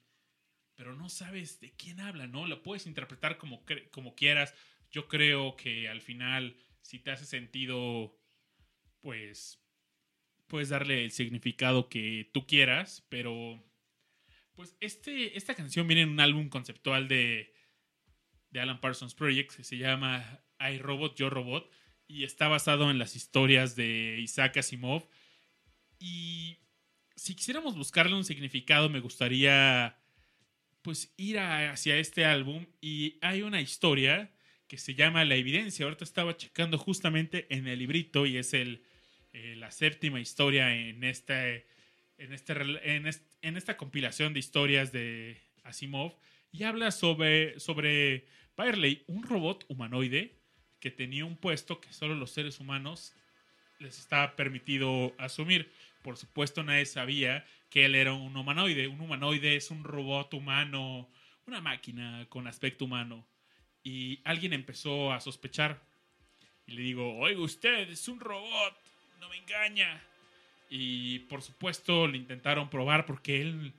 [0.80, 2.46] pero no sabes de quién habla, ¿no?
[2.46, 4.54] Lo puedes interpretar como, como quieras.
[4.90, 8.18] Yo creo que al final, si te hace sentido,
[9.02, 9.62] pues
[10.46, 13.62] puedes darle el significado que tú quieras, pero
[14.54, 17.52] pues este, esta canción viene en un álbum conceptual de,
[18.48, 21.70] de Alan Parsons Project que se llama I Robot, Yo Robot
[22.06, 25.06] y está basado en las historias de Isaac Asimov
[25.98, 26.60] y
[27.16, 29.99] si quisiéramos buscarle un significado me gustaría
[30.82, 34.30] pues ir a- hacia este álbum y hay una historia
[34.66, 35.84] que se llama La Evidencia.
[35.84, 38.84] Ahorita estaba checando justamente en el librito y es el,
[39.32, 41.66] eh, la séptima historia en, este,
[42.18, 42.52] en, este,
[42.94, 46.16] en, est- en esta compilación de historias de Asimov
[46.52, 48.26] y habla sobre, sobre
[49.06, 50.36] un robot humanoide
[50.80, 53.14] que tenía un puesto que solo los seres humanos
[53.78, 55.70] les estaba permitido asumir.
[56.02, 58.88] Por supuesto, nadie sabía que él era un humanoide.
[58.88, 61.08] Un humanoide es un robot humano,
[61.46, 63.24] una máquina con aspecto humano.
[63.82, 65.80] Y alguien empezó a sospechar.
[66.66, 68.74] Y le digo, oiga usted, es un robot,
[69.20, 70.02] no me engaña.
[70.68, 73.72] Y por supuesto le intentaron probar porque él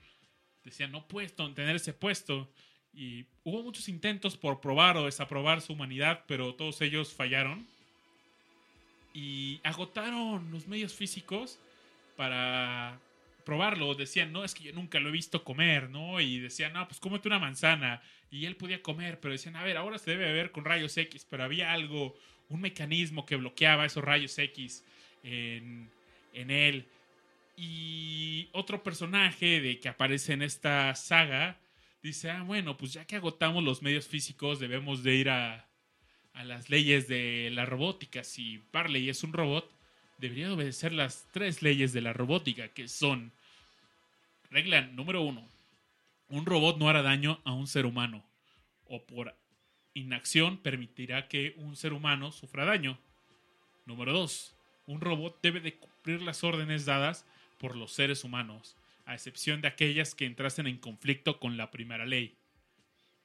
[0.64, 2.50] decía, no puesto, tener ese puesto.
[2.94, 7.68] Y hubo muchos intentos por probar o desaprobar su humanidad, pero todos ellos fallaron.
[9.14, 11.60] Y agotaron los medios físicos
[12.16, 13.00] para
[13.44, 13.96] probarlo.
[13.96, 16.20] Decían, no, es que yo nunca lo he visto comer, ¿no?
[16.20, 18.02] Y decían, no, pues cómete una manzana.
[18.30, 21.26] Y él podía comer, pero decían, a ver, ahora se debe ver con rayos X,
[21.30, 22.16] pero había algo,
[22.50, 24.86] un mecanismo que bloqueaba esos rayos X
[25.24, 25.90] en,
[26.34, 26.88] en él.
[27.58, 31.60] Y otro personaje de que aparece en esta saga
[32.02, 35.68] dice, ah, bueno, pues ya que agotamos los medios físicos, debemos de ir a,
[36.34, 38.24] a las leyes de la robótica.
[38.24, 39.72] Si Barley es un robot,
[40.22, 43.34] debería obedecer las tres leyes de la robótica, que son,
[44.52, 45.50] regla número uno,
[46.30, 48.24] un robot no hará daño a un ser humano,
[48.86, 49.36] o por
[49.96, 53.00] inacción permitirá que un ser humano sufra daño.
[53.88, 57.26] Número dos, un robot debe de cumplir las órdenes dadas
[57.58, 62.06] por los seres humanos, a excepción de aquellas que entrasen en conflicto con la primera
[62.06, 62.38] ley.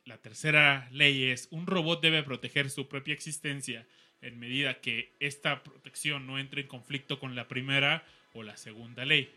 [0.06, 3.86] La tercera ley es, un robot debe proteger su propia existencia
[4.20, 9.04] en medida que esta protección no entre en conflicto con la primera o la segunda
[9.04, 9.32] ley.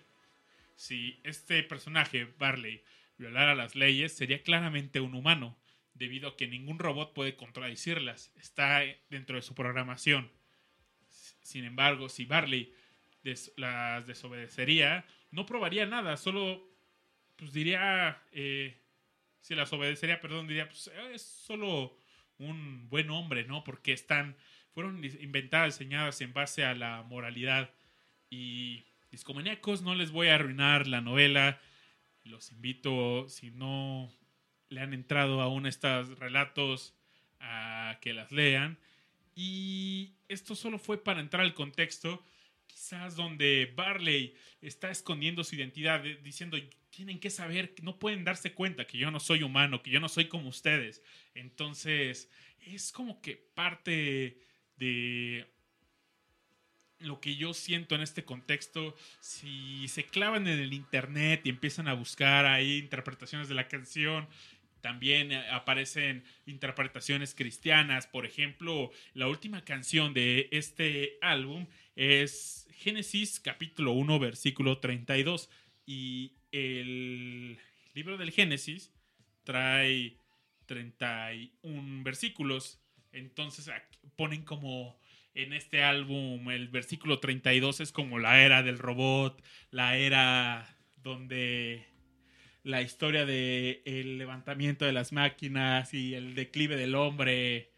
[0.76, 2.81] Si este personaje, Barley,
[3.18, 5.57] violara las leyes, sería claramente un humano,
[5.93, 8.31] debido a que ningún robot puede contradecirlas.
[8.38, 10.31] Está dentro de su programación.
[11.41, 12.73] Sin embargo, si Barley
[13.57, 16.69] las desobedecería, no probaría nada, solo
[17.39, 18.77] pues diría, eh,
[19.39, 21.97] si las obedecería, perdón, diría, pues eh, es solo
[22.38, 23.64] un buen hombre, ¿no?
[23.64, 24.35] Porque están,
[24.80, 27.69] fueron inventadas, diseñadas en base a la moralidad.
[28.30, 31.60] Y discomaníacos, no les voy a arruinar la novela.
[32.23, 34.10] Los invito, si no
[34.69, 36.95] le han entrado aún a estos relatos,
[37.41, 38.77] a que las lean.
[39.35, 42.23] Y esto solo fue para entrar al contexto,
[42.65, 46.57] quizás donde Barley está escondiendo su identidad, de- diciendo,
[46.89, 50.07] tienen que saber, no pueden darse cuenta que yo no soy humano, que yo no
[50.07, 51.03] soy como ustedes.
[51.34, 52.31] Entonces,
[52.61, 54.47] es como que parte
[54.80, 55.47] de
[56.99, 61.88] lo que yo siento en este contexto, si se clavan en el internet y empiezan
[61.88, 64.27] a buscar ahí interpretaciones de la canción,
[64.81, 68.07] también eh, aparecen interpretaciones cristianas.
[68.07, 75.49] Por ejemplo, la última canción de este álbum es Génesis capítulo 1 versículo 32
[75.85, 77.57] y el
[77.93, 78.91] libro del Génesis
[79.43, 80.18] trae
[80.65, 82.80] 31 versículos.
[83.11, 83.72] Entonces
[84.15, 84.99] ponen como
[85.34, 91.88] en este álbum el versículo 32 es como la era del robot, la era donde
[92.64, 97.72] la historia de el levantamiento de las máquinas y el declive del hombre.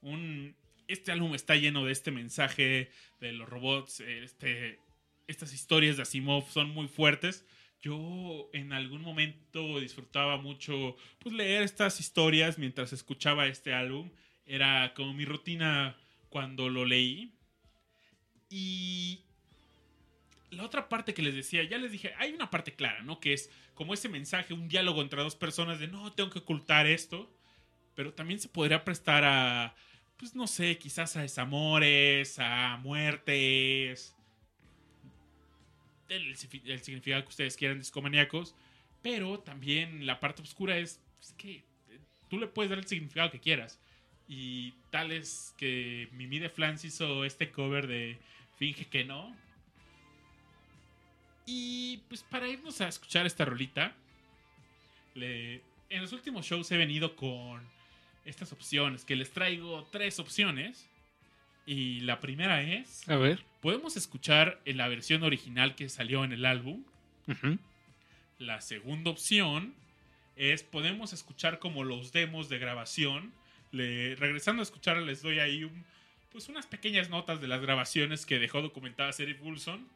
[0.00, 0.56] Un,
[0.88, 2.90] este álbum está lleno de este mensaje
[3.20, 4.00] de los robots.
[4.00, 4.78] Este,
[5.26, 7.46] estas historias de Asimov son muy fuertes.
[7.82, 14.10] Yo en algún momento disfrutaba mucho pues, leer estas historias mientras escuchaba este álbum.
[14.46, 15.96] Era como mi rutina
[16.28, 17.32] cuando lo leí.
[18.48, 19.20] Y
[20.50, 23.20] la otra parte que les decía, ya les dije, hay una parte clara, ¿no?
[23.20, 26.86] Que es como ese mensaje, un diálogo entre dos personas de no, tengo que ocultar
[26.86, 27.30] esto.
[27.94, 29.74] Pero también se podría prestar a,
[30.16, 34.14] pues no sé, quizás a desamores, a muertes.
[36.08, 38.54] El, significado que ustedes quieran, discomaníacos.
[39.02, 41.64] Pero también la parte oscura es, es que eh,
[42.28, 43.80] tú le puedes dar el significado que quieras.
[44.28, 48.18] Y tal es que Mimi de Flans hizo este cover de
[48.58, 49.34] Finge que no.
[51.46, 53.94] Y pues para irnos a escuchar esta rolita,
[55.14, 57.62] le- en los últimos shows he venido con
[58.24, 60.88] estas opciones, que les traigo tres opciones.
[61.68, 63.42] Y la primera es, A ver.
[63.60, 66.84] podemos escuchar en la versión original que salió en el álbum.
[68.38, 69.74] La segunda opción
[70.36, 73.32] es podemos escuchar como los demos de grabación.
[73.72, 75.84] Le- regresando a escuchar les doy ahí un-
[76.32, 79.86] pues unas pequeñas notas de las grabaciones que dejó documentadas Eric Wilson.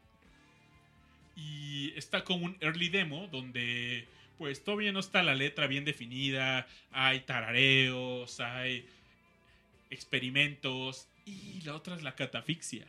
[1.37, 4.07] Y está como un early demo donde
[4.39, 8.87] pues todavía no está la letra bien definida, hay tarareos, hay
[9.91, 12.87] experimentos y la otra es la catafixia.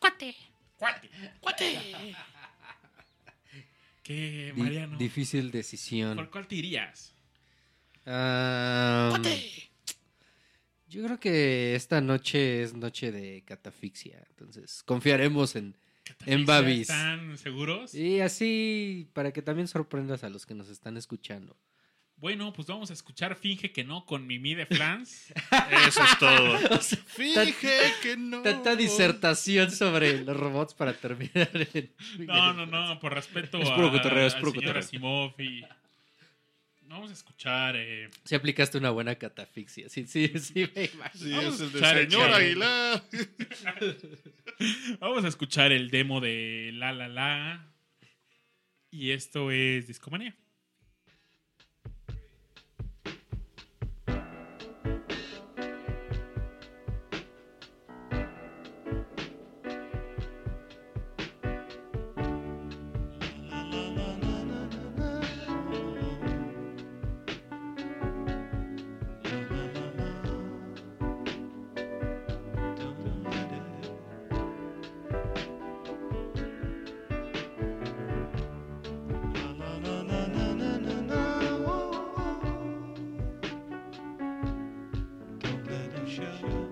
[0.00, 0.34] Cuate.
[0.76, 1.08] ¡Cuate!
[1.40, 2.14] ¡Cuate!
[4.02, 4.98] ¿Qué, Di- Mariano?
[4.98, 6.16] difícil decisión.
[6.16, 7.13] ¿Por cuál te irías?
[10.88, 14.22] Yo creo que esta noche es noche de catafixia.
[14.30, 15.76] Entonces, confiaremos en,
[16.26, 16.90] en Babis.
[16.90, 17.94] ¿Están seguros?
[17.94, 21.56] Y así, para que también sorprendas a los que nos están escuchando.
[22.16, 25.32] Bueno, pues vamos a escuchar Finge que no con Mimi de Flans.
[25.88, 26.58] Eso es todo.
[26.70, 28.42] O sea, Finge que no.
[28.42, 31.92] Tanta disertación sobre los robots para terminar en...
[32.20, 34.84] No, no, no, por respeto Es a, puro cotorreo, es al puro señor cotorreo.
[34.84, 35.64] Asimov y...
[36.94, 37.74] Vamos a escuchar...
[37.76, 39.88] eh, Si aplicaste una buena catafixia.
[39.88, 41.24] Sí, sí, sí, me imagino.
[41.24, 42.30] Sí, Vamos es a el de escuchar el señor.
[42.32, 43.02] Aguilar.
[45.00, 47.72] Vamos a escuchar el demo de La La La.
[48.92, 50.36] Y esto es Discomanía.
[86.14, 86.63] Show.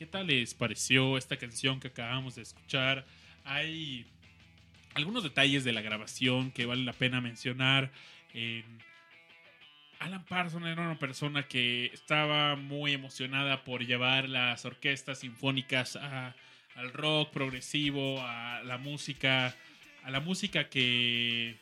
[0.00, 3.04] ¿Qué tal les pareció esta canción que acabamos de escuchar?
[3.44, 4.06] Hay
[4.94, 7.92] algunos detalles de la grabación que vale la pena mencionar.
[8.32, 8.64] En
[9.98, 16.92] Alan Parsons era una persona que estaba muy emocionada por llevar las orquestas sinfónicas al
[16.94, 19.54] rock progresivo, a la música,
[20.02, 21.58] a la música que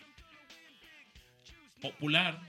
[1.80, 2.40] popular.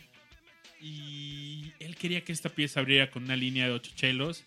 [0.79, 4.45] Y él quería que esta pieza abriera con una línea de ocho chelos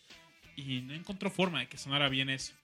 [0.66, 2.54] y no encontró forma de que sonara bien eso.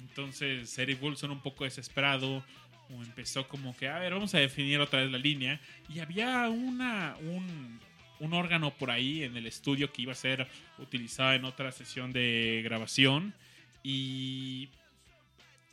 [0.00, 2.44] Entonces Eric Wilson un poco desesperado
[2.90, 5.60] o empezó como que, a ver, vamos a definir otra vez la línea.
[5.88, 7.80] Y había una, un,
[8.20, 10.48] un órgano por ahí en el estudio que iba a ser
[10.78, 13.34] utilizado en otra sesión de grabación.
[13.82, 14.70] Y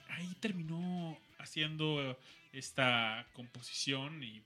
[0.09, 2.17] ahí terminó haciendo
[2.53, 4.41] esta composición y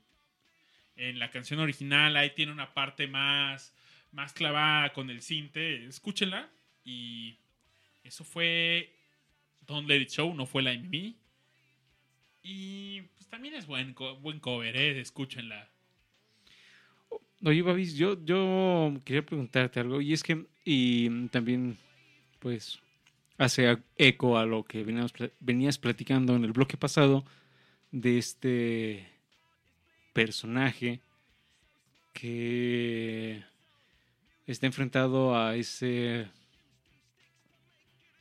[0.96, 3.74] en la canción original ahí tiene una parte más,
[4.12, 5.86] más clavada con el cinte.
[5.86, 6.50] Escúchenla.
[6.84, 7.38] Y
[8.04, 8.94] eso fue
[9.62, 11.18] Don't Let It Show, no fue la en mí.
[12.42, 15.00] Y pues también es buen, buen cover, ¿eh?
[15.00, 15.70] escúchenla.
[17.44, 21.78] Oye, Babis, yo, yo quería preguntarte algo, y es que, y también,
[22.40, 22.80] pues,
[23.38, 27.24] hace eco a lo que veníamos venías platicando en el bloque pasado
[27.92, 29.08] de este
[30.12, 31.00] personaje
[32.12, 33.42] que
[34.46, 36.28] está enfrentado a ese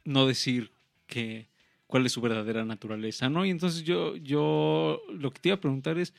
[0.08, 0.72] no decir
[1.06, 1.48] que
[1.86, 3.46] cuál es su verdadera naturaleza, ¿no?
[3.46, 6.12] Y entonces yo, yo lo que te iba a preguntar es,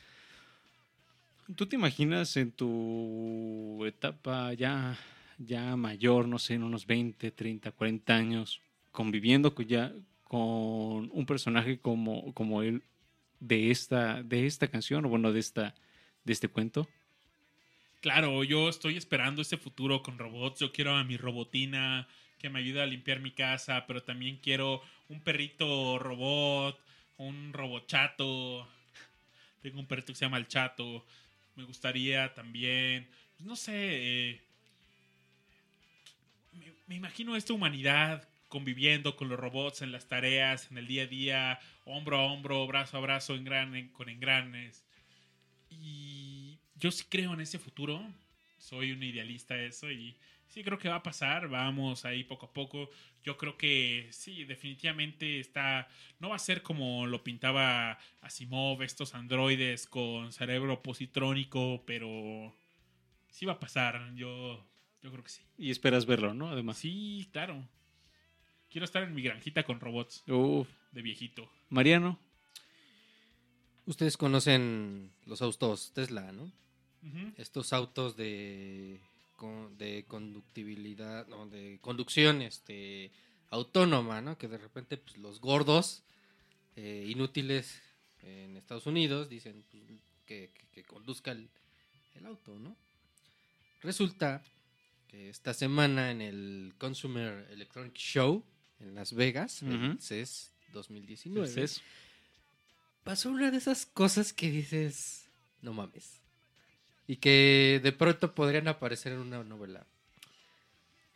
[1.56, 4.96] ¿Tú te imaginas en tu etapa ya,
[5.38, 8.60] ya mayor, no sé, en unos 20, 30, 40 años,
[8.92, 9.92] conviviendo con, ya,
[10.24, 12.84] con un personaje como, como él
[13.40, 15.74] de esta, de esta canción, o bueno, de, esta,
[16.24, 16.86] de este cuento?
[18.00, 20.60] Claro, yo estoy esperando ese futuro con robots.
[20.60, 22.06] Yo quiero a mi robotina
[22.40, 26.80] que me ayude a limpiar mi casa, pero también quiero un perrito robot,
[27.18, 28.68] un robot chato.
[29.62, 31.04] Tengo un perrito que se llama el chato.
[31.54, 34.40] Me gustaría también, pues, no sé, eh,
[36.86, 41.06] me, imagino esta humanidad conviviendo con los robots en las tareas, en el día a
[41.06, 44.82] día, hombro a hombro, brazo a brazo, engrane, con engranes.
[45.68, 48.02] Y yo sí creo en ese futuro.
[48.58, 50.16] Soy un idealista de eso y
[50.50, 51.48] sí creo que va a pasar.
[51.48, 52.90] Vamos ahí poco a poco.
[53.24, 55.88] Yo creo que sí, definitivamente está.
[56.18, 62.54] No va a ser como lo pintaba Asimov, estos androides con cerebro positrónico, pero
[63.30, 64.14] sí va a pasar.
[64.14, 64.62] Yo,
[65.02, 65.42] yo creo que sí.
[65.56, 66.50] Y esperas verlo, ¿no?
[66.50, 66.76] Además.
[66.76, 67.66] Sí, claro.
[68.68, 70.68] Quiero estar en mi granjita con robots Uf.
[70.92, 71.50] de viejito.
[71.70, 72.18] Mariano,
[73.90, 76.52] Ustedes conocen los autos Tesla, ¿no?
[77.36, 79.00] Estos autos de,
[79.40, 83.10] con- de conductibilidad, no, de conducción este,
[83.48, 84.36] autónoma, ¿no?
[84.36, 86.02] Que de repente pues, los gordos
[86.76, 87.80] eh, inútiles
[88.22, 89.82] en Estados Unidos dicen pues,
[90.26, 91.48] que, que- que conduzca el,
[92.16, 92.76] el auto, ¿no?
[93.82, 94.42] Resulta
[95.08, 98.44] que esta semana en el Consumer Electronic Show
[98.78, 101.82] en Las Vegas, el CES 2019, Entonces,
[103.04, 105.28] pasó una de esas cosas que dices,
[105.62, 106.19] no mames.
[107.10, 109.84] Y que de pronto podrían aparecer en una novela.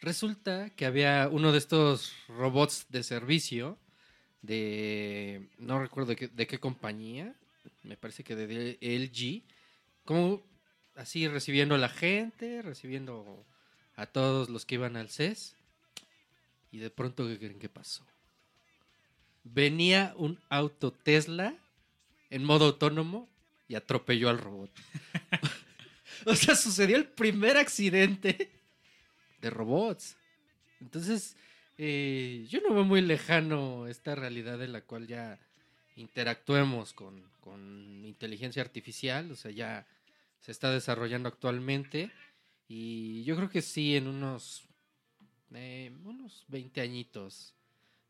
[0.00, 3.78] Resulta que había uno de estos robots de servicio
[4.42, 7.36] de, no recuerdo de qué, compañía,
[7.84, 9.44] me parece que de LG,
[10.04, 10.42] como
[10.96, 13.46] así recibiendo a la gente, recibiendo
[13.94, 15.54] a todos los que iban al CES.
[16.72, 18.04] Y de pronto, ¿qué creen que pasó?
[19.44, 21.54] Venía un auto Tesla
[22.30, 23.28] en modo autónomo
[23.68, 24.72] y atropelló al robot.
[26.26, 28.50] o sea, sucedió el primer accidente
[29.40, 30.16] de robots.
[30.80, 31.36] Entonces,
[31.78, 35.38] eh, yo no veo muy lejano esta realidad en la cual ya
[35.96, 39.30] interactuemos con, con inteligencia artificial.
[39.32, 39.86] O sea, ya
[40.40, 42.10] se está desarrollando actualmente.
[42.68, 44.64] Y yo creo que sí, en unos,
[45.54, 47.54] eh, unos 20 añitos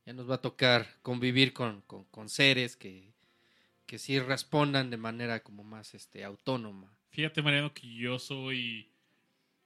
[0.07, 3.13] ya nos va a tocar convivir con, con- con seres que,
[3.87, 6.94] que sí respondan de manera como más este, autónoma.
[7.15, 8.91] Fíjate, Mariano, que yo soy.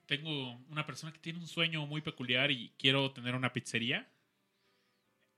[0.06, 4.06] Tengo una persona que tiene un sueño muy peculiar y quiero tener una pizzería.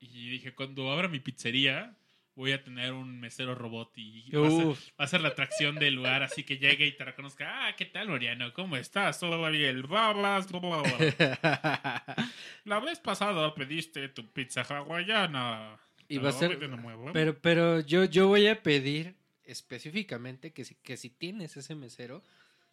[0.00, 1.96] Y dije, cuando abra mi pizzería,
[2.34, 4.88] voy a tener un mesero robot y va a, ser, Uf.
[4.98, 7.68] va a ser la atracción del lugar, así que llegue y te reconozca.
[7.68, 8.52] Ah, ¿qué tal, Mariano?
[8.54, 9.20] ¿Cómo estás?
[9.20, 9.82] Todo va bien.
[9.82, 12.32] Bla, bla, bla, bla, bla.
[12.64, 15.78] La vez pasada pediste tu pizza hawaiana.
[16.08, 17.12] Y va a ser- nuevo.
[17.12, 19.14] Pero, pero yo, yo voy a pedir
[19.50, 22.22] específicamente que si, que si tienes ese mesero,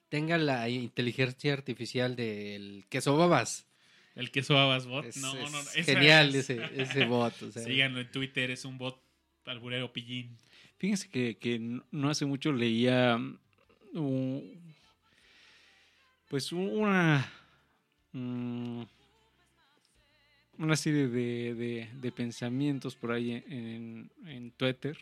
[0.09, 3.65] tenga la inteligencia artificial del queso babas.
[4.15, 5.05] El queso babas bot.
[5.05, 7.39] Es, no, es no, genial es- ese, ese bot.
[7.43, 7.63] o sea.
[7.63, 8.99] Síganlo en Twitter, es un bot
[9.45, 10.37] alburero pillín.
[10.77, 11.59] Fíjense que, que
[11.91, 13.37] no- hace mucho leía mm,
[13.93, 14.73] un-
[16.29, 17.31] pues un- una
[18.13, 18.83] mm,
[20.59, 24.97] una serie de, de- de pensamientos por ahí en, en Twitter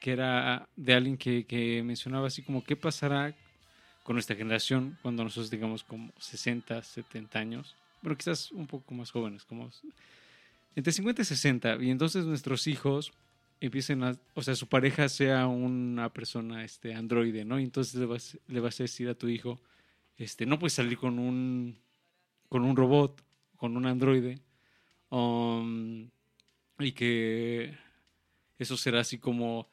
[0.00, 3.34] que era de alguien que, que mencionaba así como qué pasará
[4.02, 9.10] con nuestra generación cuando nosotros digamos como 60, 70 años, bueno quizás un poco más
[9.10, 9.70] jóvenes, como
[10.76, 13.12] entre 50 y 60, y entonces nuestros hijos
[13.60, 17.58] empiecen a, o sea, su pareja sea una persona, este, androide, ¿no?
[17.58, 19.58] Y entonces le vas, le vas a decir a tu hijo,
[20.18, 21.78] este, no puedes salir con un,
[22.48, 23.22] con un robot,
[23.56, 24.38] con un androide,
[25.10, 26.08] um,
[26.78, 27.74] y que
[28.58, 29.68] eso será así como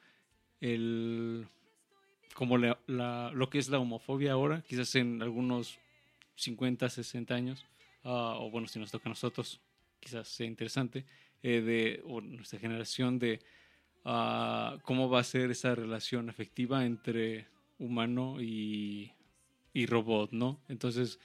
[0.63, 1.47] el,
[2.35, 5.79] como la, la- lo que es la homofobia ahora, quizás en algunos
[6.35, 7.65] 50, 60 años,
[8.03, 9.61] ah, o bueno, si nos toca a nosotros,
[9.99, 11.05] quizás sea interesante,
[11.43, 13.39] eh, de o nuestra generación de
[14.05, 17.47] ah, cómo va a ser esa relación afectiva entre
[17.79, 19.11] humano y,
[19.73, 20.59] y robot, ¿no?
[20.69, 21.19] Entonces,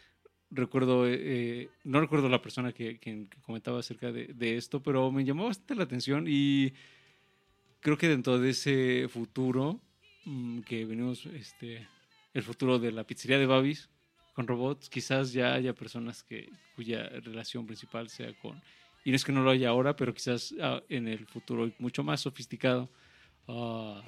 [0.50, 5.10] recuerdo, eh, eh, no recuerdo la persona que- que comentaba acerca de, de esto, pero
[5.12, 6.72] me llamó bastante la atención y
[7.80, 9.80] creo que dentro de ese futuro
[10.24, 11.86] mm, que venimos, este,
[12.34, 13.88] el futuro de la pizzería de Babis
[14.32, 18.60] con robots, quizás ya haya personas que cuya relación principal sea con
[19.04, 22.04] y no es que no lo haya ahora, pero quizás ah, en el futuro mucho
[22.04, 22.90] más sofisticado.
[23.48, 24.02] ah,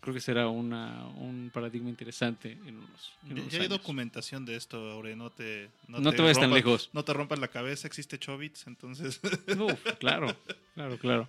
[0.00, 4.54] creo que será una, un paradigma interesante en unos, en unos Ya hay documentación de
[4.56, 5.70] esto, Aure, no te...
[5.88, 6.90] No te vayas tan rompas- lejos.
[6.92, 9.20] No te rompas la cabeza, existe Chobits, entonces...
[9.58, 10.36] Uf, claro,
[10.74, 11.28] claro, claro.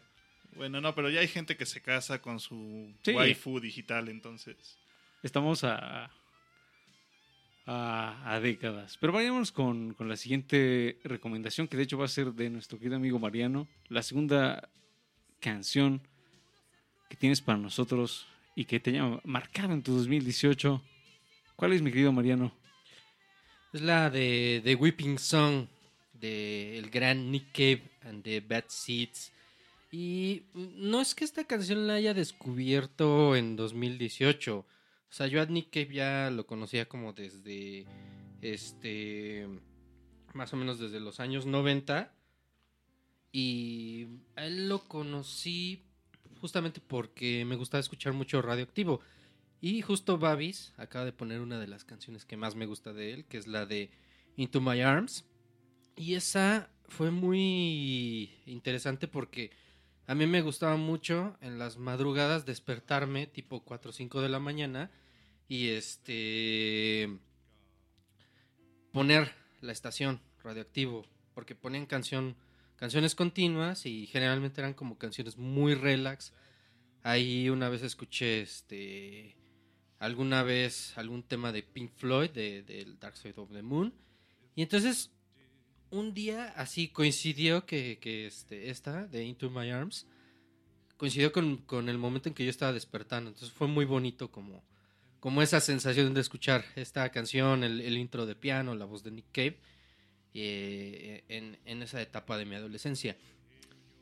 [0.57, 3.11] Bueno, no, pero ya hay gente que se casa con su Sí.
[3.11, 4.77] waifu digital, entonces...
[5.23, 6.11] Estamos a,
[7.65, 8.97] a, a décadas.
[8.99, 12.77] Pero vayamos con, con la siguiente recomendación, que de hecho va a ser de nuestro
[12.77, 13.67] querido amigo Mariano.
[13.89, 14.69] La segunda
[15.39, 16.01] canción
[17.09, 20.83] que tienes para nosotros y que te haya marcado en tu 2018.
[21.55, 22.53] ¿Cuál es, mi querido Mariano?
[23.73, 25.67] Es la de The Whipping Song
[26.13, 29.31] de el gran Nick Cave and the Bad Seeds.
[29.91, 34.57] Y no es que esta canción la haya descubierto en 2018.
[34.59, 34.65] O
[35.09, 37.85] sea, yo a Nick Cave ya lo conocía como desde
[38.41, 39.47] este
[40.33, 42.13] más o menos desde los años 90
[43.31, 45.83] y a él lo conocí
[46.39, 49.01] justamente porque me gustaba escuchar mucho radioactivo.
[49.59, 53.13] Y justo Babis acaba de poner una de las canciones que más me gusta de
[53.13, 53.89] él, que es la de
[54.35, 55.25] Into My Arms.
[55.95, 59.51] Y esa fue muy interesante porque
[60.07, 64.39] a mí me gustaba mucho en las madrugadas despertarme tipo 4 o 5 de la
[64.39, 64.89] mañana
[65.49, 67.09] y este
[68.91, 69.31] poner
[69.61, 72.35] la estación radioactivo porque ponían canción
[72.77, 76.31] canciones continuas y generalmente eran como canciones muy relax.
[77.01, 79.35] Ahí una vez escuché este
[79.99, 83.93] alguna vez algún tema de Pink Floyd de- del Dark Side of the Moon
[84.55, 85.11] y entonces
[85.91, 90.05] un día así coincidió que, que este, esta de Into My Arms
[90.97, 93.29] coincidió con, con el momento en que yo estaba despertando.
[93.29, 94.63] Entonces fue muy bonito como,
[95.19, 99.11] como esa sensación de escuchar esta canción, el, el intro de piano, la voz de
[99.11, 99.59] Nick Cave,
[100.33, 103.17] eh, en, en esa etapa de mi adolescencia.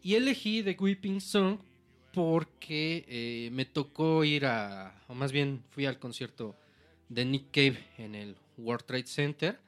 [0.01, 1.59] Y elegí The Weeping Song
[2.13, 6.55] porque eh, me tocó ir a, o más bien fui al concierto
[7.09, 9.59] de Nick Cave en el World Trade Center.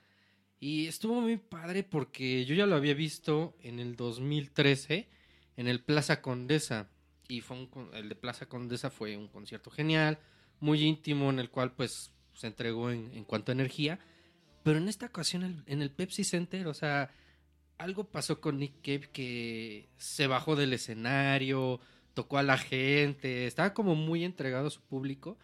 [0.60, 5.08] Y estuvo muy padre porque yo ya lo había visto en el 2013
[5.58, 6.90] en el Plaza Condesa.
[7.28, 10.20] Y fue un el de Plaza Condesa fue un concierto genial,
[10.60, 14.00] muy íntimo, en el cual pues se entregó en, cuanto a energía.
[14.64, 17.12] Pero en esta ocasión en el Pepsi Center, o sea,
[17.78, 21.80] algo pasó con Nick Cave que se bajó del escenario,
[22.14, 25.38] tocó a la gente, estaba como muy entregado a su público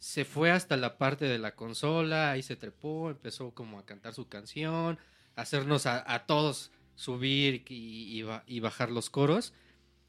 [0.00, 4.14] se fue hasta la parte de la consola, ahí se trepó, empezó como a cantar
[4.14, 4.98] su canción,
[5.36, 9.52] hacernos a, a todos subir y, y bajar los coros.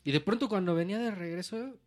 [0.04, 1.78] Y de pronto cuando venía de regreso,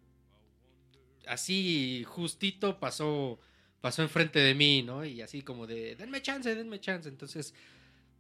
[1.26, 3.40] así justito pasó,
[3.80, 5.04] pasó enfrente de mí, ¿no?
[5.04, 7.08] Y así como de, denme chance, denme chance.
[7.08, 7.54] Entonces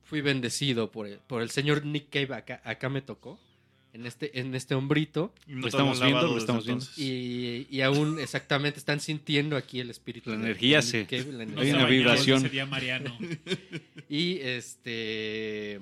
[0.02, 3.38] fui bendecido por el, por el señor Nick Cave, acá, acá me tocó,
[3.94, 5.32] en este, en este hombrito.
[5.46, 6.84] No Lo estamos viendo, lo estamos viendo.
[6.96, 10.30] Y, y aún exactamente están sintiendo aquí el espíritu.
[10.30, 12.38] La de- energía de Cave, la Hay una vibración.
[12.40, 13.16] ese día Mariano.
[14.08, 15.80] Y este.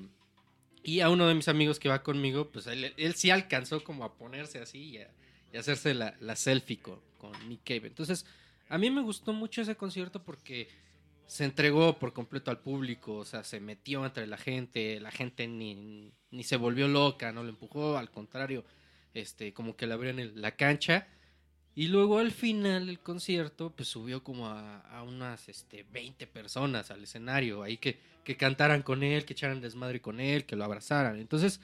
[0.85, 4.05] Y a uno de mis amigos que va conmigo, pues él, él sí alcanzó como
[4.05, 5.09] a ponerse así y, a,
[5.53, 7.87] y hacerse la, la selfie con, con Nick Cave.
[7.87, 8.27] Entonces,
[8.69, 10.69] a mí me gustó mucho ese concierto porque
[11.33, 15.49] se entregó por completo al público, o sea, se metió entre la gente, la gente
[15.49, 18.67] ni, ni se volvió loca, no lo empujó, al contrario,
[19.15, 21.09] este, como que le abrieron el- la cancha.
[21.75, 26.91] Y luego al final del concierto, pues subió como a, a unas este, 20 personas
[26.91, 30.65] al escenario, ahí que, que cantaran con él, que echaran desmadre con él, que lo
[30.65, 31.19] abrazaran.
[31.19, 31.61] Entonces,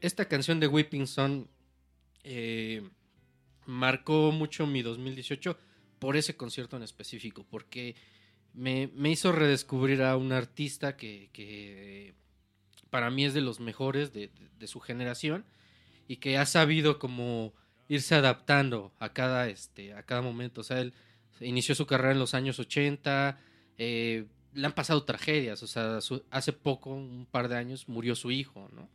[0.00, 1.48] esta canción de Whipping Sun
[2.24, 2.82] eh,
[3.66, 5.56] marcó mucho mi 2018
[6.00, 7.94] por ese concierto en específico, porque
[8.56, 12.14] me, me hizo redescubrir a un artista que, que
[12.90, 14.30] para mí es de los mejores de,
[14.66, 15.44] su generación
[16.08, 17.52] y que ha sabido como
[17.88, 20.62] irse adaptando a cada, este, a cada momento.
[20.62, 20.94] O sea, él
[21.40, 23.38] inició su carrera en los años 80,
[23.76, 24.24] eh,
[24.54, 25.98] le han pasado tragedias, o sea,
[26.30, 28.88] hace poco, un par de años, murió su hijo, ¿no?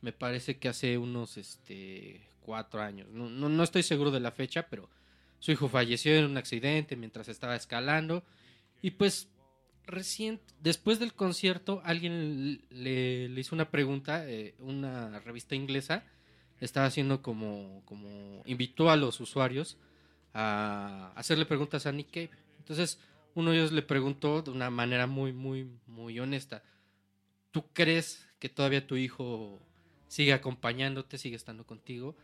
[0.00, 3.08] Me parece que hace unos este, cuatro años.
[3.10, 4.90] No, no, no estoy seguro de la fecha, pero
[5.38, 8.24] su hijo falleció en un accidente mientras estaba escalando.
[8.82, 9.28] Y pues
[9.86, 16.04] recién, después del concierto, alguien le, hizo una pregunta, eh, una revista inglesa
[16.60, 19.76] estaba haciendo como, como invitó a los usuarios
[20.34, 22.30] a hacerle preguntas a Nick Cave.
[22.58, 22.98] Entonces,
[23.34, 26.62] uno de ellos le preguntó de una manera muy, muy, muy honesta,
[27.50, 29.60] ¿tú crees que todavía tu hijo
[30.08, 32.16] sigue acompañándote, sigue estando contigo?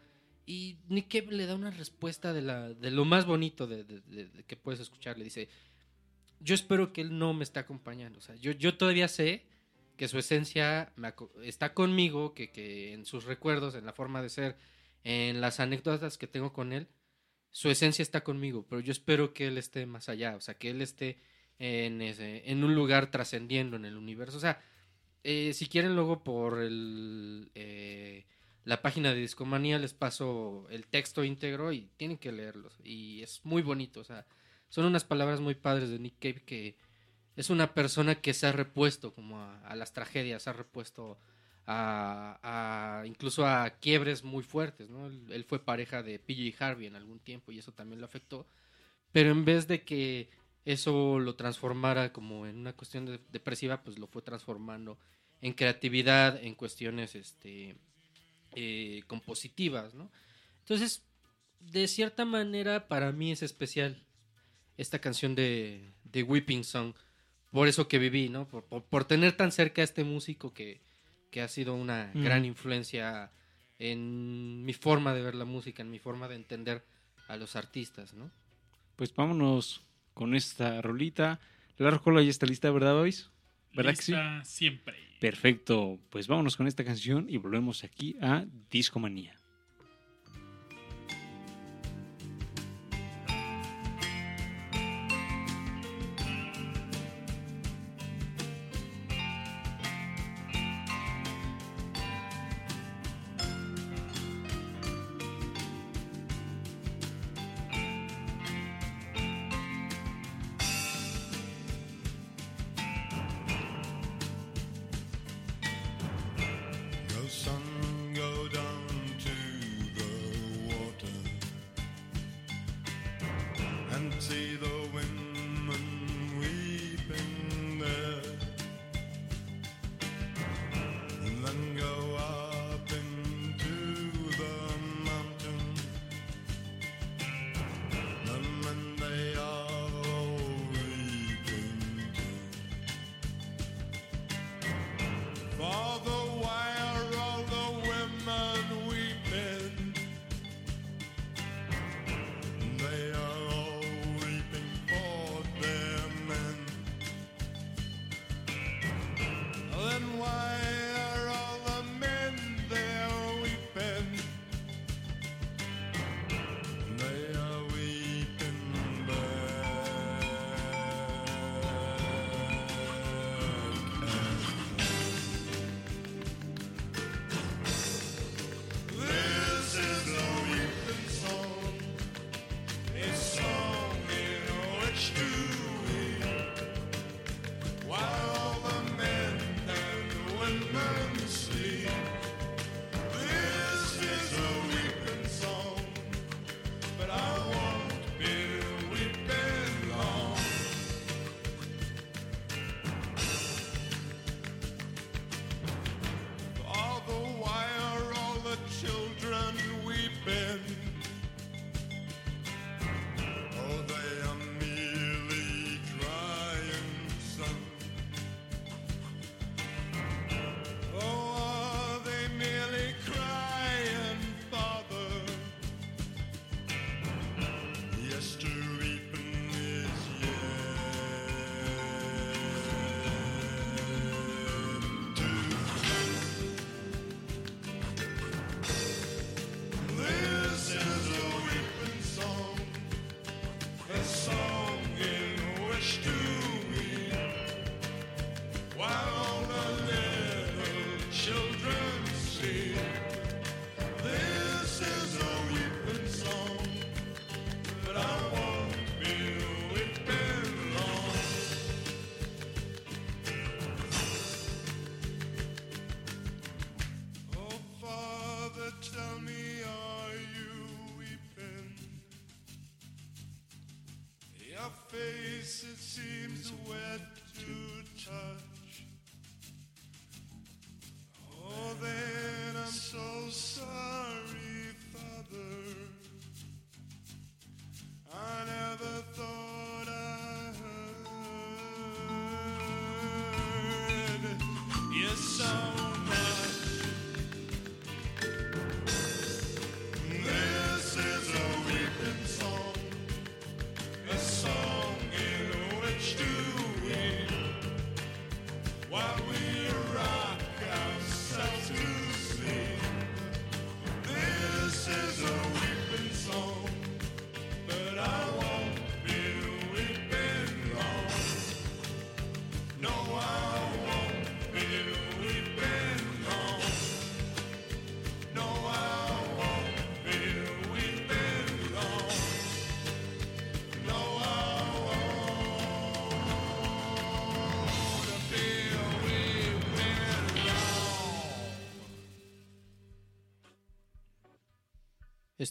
[0.47, 4.45] Y Nick Cave le da una respuesta de, la, de lo más bonito de- de
[4.47, 5.17] que puedes escuchar.
[5.17, 5.49] Le dice,
[6.43, 8.19] yo espero que él no me esté acompañando.
[8.19, 9.45] O sea, yo, yo todavía sé
[9.97, 11.13] que su esencia me
[11.45, 14.57] está conmigo, que, que en sus recuerdos, en la forma de ser,
[15.05, 16.89] en las anécdotas que tengo con él,
[17.51, 20.71] su esencia está conmigo, pero yo espero que él esté más allá, o sea, que
[20.71, 21.19] él esté
[21.59, 24.39] en, ese- en un lugar trascendiendo en el universo.
[24.39, 24.61] O sea,
[25.25, 28.27] eh, si quieren luego por el, eh,
[28.65, 32.79] la página de Discomanía les paso el texto íntegro y tienen que leerlos.
[32.85, 34.27] Y es muy bonito, o sea,
[34.73, 36.77] son unas palabras muy padres de Nick Cave que
[37.37, 41.19] es una persona que se ha repuesto como a, las tragedias, se ha repuesto
[41.67, 45.09] a, incluso a quiebres muy fuertes, ¿no?
[45.09, 48.47] Él, fue pareja de PJ Harvey en algún tiempo y eso también lo afectó.
[49.13, 50.31] Pero en vez de que
[50.65, 54.99] eso lo transformara como en una cuestión de- depresiva, pues lo fue transformando
[55.43, 57.77] en creatividad, en cuestiones este,
[58.55, 60.11] eh, compositivas, ¿no?
[60.61, 61.03] Entonces,
[61.61, 64.03] de cierta manera, para mí es especial
[64.77, 66.95] esta canción de, de Weeping Song,
[67.51, 68.47] por eso que viví, ¿no?
[68.49, 70.81] Por, por- por tener tan cerca a este músico que,
[71.31, 72.23] que ha sido una Mm.
[72.25, 73.31] gran influencia
[73.79, 76.85] en mi forma de ver la música, en mi forma de entender
[77.29, 78.31] a los artistas, ¿no?
[78.97, 79.83] Pues vámonos
[80.15, 81.41] con esta rolita.
[81.79, 83.31] La rocola ya está lista, ¿verdad, Boys?
[83.75, 84.13] ¿Verdad que sí?
[84.13, 84.95] Lista siempre.
[85.21, 85.99] Perfecto.
[86.11, 89.35] Pues vámonos con esta canción y volvemos aquí a Discomanía.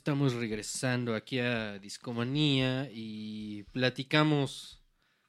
[0.02, 4.82] Estamos regresando aquí a Discomanía y platicamos,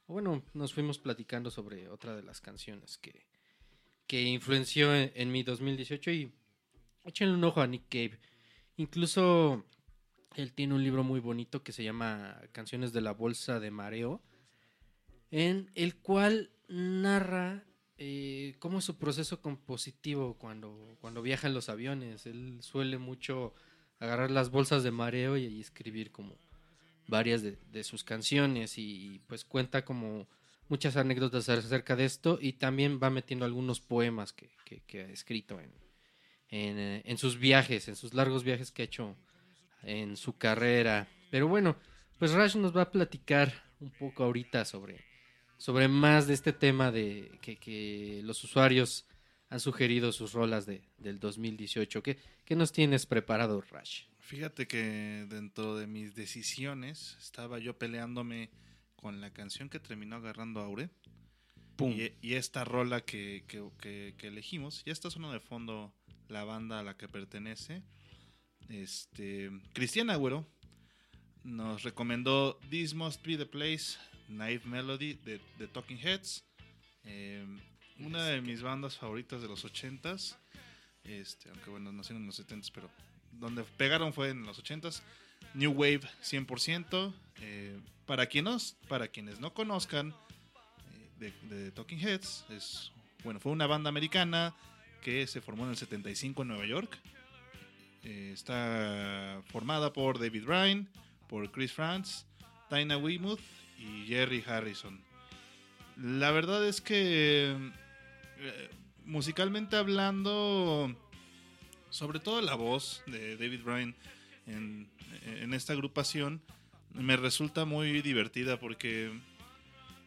[0.06, 3.26] bueno, nos fuimos platicando sobre otra de las canciones que,
[4.06, 6.32] que influenció en, en mi 2018 y
[7.04, 8.18] échenle un ojo a Nick Cave.
[8.78, 9.66] Incluso
[10.36, 14.22] él tiene un libro muy bonito que se llama Canciones de la Bolsa de Mareo,
[15.30, 17.62] en el cual narra
[17.98, 22.24] eh, cómo es su proceso compositivo cuando, cuando viaja en los aviones.
[22.24, 23.52] Él suele mucho
[24.02, 26.36] agarrar las bolsas de mareo y, escribir como
[27.06, 30.26] varias de, sus canciones y pues cuenta como
[30.68, 34.50] muchas anécdotas acerca de esto y también va metiendo algunos poemas que,
[34.94, 35.70] ha escrito en,
[36.50, 39.14] eh, en sus viajes, en sus largos viajes que ha hecho
[39.82, 41.08] en su carrera.
[41.30, 41.76] Pero bueno,
[42.18, 45.04] pues Rash nos va a platicar un poco ahorita sobre,
[45.58, 49.04] sobre más de este tema de que los usuarios
[49.52, 52.02] han sugerido sus rolas de, del 2018.
[52.02, 52.16] ¿Qué,
[52.46, 54.04] ¿Qué nos tienes preparado, Rash?
[54.18, 58.48] Fíjate que dentro de mis decisiones estaba yo peleándome
[58.96, 60.88] con la canción que terminó agarrando Aure.
[61.76, 61.92] Pum.
[61.92, 64.82] Y, y esta rola que, que- que- que elegimos.
[64.86, 65.92] Ya está sonando de fondo
[66.28, 67.82] la banda a la que pertenece.
[68.70, 70.46] Este, Cristian Agüero
[71.44, 73.98] nos recomendó This Must Be the Place,
[74.28, 76.42] Naive Melody de, de Talking Heads.
[77.04, 77.44] Eh,
[78.04, 80.36] una de mis bandas favoritas de los 80s.
[81.04, 82.90] Este, aunque bueno, nacieron en los 70s, pero
[83.32, 85.02] donde pegaron fue en los 80s.
[85.54, 87.14] New Wave 100%.
[87.40, 90.14] eh, para, quienes, para quienes no conozcan
[91.20, 92.92] eh, de, de Talking Heads, es,
[93.24, 94.54] bueno, fue una banda americana
[95.02, 96.98] que se formó en el 75 en Nueva York.
[98.04, 100.88] Eh, está formada por David Ryan,
[101.28, 102.26] por Chris Franz,
[102.68, 103.40] Tina Weymouth
[103.78, 105.00] y Jerry Harrison.
[105.96, 107.54] La verdad es que
[108.44, 108.70] eh,
[109.04, 110.94] musicalmente hablando,
[111.90, 113.94] sobre todo la voz de David Bryan
[114.46, 114.90] en,
[115.54, 116.42] esta agrupación
[116.92, 119.12] me resulta muy divertida porque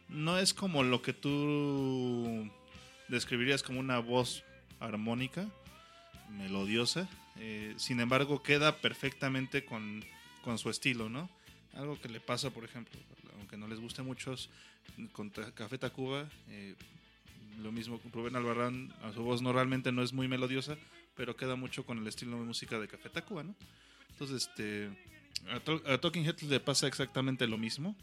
[0.08, 2.50] no es como lo que tú
[3.08, 4.44] describirías como una voz
[4.80, 5.48] armónica,
[6.30, 7.08] melodiosa.
[7.38, 10.04] eh, sin embargo, queda perfectamente con,
[10.42, 11.30] con su estilo, ¿no?
[11.72, 12.98] Algo que le pasa, por ejemplo,
[13.38, 14.50] aunque no les guste muchos,
[15.12, 16.74] con Café Tacuba, eh,
[17.58, 20.76] lo mismo con Rubén Albarrán, a su voz no realmente no es muy melodiosa,
[21.14, 23.54] pero queda mucho con el estilo de música de Café Tacuba, ¿no?
[24.10, 24.90] Entonces, este,
[25.86, 27.96] a Talking Heads le pasa exactamente lo mismo.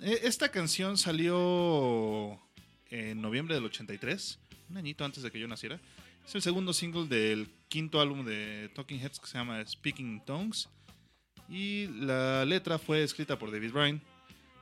[0.00, 2.40] E- Esta canción salió
[2.90, 4.38] en noviembre del 83,
[4.70, 5.80] un añito antes de que yo naciera.
[6.26, 10.68] Es el segundo single del quinto álbum de Talking Heads que se llama Speaking Tongues.
[11.48, 14.00] Y la letra fue escrita por David Bryan.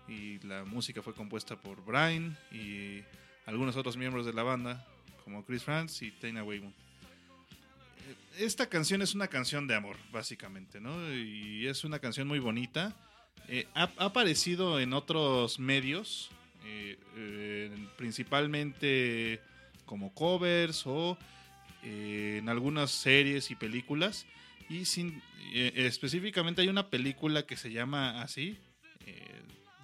[0.09, 3.03] Y la música fue compuesta por Bryan y
[3.47, 4.87] algunos otros miembros de la banda,
[5.25, 6.75] como Chris Franz y Tina Weymouth.
[8.09, 11.13] Eh, Esta canción es una canción de amor, básicamente, ¿no?
[11.15, 12.95] Y es una canción muy bonita.
[13.49, 16.31] Eh, ha, ha aparecido en otros medios,
[16.65, 19.41] eh, eh, principalmente
[19.85, 21.19] como covers o
[21.83, 24.27] eh, en algunas series y películas.
[24.69, 25.21] Y sin,
[25.53, 28.59] eh, específicamente hay una película que se llama así,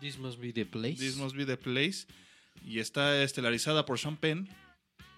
[0.01, 0.95] This must be the place.
[0.95, 2.07] This Must Be the Place.
[2.65, 4.49] Y está estelarizada por Sean Penn.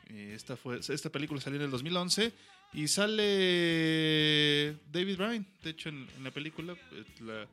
[0.08, 2.32] Eh, Esta, fue, esta película salió en el 2011.
[2.72, 5.46] Y sale David Bryan.
[5.62, 7.46] De hecho, en, en la película, eh, la,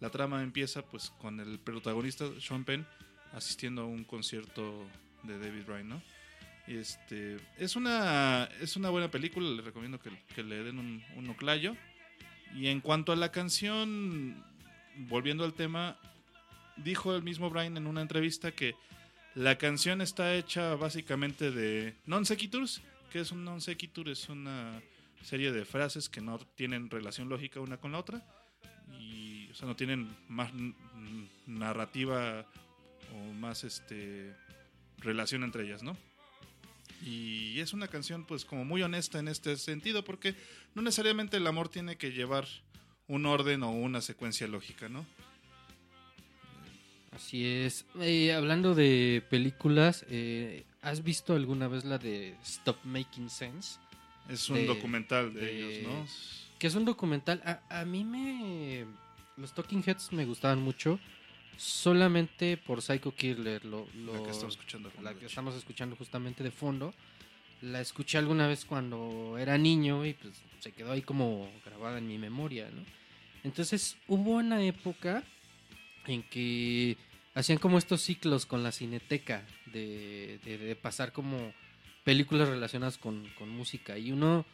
[0.00, 2.86] la trama empieza pues con el protagonista, Sean Penn,
[3.32, 4.86] asistiendo a un concierto
[5.24, 6.02] de David Bryan, ¿no?
[6.66, 11.76] Este, es, una, es una buena película, les recomiendo que, le den un, un oclayo.
[12.54, 14.44] Y en cuanto a la canción,
[14.96, 15.98] volviendo al tema,
[16.76, 18.74] dijo el mismo Brian en una entrevista que
[19.34, 24.82] la canción está hecha básicamente de non sequiturs, que es un non sequitur, es una
[25.22, 28.24] serie de frases que no tienen relación lógica una con la otra
[28.98, 30.50] y o sea, no tienen más
[31.46, 32.46] narrativa
[33.14, 34.34] o más este
[34.98, 35.96] relación entre ellas, ¿no?
[37.02, 40.34] Y es una canción pues como muy honesta en este sentido porque
[40.74, 42.46] no necesariamente el amor tiene que llevar
[43.08, 45.06] un orden o una secuencia lógica, ¿no?
[47.12, 47.84] Así es.
[48.00, 53.78] Eh, hablando de películas, eh, ¿has visto alguna vez la de Stop Making Sense?
[54.28, 56.06] Es un De- documental de, de- ellos, ¿no?
[56.58, 57.42] Que es un documental.
[57.44, 58.84] A, a mí me.
[59.36, 61.00] Los Talking Heads me gustaban mucho.
[61.56, 63.64] Solamente por Psycho Killer.
[63.64, 64.92] Lo, lo- La que estamos escuchando.
[65.02, 66.94] la que estamos escuchando justamente de fondo.
[67.62, 72.08] La escuché alguna vez cuando era niño y pues se quedó ahí como grabada en
[72.08, 72.82] mi memoria, ¿no?
[73.44, 75.22] Entonces hubo una época
[76.06, 76.96] en que
[77.34, 81.52] hacían como estos ciclos con la cineteca de, de- pasar como
[82.04, 83.98] películas relacionadas con, con música.
[83.98, 84.44] Y uno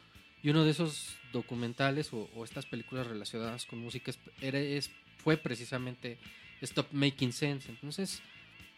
[0.42, 4.90] y uno de esos documentales o, o estas películas relacionadas con música es- era, es,
[5.16, 6.18] fue precisamente
[6.60, 7.70] Stop Making Sense.
[7.70, 8.22] Entonces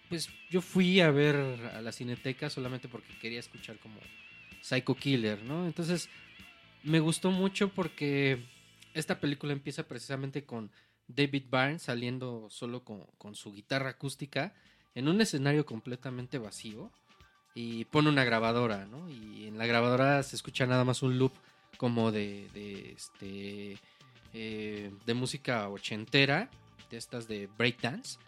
[0.08, 4.00] pues yo fui a ver a la cineteca solamente porque quería escuchar como
[4.62, 6.08] Psycho Killer no entonces
[6.82, 8.38] me gustó mucho porque
[8.94, 10.70] esta película empieza precisamente con
[11.08, 14.54] David Byrne saliendo solo con, con su guitarra acústica
[14.94, 16.90] en un escenario completamente vacío
[17.54, 19.08] y pone una grabadora, ¿no?
[19.10, 21.32] Y en la grabadora se escucha nada más un loop
[21.76, 23.78] como de, de este
[24.34, 26.50] eh, de música ochentera,
[26.90, 28.18] de estas de breakdance,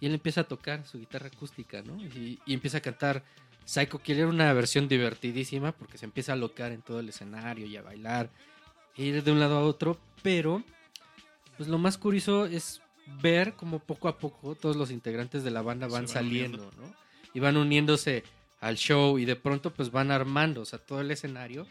[0.00, 2.02] y él empieza a tocar su guitarra acústica, ¿no?
[2.02, 3.24] Y, y empieza a cantar
[3.64, 7.76] Psycho Killer, una versión divertidísima porque se empieza a locar en todo el escenario y
[7.76, 8.30] a bailar,
[8.96, 10.62] e ir de un lado a otro, pero
[11.58, 12.80] pues lo más curioso es
[13.22, 16.94] ver como poco a poco todos los integrantes de la banda van saliendo, ¿no?
[17.34, 18.24] Y van uniéndose
[18.60, 21.66] al show y de pronto pues van armando, o sea, todo el escenario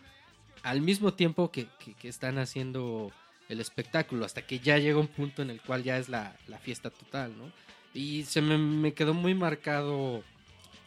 [0.63, 3.11] al mismo tiempo que, que- que están haciendo
[3.49, 6.59] el espectáculo, hasta que ya llega un punto en el cual ya es la, la
[6.59, 7.51] fiesta total, ¿no?
[7.93, 10.23] Y se me, me quedó muy marcado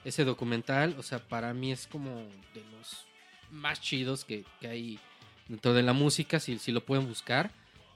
[0.05, 2.11] ese documental, o sea, para mí es como
[2.55, 3.07] de los
[3.51, 4.99] más chidos que, que hay
[5.49, 7.51] dentro de la música, si, si lo pueden buscar.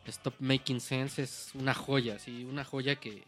[0.07, 3.25] Stop Making Sense es una joya, sí, una joya que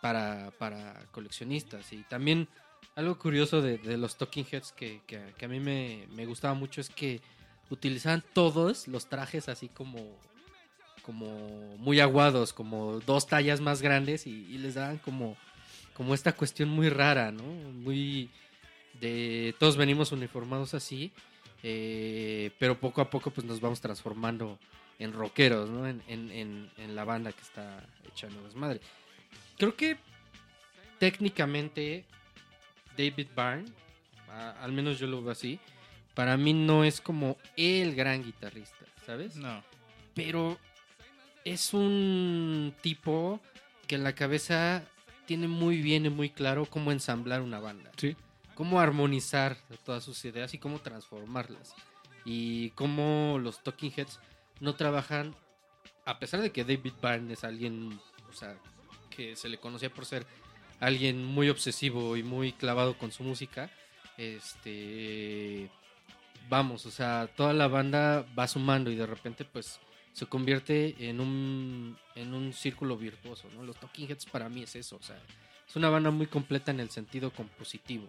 [0.00, 1.92] para, para coleccionistas.
[1.92, 2.48] Y también
[2.94, 6.80] algo curioso de, de los Talking Heads que, que- a mí me, me gustaba mucho
[6.80, 7.20] es que
[7.70, 10.18] utilizaban todos los trajes así como,
[11.02, 15.36] como muy aguados, como dos tallas más grandes y, y les daban como,
[15.94, 17.44] como esta cuestión muy rara, ¿no?
[17.44, 18.28] Muy
[19.00, 21.12] de todos venimos uniformados así,
[21.62, 24.58] eh, pero poco a poco pues nos vamos transformando
[25.00, 25.88] en rockeros, ¿no?
[25.88, 28.80] En, en- en- en la banda que está echando desmadre.
[29.58, 29.96] Creo que
[30.98, 32.04] técnicamente
[32.96, 33.66] David Byrne,
[34.28, 35.58] a- al menos yo lo veo así,
[36.14, 39.36] para mí no es como el gran guitarrista, ¿sabes?
[39.36, 39.62] No.
[40.14, 40.58] Pero
[41.44, 43.40] es un tipo
[43.86, 44.84] que en la cabeza
[45.26, 47.90] tiene muy bien y muy claro cómo ensamblar una banda.
[47.96, 48.16] Sí.
[48.54, 49.56] Cómo armonizar
[49.86, 51.74] todas sus ideas y cómo transformarlas.
[52.26, 54.20] Y cómo los Talking Heads
[54.60, 55.34] no trabajan,
[56.04, 58.56] a pesar de que David Byrne es alguien, o sea,
[59.08, 60.26] que se le conocía por ser
[60.78, 63.70] alguien muy obsesivo y muy clavado con su música,
[64.16, 65.70] este
[66.48, 69.78] vamos, o sea, toda la banda va sumando y de repente pues
[70.12, 73.62] se convierte en un en un círculo virtuoso, ¿no?
[73.62, 75.18] Los Talking Heads para mí es eso, o sea,
[75.66, 78.08] es una banda muy completa en el sentido compositivo.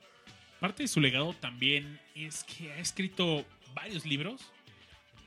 [0.60, 4.42] Parte de su legado también es que ha escrito varios libros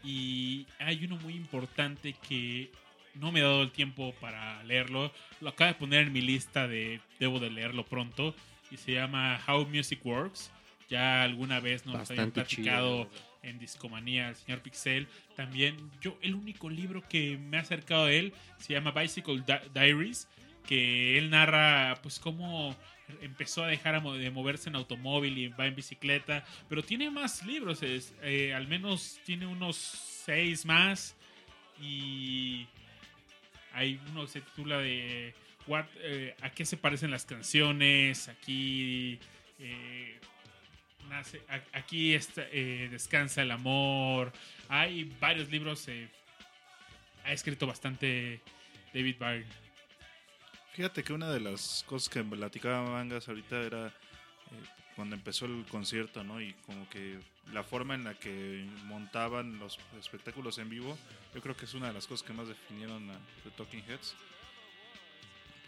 [0.05, 2.70] y hay uno muy importante que
[3.14, 5.12] no me he dado el tiempo para leerlo.
[5.40, 8.35] Lo acabo de poner en mi lista de debo de leerlo pronto
[8.70, 10.51] y se llama How Music Works.
[10.90, 12.35] Ya alguna vez nos habían chido.
[12.35, 13.20] platicado la verdad.
[13.43, 15.06] en Discomanía el señor Pixel.
[15.36, 19.70] También yo el único libro que me ha acercado a él se llama Bicycle Di-
[19.72, 20.28] Diaries,
[20.66, 22.77] que él narra pues cómo
[23.20, 27.81] empezó a dejar de moverse en automóvil y va en bicicleta, pero tiene más libros,
[27.82, 31.16] eh, al menos tiene unos seis más
[31.81, 32.66] y
[33.73, 35.35] hay uno que se titula de
[35.99, 39.19] eh, a qué se parecen las canciones, aquí
[39.59, 40.19] eh,
[41.09, 41.43] nace,
[41.73, 44.32] aquí está, descansa el amor,
[44.69, 45.86] hay varios libros,
[47.24, 48.41] ha escrito bastante
[48.93, 49.64] David Byrne.
[50.74, 53.92] Fíjate que una de las cosas que platicaba Mangas ahorita era eh,
[54.96, 56.40] cuando empezó el concierto, ¿no?
[56.40, 57.20] Y como que
[57.52, 60.98] la forma en la que montaban los espectáculos en vivo,
[61.34, 63.14] yo creo que es una de las cosas que más definieron a
[63.44, 64.14] The Talking Heads.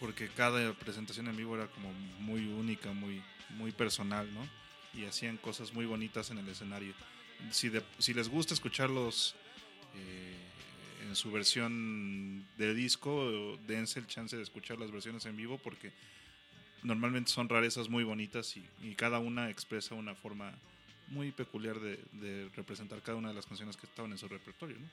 [0.00, 4.46] porque cada presentación en vivo era como muy única, muy, muy personal, ¿no?
[4.92, 6.92] Y hacían cosas muy bonitas en el escenario.
[7.50, 9.34] Si, de- si les gusta escucharlos
[9.94, 10.36] eh,
[11.08, 15.92] en su versión de disco, dense el chance de escuchar las versiones en vivo porque
[16.82, 20.52] normalmente son rarezas muy bonitas y, y cada una expresa una forma
[21.08, 24.76] muy peculiar de, de representar cada una de las canciones que estaban en su repertorio,
[24.78, 24.86] ¿no?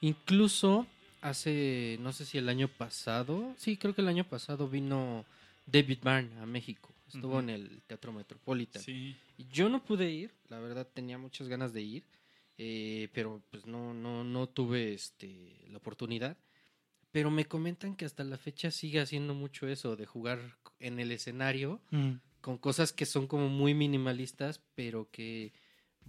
[0.00, 0.86] Incluso
[1.22, 5.24] hace, no sé si el año pasado, sí, creo que el año pasado vino
[5.66, 6.90] David Byrne a México.
[7.08, 7.40] Estuvo Ujú.
[7.40, 8.82] en el Teatro Metropolitan.
[8.82, 9.16] Sí.
[9.52, 12.02] Yo no pude ir, la verdad tenía muchas ganas de ir,
[12.58, 16.36] eh, pero pues no, no, no tuve este, la oportunidad.
[17.10, 20.40] Pero me comentan que hasta la fecha sigue haciendo mucho eso, de jugar
[20.80, 21.80] en el escenario
[22.40, 25.52] con cosas que son como muy minimalistas, pero que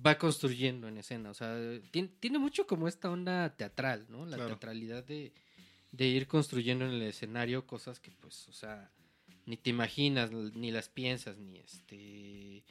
[0.05, 1.29] va construyendo en escena.
[1.29, 1.55] O sea,
[1.91, 4.25] tiene, tiene mucho como esta onda teatral, ¿no?
[4.25, 4.49] La Claro.
[4.51, 5.31] teatralidad de,
[5.91, 8.91] de ir construyendo en el escenario cosas que, pues, o sea,
[9.45, 12.63] ni te imaginas, ni las piensas, ni este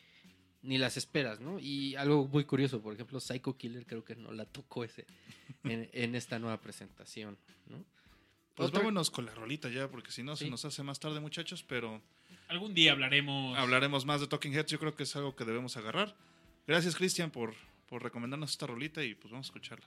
[0.64, 1.58] ni las esperas, ¿no?
[1.60, 5.06] Y algo muy curioso, por ejemplo, Psycho Killer creo que no la tocó ese
[5.64, 7.38] en, en esta nueva presentación,
[7.68, 7.84] ¿no?
[8.54, 11.20] Pues Otra- vámonos con la rolita ya, porque si no se nos hace más tarde,
[11.20, 12.00] muchachos, pero
[12.48, 13.56] Algún día hablaremos.
[13.58, 14.70] hablaremos más de Talking Heads.
[14.70, 16.14] Yo creo que es algo que debemos agarrar.
[16.66, 17.54] Gracias, Cristian, por,
[17.88, 19.86] por recomendarnos esta rolita y pues vamos a escucharla.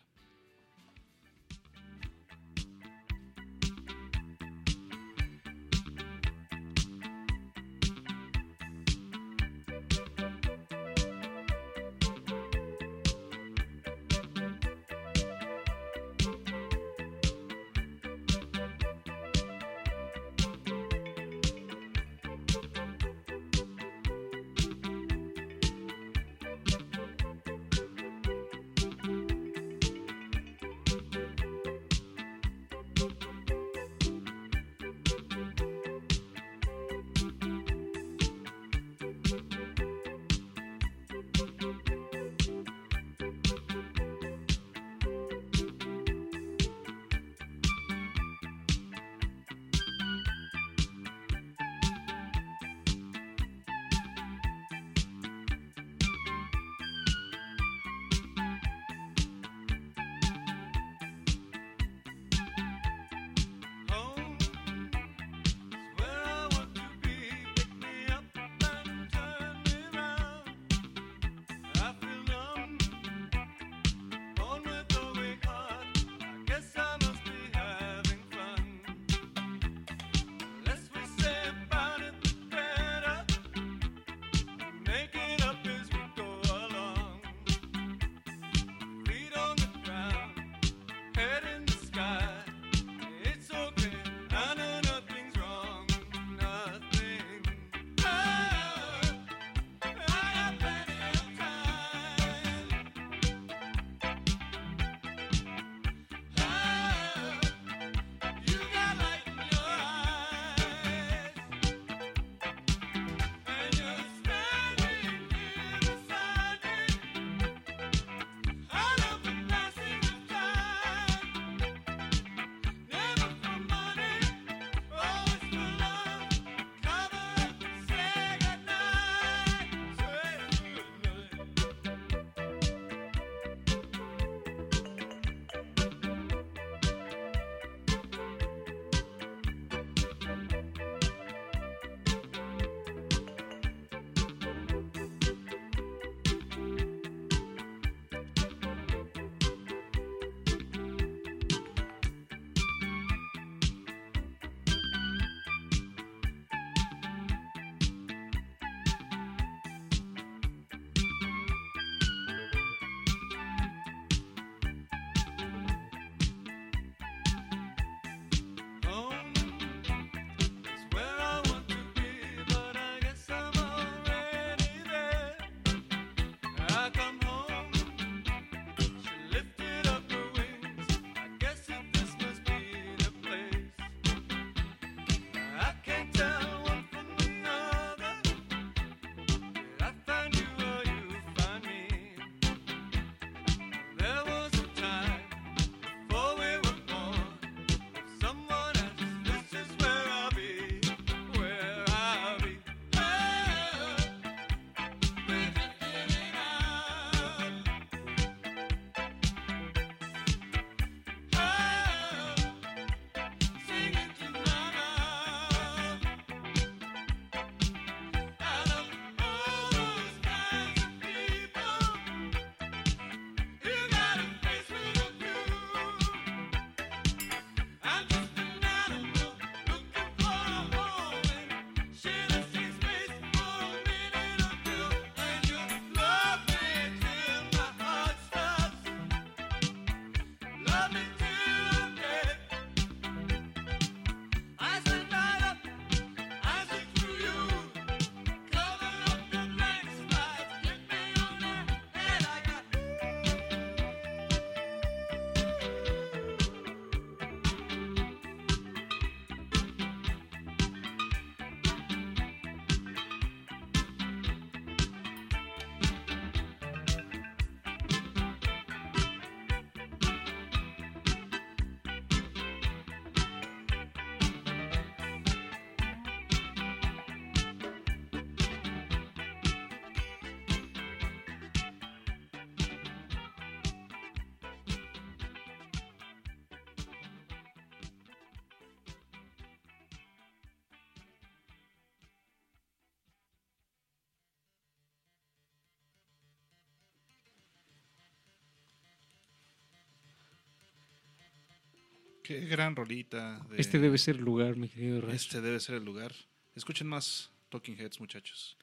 [302.28, 303.40] Qué gran rolita.
[303.50, 305.16] de- Este debe ser el lugar, mi querido Rash.
[305.16, 306.14] Este debe ser el lugar.
[306.56, 308.58] Escuchen más Talking Heads, muchachos.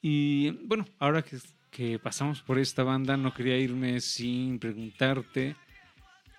[0.00, 1.36] Y bueno, ahora que,
[1.70, 5.54] que pasamos por esta banda, no quería irme sin preguntarte.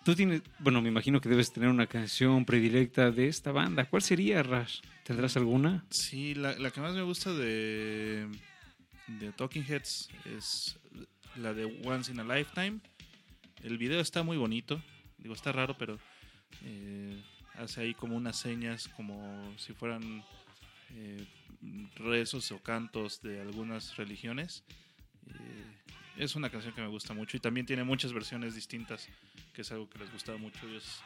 [0.04, 3.86] Tú tienes, bueno, me imagino que debes tener una canción predilecta de esta banda.
[3.90, 4.80] ¿Cuál sería, Rash?
[5.04, 5.86] ¿Tendrás alguna?
[5.92, 8.28] Sí, la, la que más me gusta de,
[9.08, 10.80] de Talking Heads es
[11.36, 12.80] la de Once in a Lifetime.
[13.64, 14.82] El video está muy bonito.
[15.20, 16.00] Digo, está raro, pero
[16.64, 17.22] eh,
[17.56, 20.24] hace ahí como unas señas, como si fueran
[20.92, 21.26] eh,
[21.96, 24.64] rezos o cantos de algunas religiones.
[25.28, 25.66] Eh,
[26.18, 29.10] es una canción que me gusta mucho y también tiene muchas versiones distintas,
[29.54, 31.02] que es algo que les gustaba mucho ellos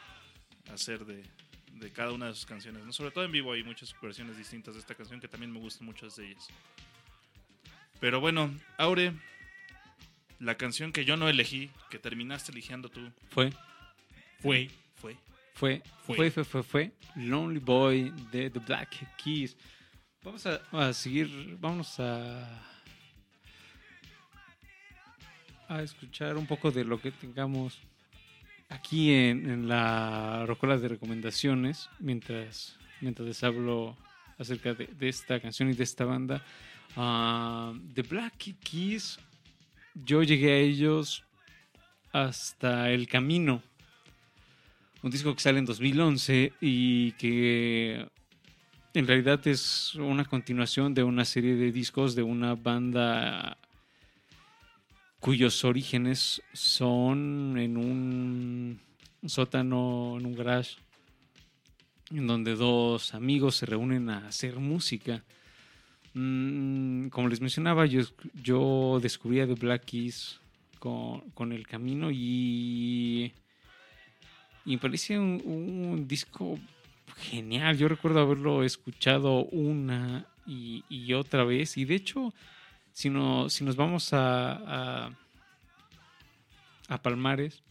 [0.72, 1.24] hacer de,
[1.74, 2.86] de cada una de sus canciones.
[2.86, 2.94] ¿no?
[2.94, 5.86] Sobre todo en vivo hay muchas versiones distintas de esta canción que también me gustan
[5.86, 6.48] muchas de ellas.
[8.00, 9.14] Pero bueno, Aure,
[10.40, 13.52] la canción que yo no elegí, que terminaste eligiendo tú, Fue,
[14.42, 14.70] Fue.
[14.96, 15.18] fue.
[15.60, 16.32] Fue, Fue.
[16.32, 19.58] fue, fue, fue, Lonely Boy de The Black Keys.
[20.24, 22.66] Vamos a, a seguir, vamos a
[25.68, 27.80] a escuchar un poco de lo que tengamos
[28.70, 33.96] aquí en, en la rocola de recomendaciones mientras, mientras les hablo
[34.40, 36.44] acerca de, de esta canción y de esta banda.
[36.96, 39.20] Ah, The Black Keys,
[39.94, 41.24] yo llegué a ellos
[42.12, 43.62] hasta El Camino,
[45.02, 48.06] un disco que sale en 2011 y que
[48.94, 53.58] en realidad es una continuación de una serie de discos de una banda
[55.20, 58.80] cuyos orígenes son en un
[59.26, 60.78] sótano, en un garage,
[62.12, 65.24] en donde dos amigos se reúnen a hacer música.
[66.14, 68.02] Mm, como les mencionaba, yo,
[68.34, 70.40] yo descubrí a The Black Keys
[70.80, 73.34] con, con El Camino y,
[74.66, 76.60] y me parece un, disco
[77.18, 77.78] genial.
[77.78, 82.34] Yo recuerdo haberlo escuchado una y, otra vez y de hecho
[82.92, 85.12] si, no, si nos vamos a, a,
[86.88, 87.62] a Palmares,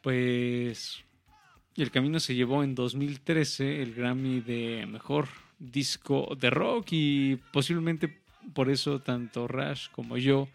[0.00, 1.04] pues
[1.76, 5.28] el camino se llevó en 2013 el Grammy de mejor
[5.58, 8.20] disco de rock y posiblemente
[8.52, 10.48] por eso tanto Rush como yo,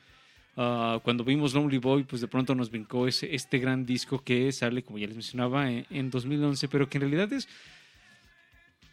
[0.61, 4.51] ah, cuando vimos Lonely Boy, pues de pronto nos brincó ese, este gran disco que
[4.51, 7.47] sale, como ya les mencionaba, en, en 2011, pero que en realidad es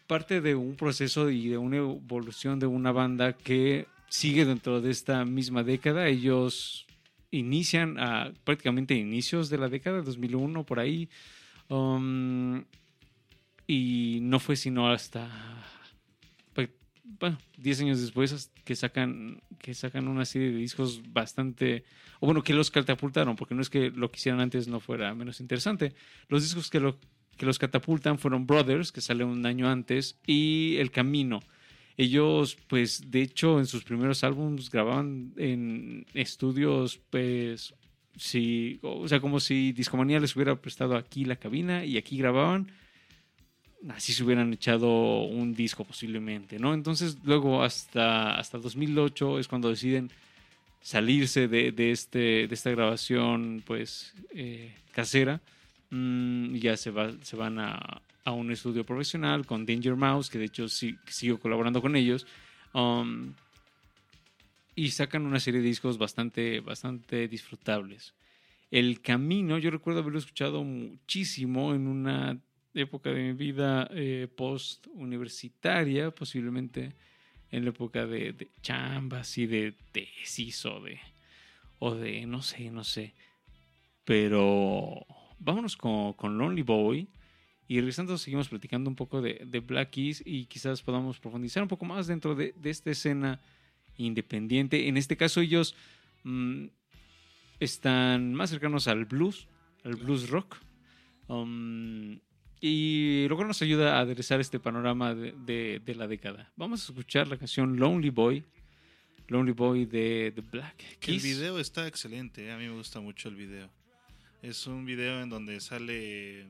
[0.06, 4.90] parte de un proceso y de una evolución de una banda que sigue dentro de
[4.90, 6.06] esta misma década.
[6.06, 6.86] Ellos
[7.30, 11.08] inician a prácticamente inicios de la década, 2001, por ahí.
[11.68, 12.64] Um,
[13.66, 15.28] y no fue sino hasta,
[17.18, 21.84] bueno, 10 años después que sacan, que sacan una serie de discos bastante,
[22.20, 25.14] o bueno, que los catapultaron, porque no es que lo que hicieran antes no fuera
[25.14, 25.94] menos interesante.
[26.28, 26.98] Los discos que, lo,
[27.36, 31.40] que los catapultan fueron Brothers, que sale un año antes, y El Camino.
[31.96, 37.74] Ellos, pues, de hecho, en sus primeros álbumes grababan en estudios, pues,
[38.16, 42.70] sí, o sea, como si Discomanía les hubiera prestado aquí la cabina y aquí grababan,
[43.90, 46.74] así se hubieran echado un disco posiblemente, ¿no?
[46.74, 50.10] Entonces, luego hasta, hasta 2008 es cuando deciden
[50.80, 55.40] salirse de, de este, de esta grabación, pues, eh, casera.
[55.90, 60.38] Mm, ya se, va, se van a, a un estudio profesional con Danger Mouse, que
[60.38, 62.26] de hecho sí, sigo colaborando con ellos.
[62.74, 63.34] Um,
[64.74, 68.14] y sacan una serie de discos bastante, bastante disfrutables.
[68.70, 72.38] El Camino, yo recuerdo haberlo escuchado muchísimo en una
[72.82, 76.94] época de mi vida eh, post-universitaria, posiblemente
[77.50, 81.00] en la época de, de chambas y de tesis o de,
[81.78, 83.14] o de, no sé, no sé.
[84.04, 85.06] Pero
[85.38, 87.08] vámonos con, con Lonely Boy.
[87.68, 91.68] Y regresando, seguimos platicando un poco de, de Black Keys y quizás podamos profundizar un
[91.68, 93.40] poco más dentro de, de esta escena
[93.96, 94.86] independiente.
[94.86, 95.74] En este caso, ellos
[96.22, 96.66] mm,
[97.58, 99.48] están más cercanos al blues,
[99.82, 100.58] al blues rock.
[101.28, 102.20] Um,
[102.60, 106.50] y cual nos ayuda a aderezar este panorama de, de- la década.
[106.56, 108.44] Vamos a escuchar la canción Lonely Boy.
[109.28, 112.52] Lonely Boy de The Black el video está excelente, ¿eh?
[112.52, 113.68] a mí me gusta mucho el video.
[114.42, 116.46] Es un video en donde sale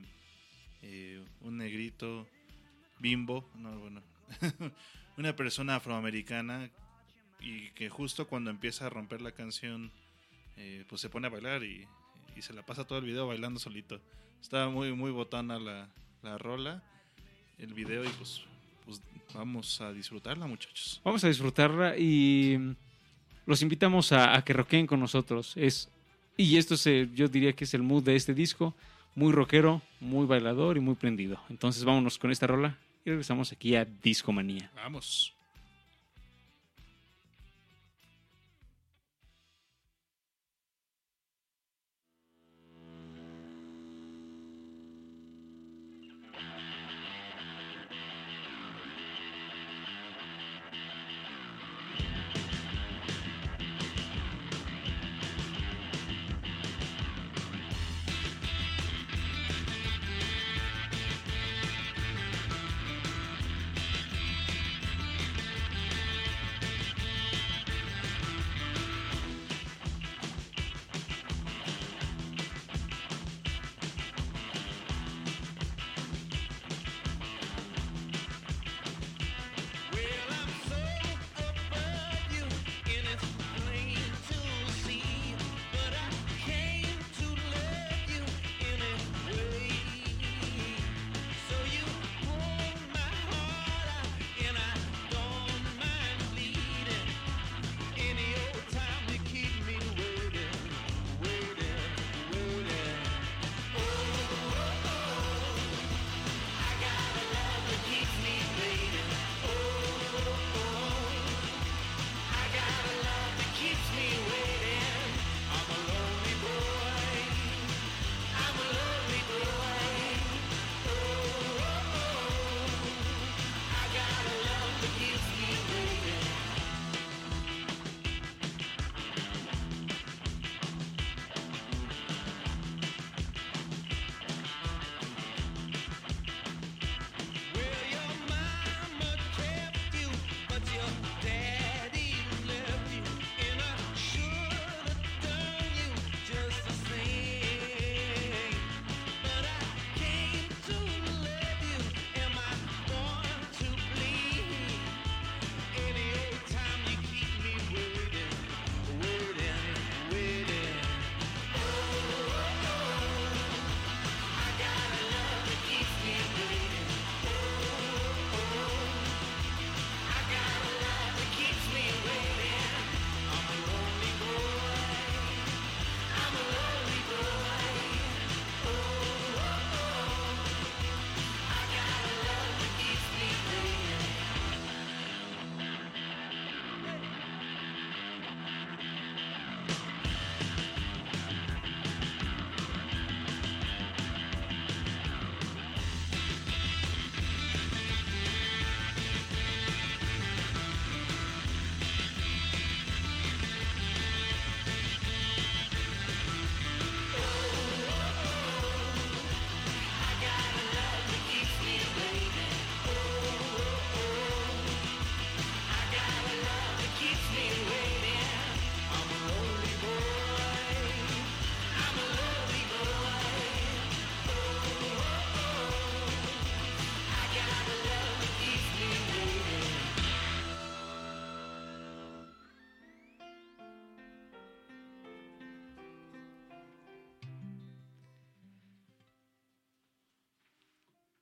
[0.83, 2.27] eh, un negrito
[2.99, 4.03] bimbo, no, bueno,
[5.17, 6.69] una persona afroamericana
[7.39, 9.91] y que justo cuando empieza a romper la canción,
[10.55, 11.87] eh, pues se pone a bailar y
[12.39, 13.99] se la pasa todo el video bailando solito.
[14.41, 15.89] Está muy, muy botana la,
[16.23, 16.81] la rola,
[17.57, 18.43] el video y pues,
[18.85, 19.01] pues
[19.33, 21.01] vamos a disfrutarla muchachos.
[21.03, 22.75] Vamos a disfrutarla y mm,
[23.45, 25.53] los invitamos a, a que rockeen con nosotros.
[25.57, 25.89] Es,
[26.37, 28.73] y esto es, eh, yo diría que es el mood de este disco.
[29.15, 31.39] muy rockero, muy bailador y muy prendido.
[31.49, 34.69] Entonces vámonos con esta rola y regresamos aquí a Discomanía.
[34.75, 35.33] Vamos.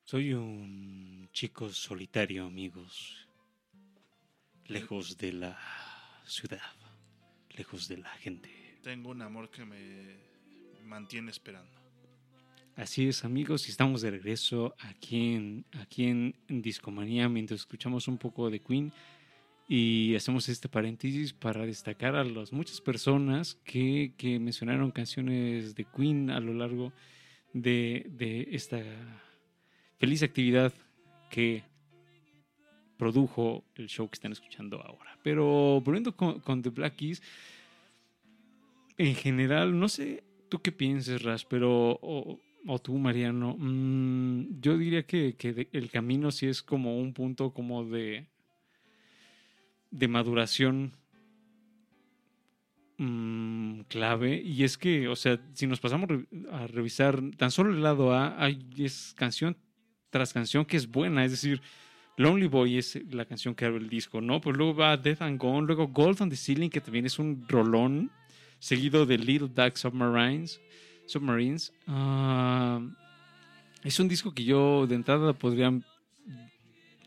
[0.07, 3.27] Soy un chico solitario, amigos.
[4.67, 5.59] Lejos de la
[6.27, 6.61] ciudad,
[7.57, 8.51] lejos de la gente.
[8.83, 10.15] Tengo un amor que me
[10.83, 11.71] mantiene esperando.
[12.75, 18.19] Así es, amigos, y estamos de regreso aquí en, aquí en Discomanía mientras escuchamos un
[18.19, 18.93] poco de Queen
[19.67, 25.85] y hacemos este paréntesis para destacar a las muchas personas que, que mencionaron canciones de
[25.85, 26.93] Queen a lo largo
[27.53, 28.83] de, de esta
[29.97, 30.73] feliz actividad
[31.29, 31.63] que
[32.97, 35.17] produjo el show que están escuchando ahora.
[35.23, 37.21] Pero volviendo con, The Black Keys,
[38.97, 45.03] en general, no sé tú qué pienses, Ras, pero o, tú, Mariano, mm, yo diría
[45.03, 48.27] que, que el camino sí es como un punto como de
[49.95, 50.91] de maduración
[52.97, 56.09] mm, clave y es que, o sea, si nos pasamos
[56.51, 59.57] a revisar tan solo el lado A, hay es canción
[60.15, 61.61] tras canción que es buena, es decir,
[62.15, 64.39] Lonely Boy es la canción que abre el disco, ¿no?
[64.39, 67.45] Pues luego va Death and Gone, luego Gold on the Ceiling, que también es un
[67.49, 68.09] rolón,
[68.57, 70.61] seguido de Little Dark Submarines.
[71.05, 71.73] Submarines.
[71.85, 72.79] Ah,
[73.83, 75.77] es un disco que yo de entrada podría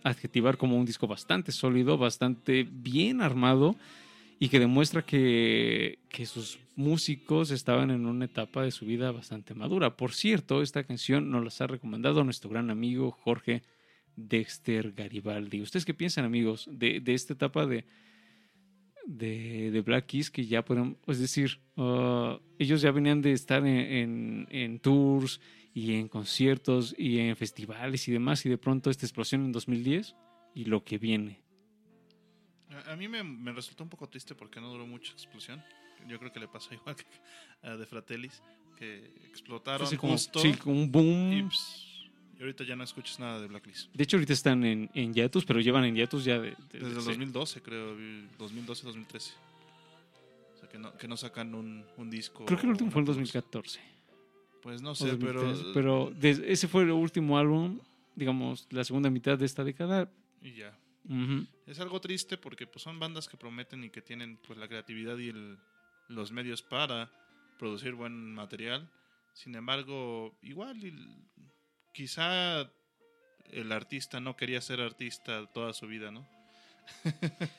[0.03, 3.75] adjetivar como un disco bastante sólido, bastante bien armado
[4.39, 9.55] y que demuestra que, que sus músicos estaban en una etapa de su vida bastante
[9.55, 9.97] madura.
[9.97, 13.63] Por cierto, esta canción nos las ha recomendado nuestro gran amigo Jorge
[14.17, 15.61] Dexter Garibaldi.
[15.61, 17.85] ¿Ustedes qué piensan, amigos, de, de esta etapa de,
[19.07, 23.77] de, Black Keys que ya podemos, es decir, uh, ellos ya venían de estar en,
[23.77, 25.41] en- en tours
[25.75, 30.15] y en conciertos y en festivales y demás, y de pronto esta explosión en 2010
[30.55, 31.48] y lo que viene.
[32.87, 35.63] A, a mí me, me resultó un poco triste porque no duró mucha explosión.
[36.07, 37.05] Yo creo que le pasó igual que
[37.63, 38.43] a De Fratellis,
[38.79, 40.39] que explotaron como, justo.
[40.41, 41.33] sí, como un boom.
[41.33, 41.85] y, ps,
[42.39, 43.93] y ahorita ya no escuchas nada de Blacklist.
[43.93, 46.87] De hecho, ahorita están en, en hiatus, pero llevan en hiatus ya de, de- Desde
[46.95, 47.07] el sí.
[47.09, 47.97] 2012, creo.
[48.39, 49.33] 2012-2013.
[50.55, 52.45] O sea, que no, que no sacan un, un disco.
[52.45, 53.43] Creo que el último fue en una producción.
[53.43, 53.81] 2014.
[54.63, 55.43] Pues no sé, pero.
[55.43, 56.13] 2013, pero
[56.53, 57.81] ese fue el último álbum,
[58.15, 60.11] digamos, la segunda mitad de esta década.
[60.41, 60.77] Y ya.
[61.05, 61.47] Ujú.
[61.67, 65.17] Es algo triste porque pues, son bandas que prometen y que tienen pues, la creatividad
[65.19, 65.59] y el-
[66.09, 67.11] los medios para
[67.59, 68.91] producir buen material.
[69.35, 70.77] Sin embargo, igual
[71.93, 72.71] quizá
[73.51, 76.27] el artista no quería ser artista toda su vida, ¿no?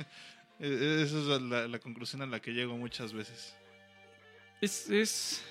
[0.60, 3.56] E- Esa es la, la conclusión a la que llego muchas veces.
[4.60, 5.42] Es, es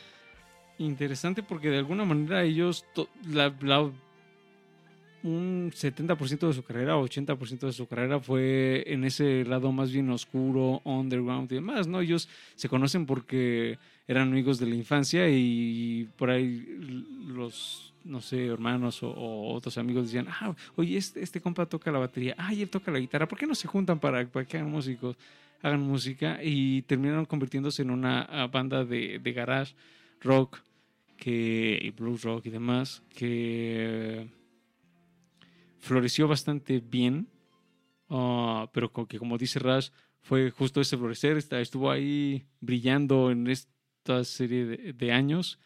[0.78, 2.84] interesante porque de alguna manera ellos,
[3.26, 3.90] la, la-
[5.22, 10.10] un 70% de su carrera, 80% de su carrera fue en ese lado más bien
[10.10, 12.00] oscuro, underground y demás, ¿no?
[12.00, 16.66] Ellos se conocen porque eran amigos de la infancia y por ahí
[17.26, 21.90] los, no sé, hermanos o, o otros amigos decían, ah, oye, este, este compa toca
[21.90, 24.56] la batería, ah, él toca la guitarra, ¿por qué no se juntan para, para que
[24.56, 25.16] hagan músicos?
[25.60, 29.74] hagan música y terminaron convirtiéndose en una ah, banda de, de garage
[30.20, 30.60] rock
[31.16, 34.28] que, y blues rock y demás que
[35.78, 37.28] floreció bastante bien,
[38.08, 39.90] ah, pero que como dice Rash,
[40.20, 45.58] fue justo ese florecer, estuvo ahí brillando en esta serie de, años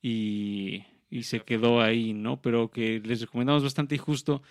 [0.00, 2.40] y, y se quedó ahí, ¿no?
[2.40, 4.42] Pero que les recomendamos bastante y justo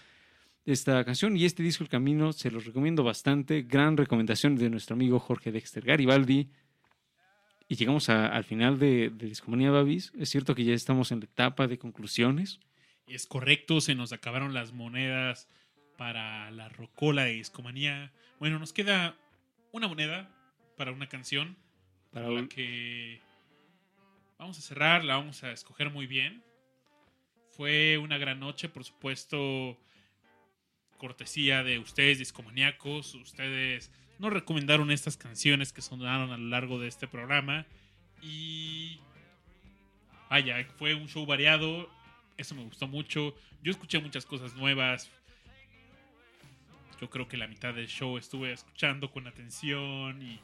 [0.65, 3.63] esta canción y este disco El Camino, se los recomiendo bastante.
[3.63, 6.49] Gran recomendación de nuestro amigo Jorge Dexter Garibaldi.
[7.67, 10.11] Y llegamos al final de, de Discomanía Babis.
[10.19, 12.59] Es cierto que ya estamos en la etapa de conclusiones.
[13.11, 15.47] Es correcto, se nos acabaron las monedas
[15.97, 18.11] para la rocola de discomanía.
[18.39, 19.15] Bueno, nos queda
[19.71, 20.29] una moneda
[20.77, 21.57] para una canción
[22.11, 23.21] Para la un- que
[24.39, 26.43] vamos a cerrar, la vamos a escoger muy bien.
[27.51, 29.77] Fue una gran noche, por supuesto,
[30.97, 33.13] cortesía de ustedes, discomaníacos.
[33.15, 37.65] Ustedes nos recomendaron estas canciones que sonaron a lo largo de este programa.
[38.21, 38.99] Y
[40.29, 41.89] vaya, fue un show variado.
[42.37, 43.35] Eso me gustó mucho.
[43.63, 45.09] Yo escuché muchas cosas nuevas.
[46.99, 50.39] Yo creo que la mitad del show estuve escuchando con atención y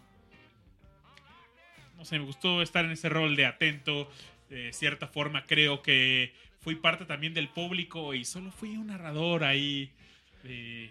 [1.97, 4.09] no sé, me gustó estar en ese rol de atento.
[4.49, 9.43] De cierta forma creo que fui parte también del público y solo fui un narrador
[9.43, 9.91] ahí.
[10.43, 10.89] de-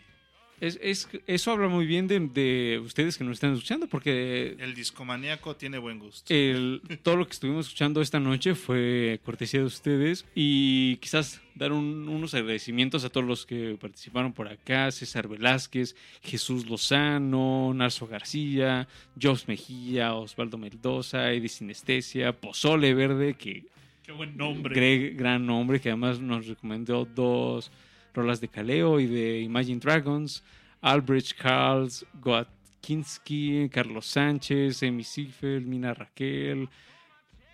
[0.60, 4.74] Es, es- eso habla muy bien de, de ustedes que nos están escuchando, porque El
[4.74, 6.32] discomaníaco tiene buen gusto.
[6.32, 11.72] el- todo lo que estuvimos escuchando esta noche fue cortesía de ustedes y quizás dar
[11.72, 18.06] un- unos agradecimientos a todos los que participaron por acá, César Velázquez, Jesús Lozano, Narso
[18.06, 18.88] García,
[19.20, 23.64] Jos Mejía, Osvaldo Mendoza, Eddie Sinestesia, Pozole Verde, que
[24.04, 24.72] Qué buen nombre.
[24.74, 27.72] Greg, gran nombre, que además nos recomendó dos
[28.16, 30.42] rolas de Kaleo y de Imagine Dragons,
[30.80, 36.68] Albrecht Karls, Goatkinski, Carlos Sánchez, Emi Ziegfeld, Mina Raquel,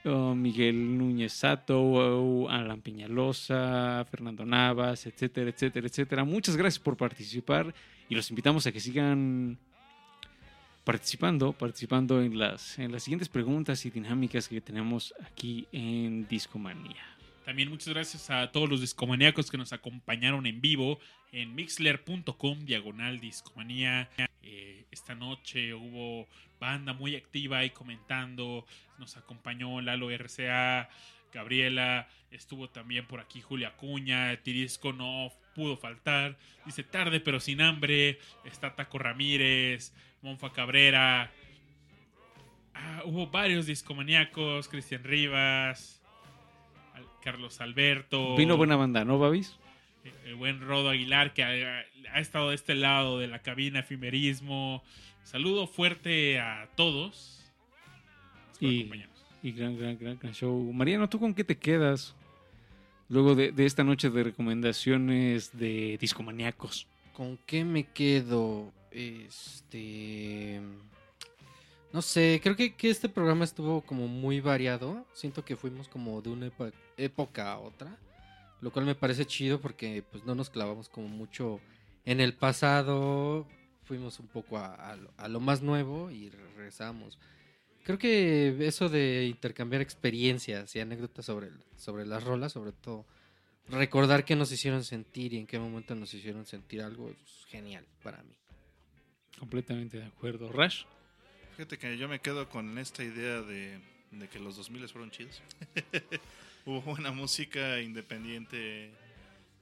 [0.04, 6.24] uh, Miguel Núñez Sato, uh, Alan Peñalosa, Fernando Navas, etcétera, etcétera, etcétera.
[6.24, 7.74] Muchas gracias por participar
[8.08, 9.58] y los invitamos a que sigan
[10.84, 17.11] participando, participando en las, en las siguientes preguntas y dinámicas que tenemos aquí en Discomanía.
[17.44, 21.00] También muchas gracias a todos los discomaníacos que nos acompañaron en vivo
[21.32, 24.08] en mixler.com diagonal discomanía.
[24.42, 26.28] Eh, esta noche hubo
[26.60, 28.64] banda muy activa ahí comentando.
[28.98, 30.88] Nos acompañó Lalo RCA,
[31.32, 36.38] Gabriela, estuvo también por aquí Julia Cuña, Tirisco no pudo faltar.
[36.64, 38.20] Dice tarde pero sin hambre.
[38.44, 41.32] Está Taco Ramírez, Monfa Cabrera.
[42.74, 46.01] Ah, hubo varios discomaníacos, Cristian Rivas.
[47.22, 48.36] Carlos Alberto.
[48.36, 49.56] Vino buena banda, ¿no, Babis?
[50.04, 53.80] El, el buen Rodo Aguilar que ha, ha estado de este lado de la cabina
[53.80, 54.82] Efimerismo.
[55.22, 57.44] Saludo fuerte a todos.
[58.60, 58.90] Y,
[59.42, 60.72] y gran, gran, gran, gran show.
[60.72, 62.14] Mariano, ¿tú con qué te quedas?
[63.08, 66.86] Luego de, de esta noche de recomendaciones de discomaníacos.
[67.12, 68.72] ¿Con qué me quedo?
[68.90, 70.60] Este.
[71.92, 75.06] No sé, creo que, que este programa estuvo como muy variado.
[75.12, 76.50] Siento que fuimos como de una
[76.96, 77.98] época a otra.
[78.62, 81.60] Lo cual me parece chido porque pues no nos clavamos como mucho
[82.06, 83.46] en el pasado.
[83.84, 87.18] Fuimos un poco a, a lo, más nuevo y regresamos.
[87.84, 93.04] Creo que eso de intercambiar experiencias y anécdotas sobre, sobre las rolas, sobre todo,
[93.68, 97.84] recordar qué nos hicieron sentir y en qué momento nos hicieron sentir algo, es genial
[98.04, 98.36] para mí.
[99.40, 100.52] Completamente de acuerdo.
[100.52, 100.84] Rash.
[101.62, 103.78] Fíjate que yo me quedo con esta idea de,
[104.10, 105.40] de que los 2000 fueron chidos.
[106.66, 108.90] hubo buena música independiente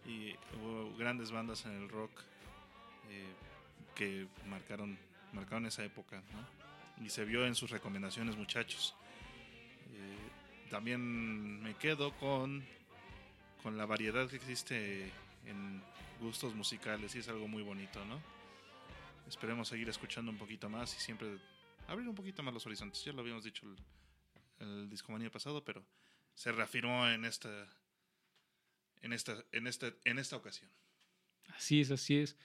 [0.07, 2.11] y hubo grandes bandas en el rock
[3.11, 3.35] eh,
[3.95, 4.99] que marcaron,
[5.35, 6.23] marcaron esa época.
[6.33, 7.05] ¿no?
[7.05, 8.95] Y se vio en sus recomendaciones, muchachos.
[9.93, 12.65] Eh, también me quedo con,
[13.63, 15.13] con la variedad que existe
[15.45, 15.83] en
[16.19, 18.19] gustos musicales y es algo muy bonito, ¿no?
[19.29, 21.39] Esperemos seguir escuchando un poquito más y siempre
[21.91, 23.05] abrir un poquito más los horizontes.
[23.05, 25.85] Ya lo habíamos dicho el, el discomanía pasado, pero
[26.35, 27.69] se reafirmó en esta
[29.03, 30.71] en esta en esta en esta ocasión.
[31.49, 32.37] Así es, así es.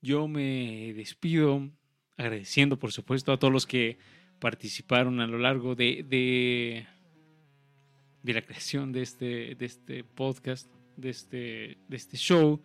[0.00, 1.70] Yo me despido
[2.16, 3.98] agradeciendo, por supuesto, a todos los que
[4.38, 6.86] participaron a lo largo de, de,
[8.22, 12.62] de la creación de este, de este podcast, de este, de este show.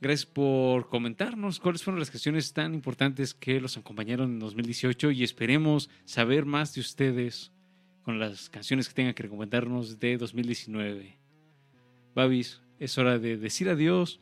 [0.00, 5.22] Gracias por comentarnos cuáles fueron las canciones tan importantes que los acompañaron en 2018 y
[5.22, 7.52] esperemos saber más de ustedes
[8.02, 11.16] con las canciones que tengan que recomendarnos de 2019.
[12.14, 14.20] Babis, es hora de decir adiós.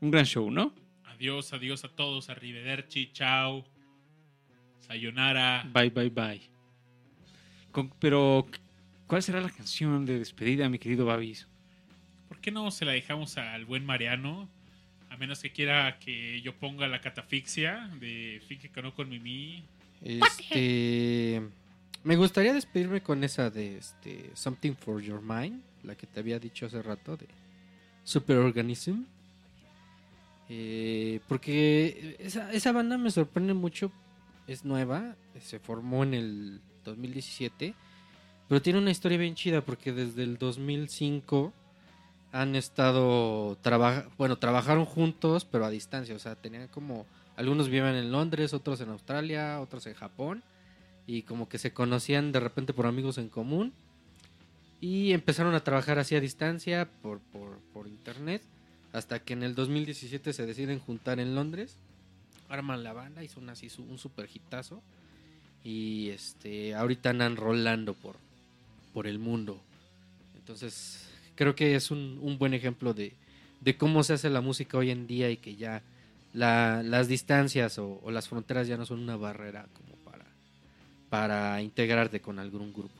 [0.00, 0.74] Un gran show, ¿no?
[1.04, 2.28] Adiós, adiós a todos.
[2.28, 3.64] Arrivederci, chao.
[4.80, 5.64] Sayonara.
[5.72, 6.42] Bye, bye, bye.
[7.72, 8.46] Con- pero,
[9.06, 11.48] ¿cuál será la canción de despedida, mi querido Babis?
[12.28, 14.50] ¿Por qué no se la dejamos al buen Mariano?
[15.14, 19.62] A menos que quiera que yo ponga la catafixia de Finge que no con Mimi.
[20.02, 21.40] Este.
[22.02, 26.40] Me gustaría despedirme con esa de este Something for Your Mind, la que te había
[26.40, 27.28] dicho hace rato de
[28.02, 29.04] Superorganism.
[30.48, 33.92] Eh, porque esa, esa banda me sorprende mucho.
[34.48, 37.72] Es nueva, se formó en el 2017.
[38.48, 41.52] Pero tiene una historia bien chida porque desde el 2005
[42.34, 47.06] han estado traba- bueno, trabajaron juntos, pero a distancia, o sea, tenían como
[47.36, 50.42] algunos vivían en Londres, otros en Australia, otros en Japón
[51.06, 53.72] y como que se conocían de repente por amigos en común
[54.80, 58.42] y empezaron a trabajar así a distancia por, por, por internet
[58.92, 61.76] hasta que en el 2017 se deciden juntar en Londres,
[62.48, 64.82] arman la banda, hizo un, así un super hitazo
[65.62, 68.16] y este ahorita andan rolando por,
[68.92, 69.60] por el mundo.
[70.36, 73.12] Entonces creo que es un, un buen ejemplo de,
[73.60, 75.82] de cómo se hace la música hoy en día y que ya
[76.32, 80.24] la- las distancias o, o las fronteras ya no son una barrera como para,
[81.08, 82.94] para integrarte con algún grupo.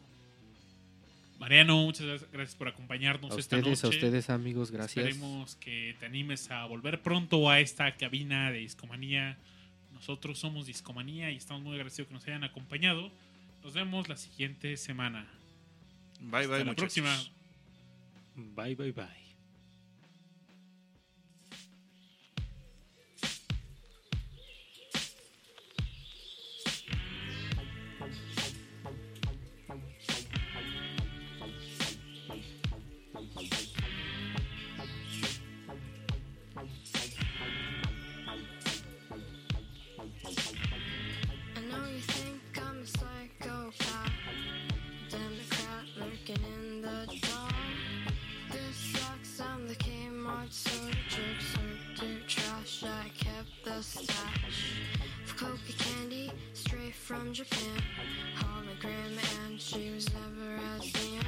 [1.39, 3.97] Mariano, muchas gracias- por acompañarnos A esta ustedes, a noche.
[3.99, 5.07] ustedes amigos, gracias.
[5.09, 9.37] Esperemos que te animes a volver pronto a esta cabina de Discomanía.
[9.93, 13.11] Nosotros somos Discomanía y estamos muy agradecidos que nos hayan acompañado.
[13.63, 15.27] Nos vemos la siguiente semana.
[16.21, 16.77] Bye Hasta bye la muchachos.
[16.77, 17.44] próxima.
[18.37, 19.24] Bye, bye, bye.
[53.83, 54.73] Stash
[55.25, 57.83] of coca candy straight from Japan.
[58.37, 61.21] Hologram, and she was never as near.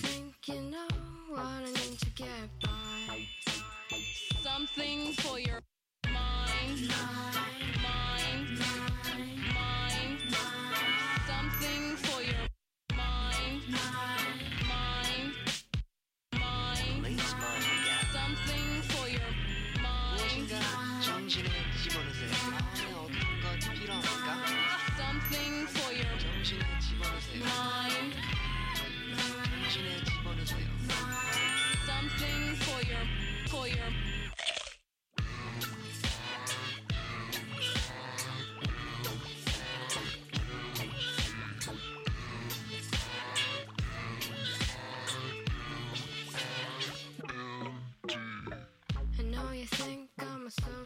[0.00, 0.88] Think you know
[1.28, 3.26] what I need to get by.
[4.40, 5.60] Something for your
[6.06, 6.88] mind.
[6.88, 7.31] Mind.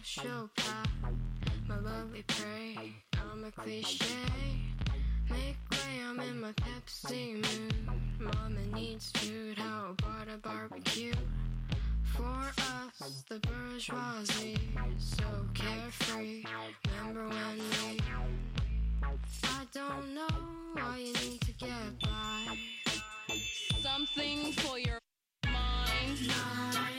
[0.07, 0.49] special
[1.67, 2.95] my lovely prey.
[3.21, 4.07] I'm a cliche.
[5.29, 7.75] Make way, I'm in my Pepsi mood.
[8.21, 11.13] Mama needs food, how about a barbecue?
[12.15, 12.53] For
[13.03, 14.57] us, the bourgeoisie,
[14.99, 16.45] so carefree.
[16.87, 18.01] Remember when we.
[19.43, 20.29] I don't know
[20.75, 22.57] why you need to get by.
[23.81, 25.01] Something for your
[25.45, 26.29] mind.
[26.29, 26.96] mind.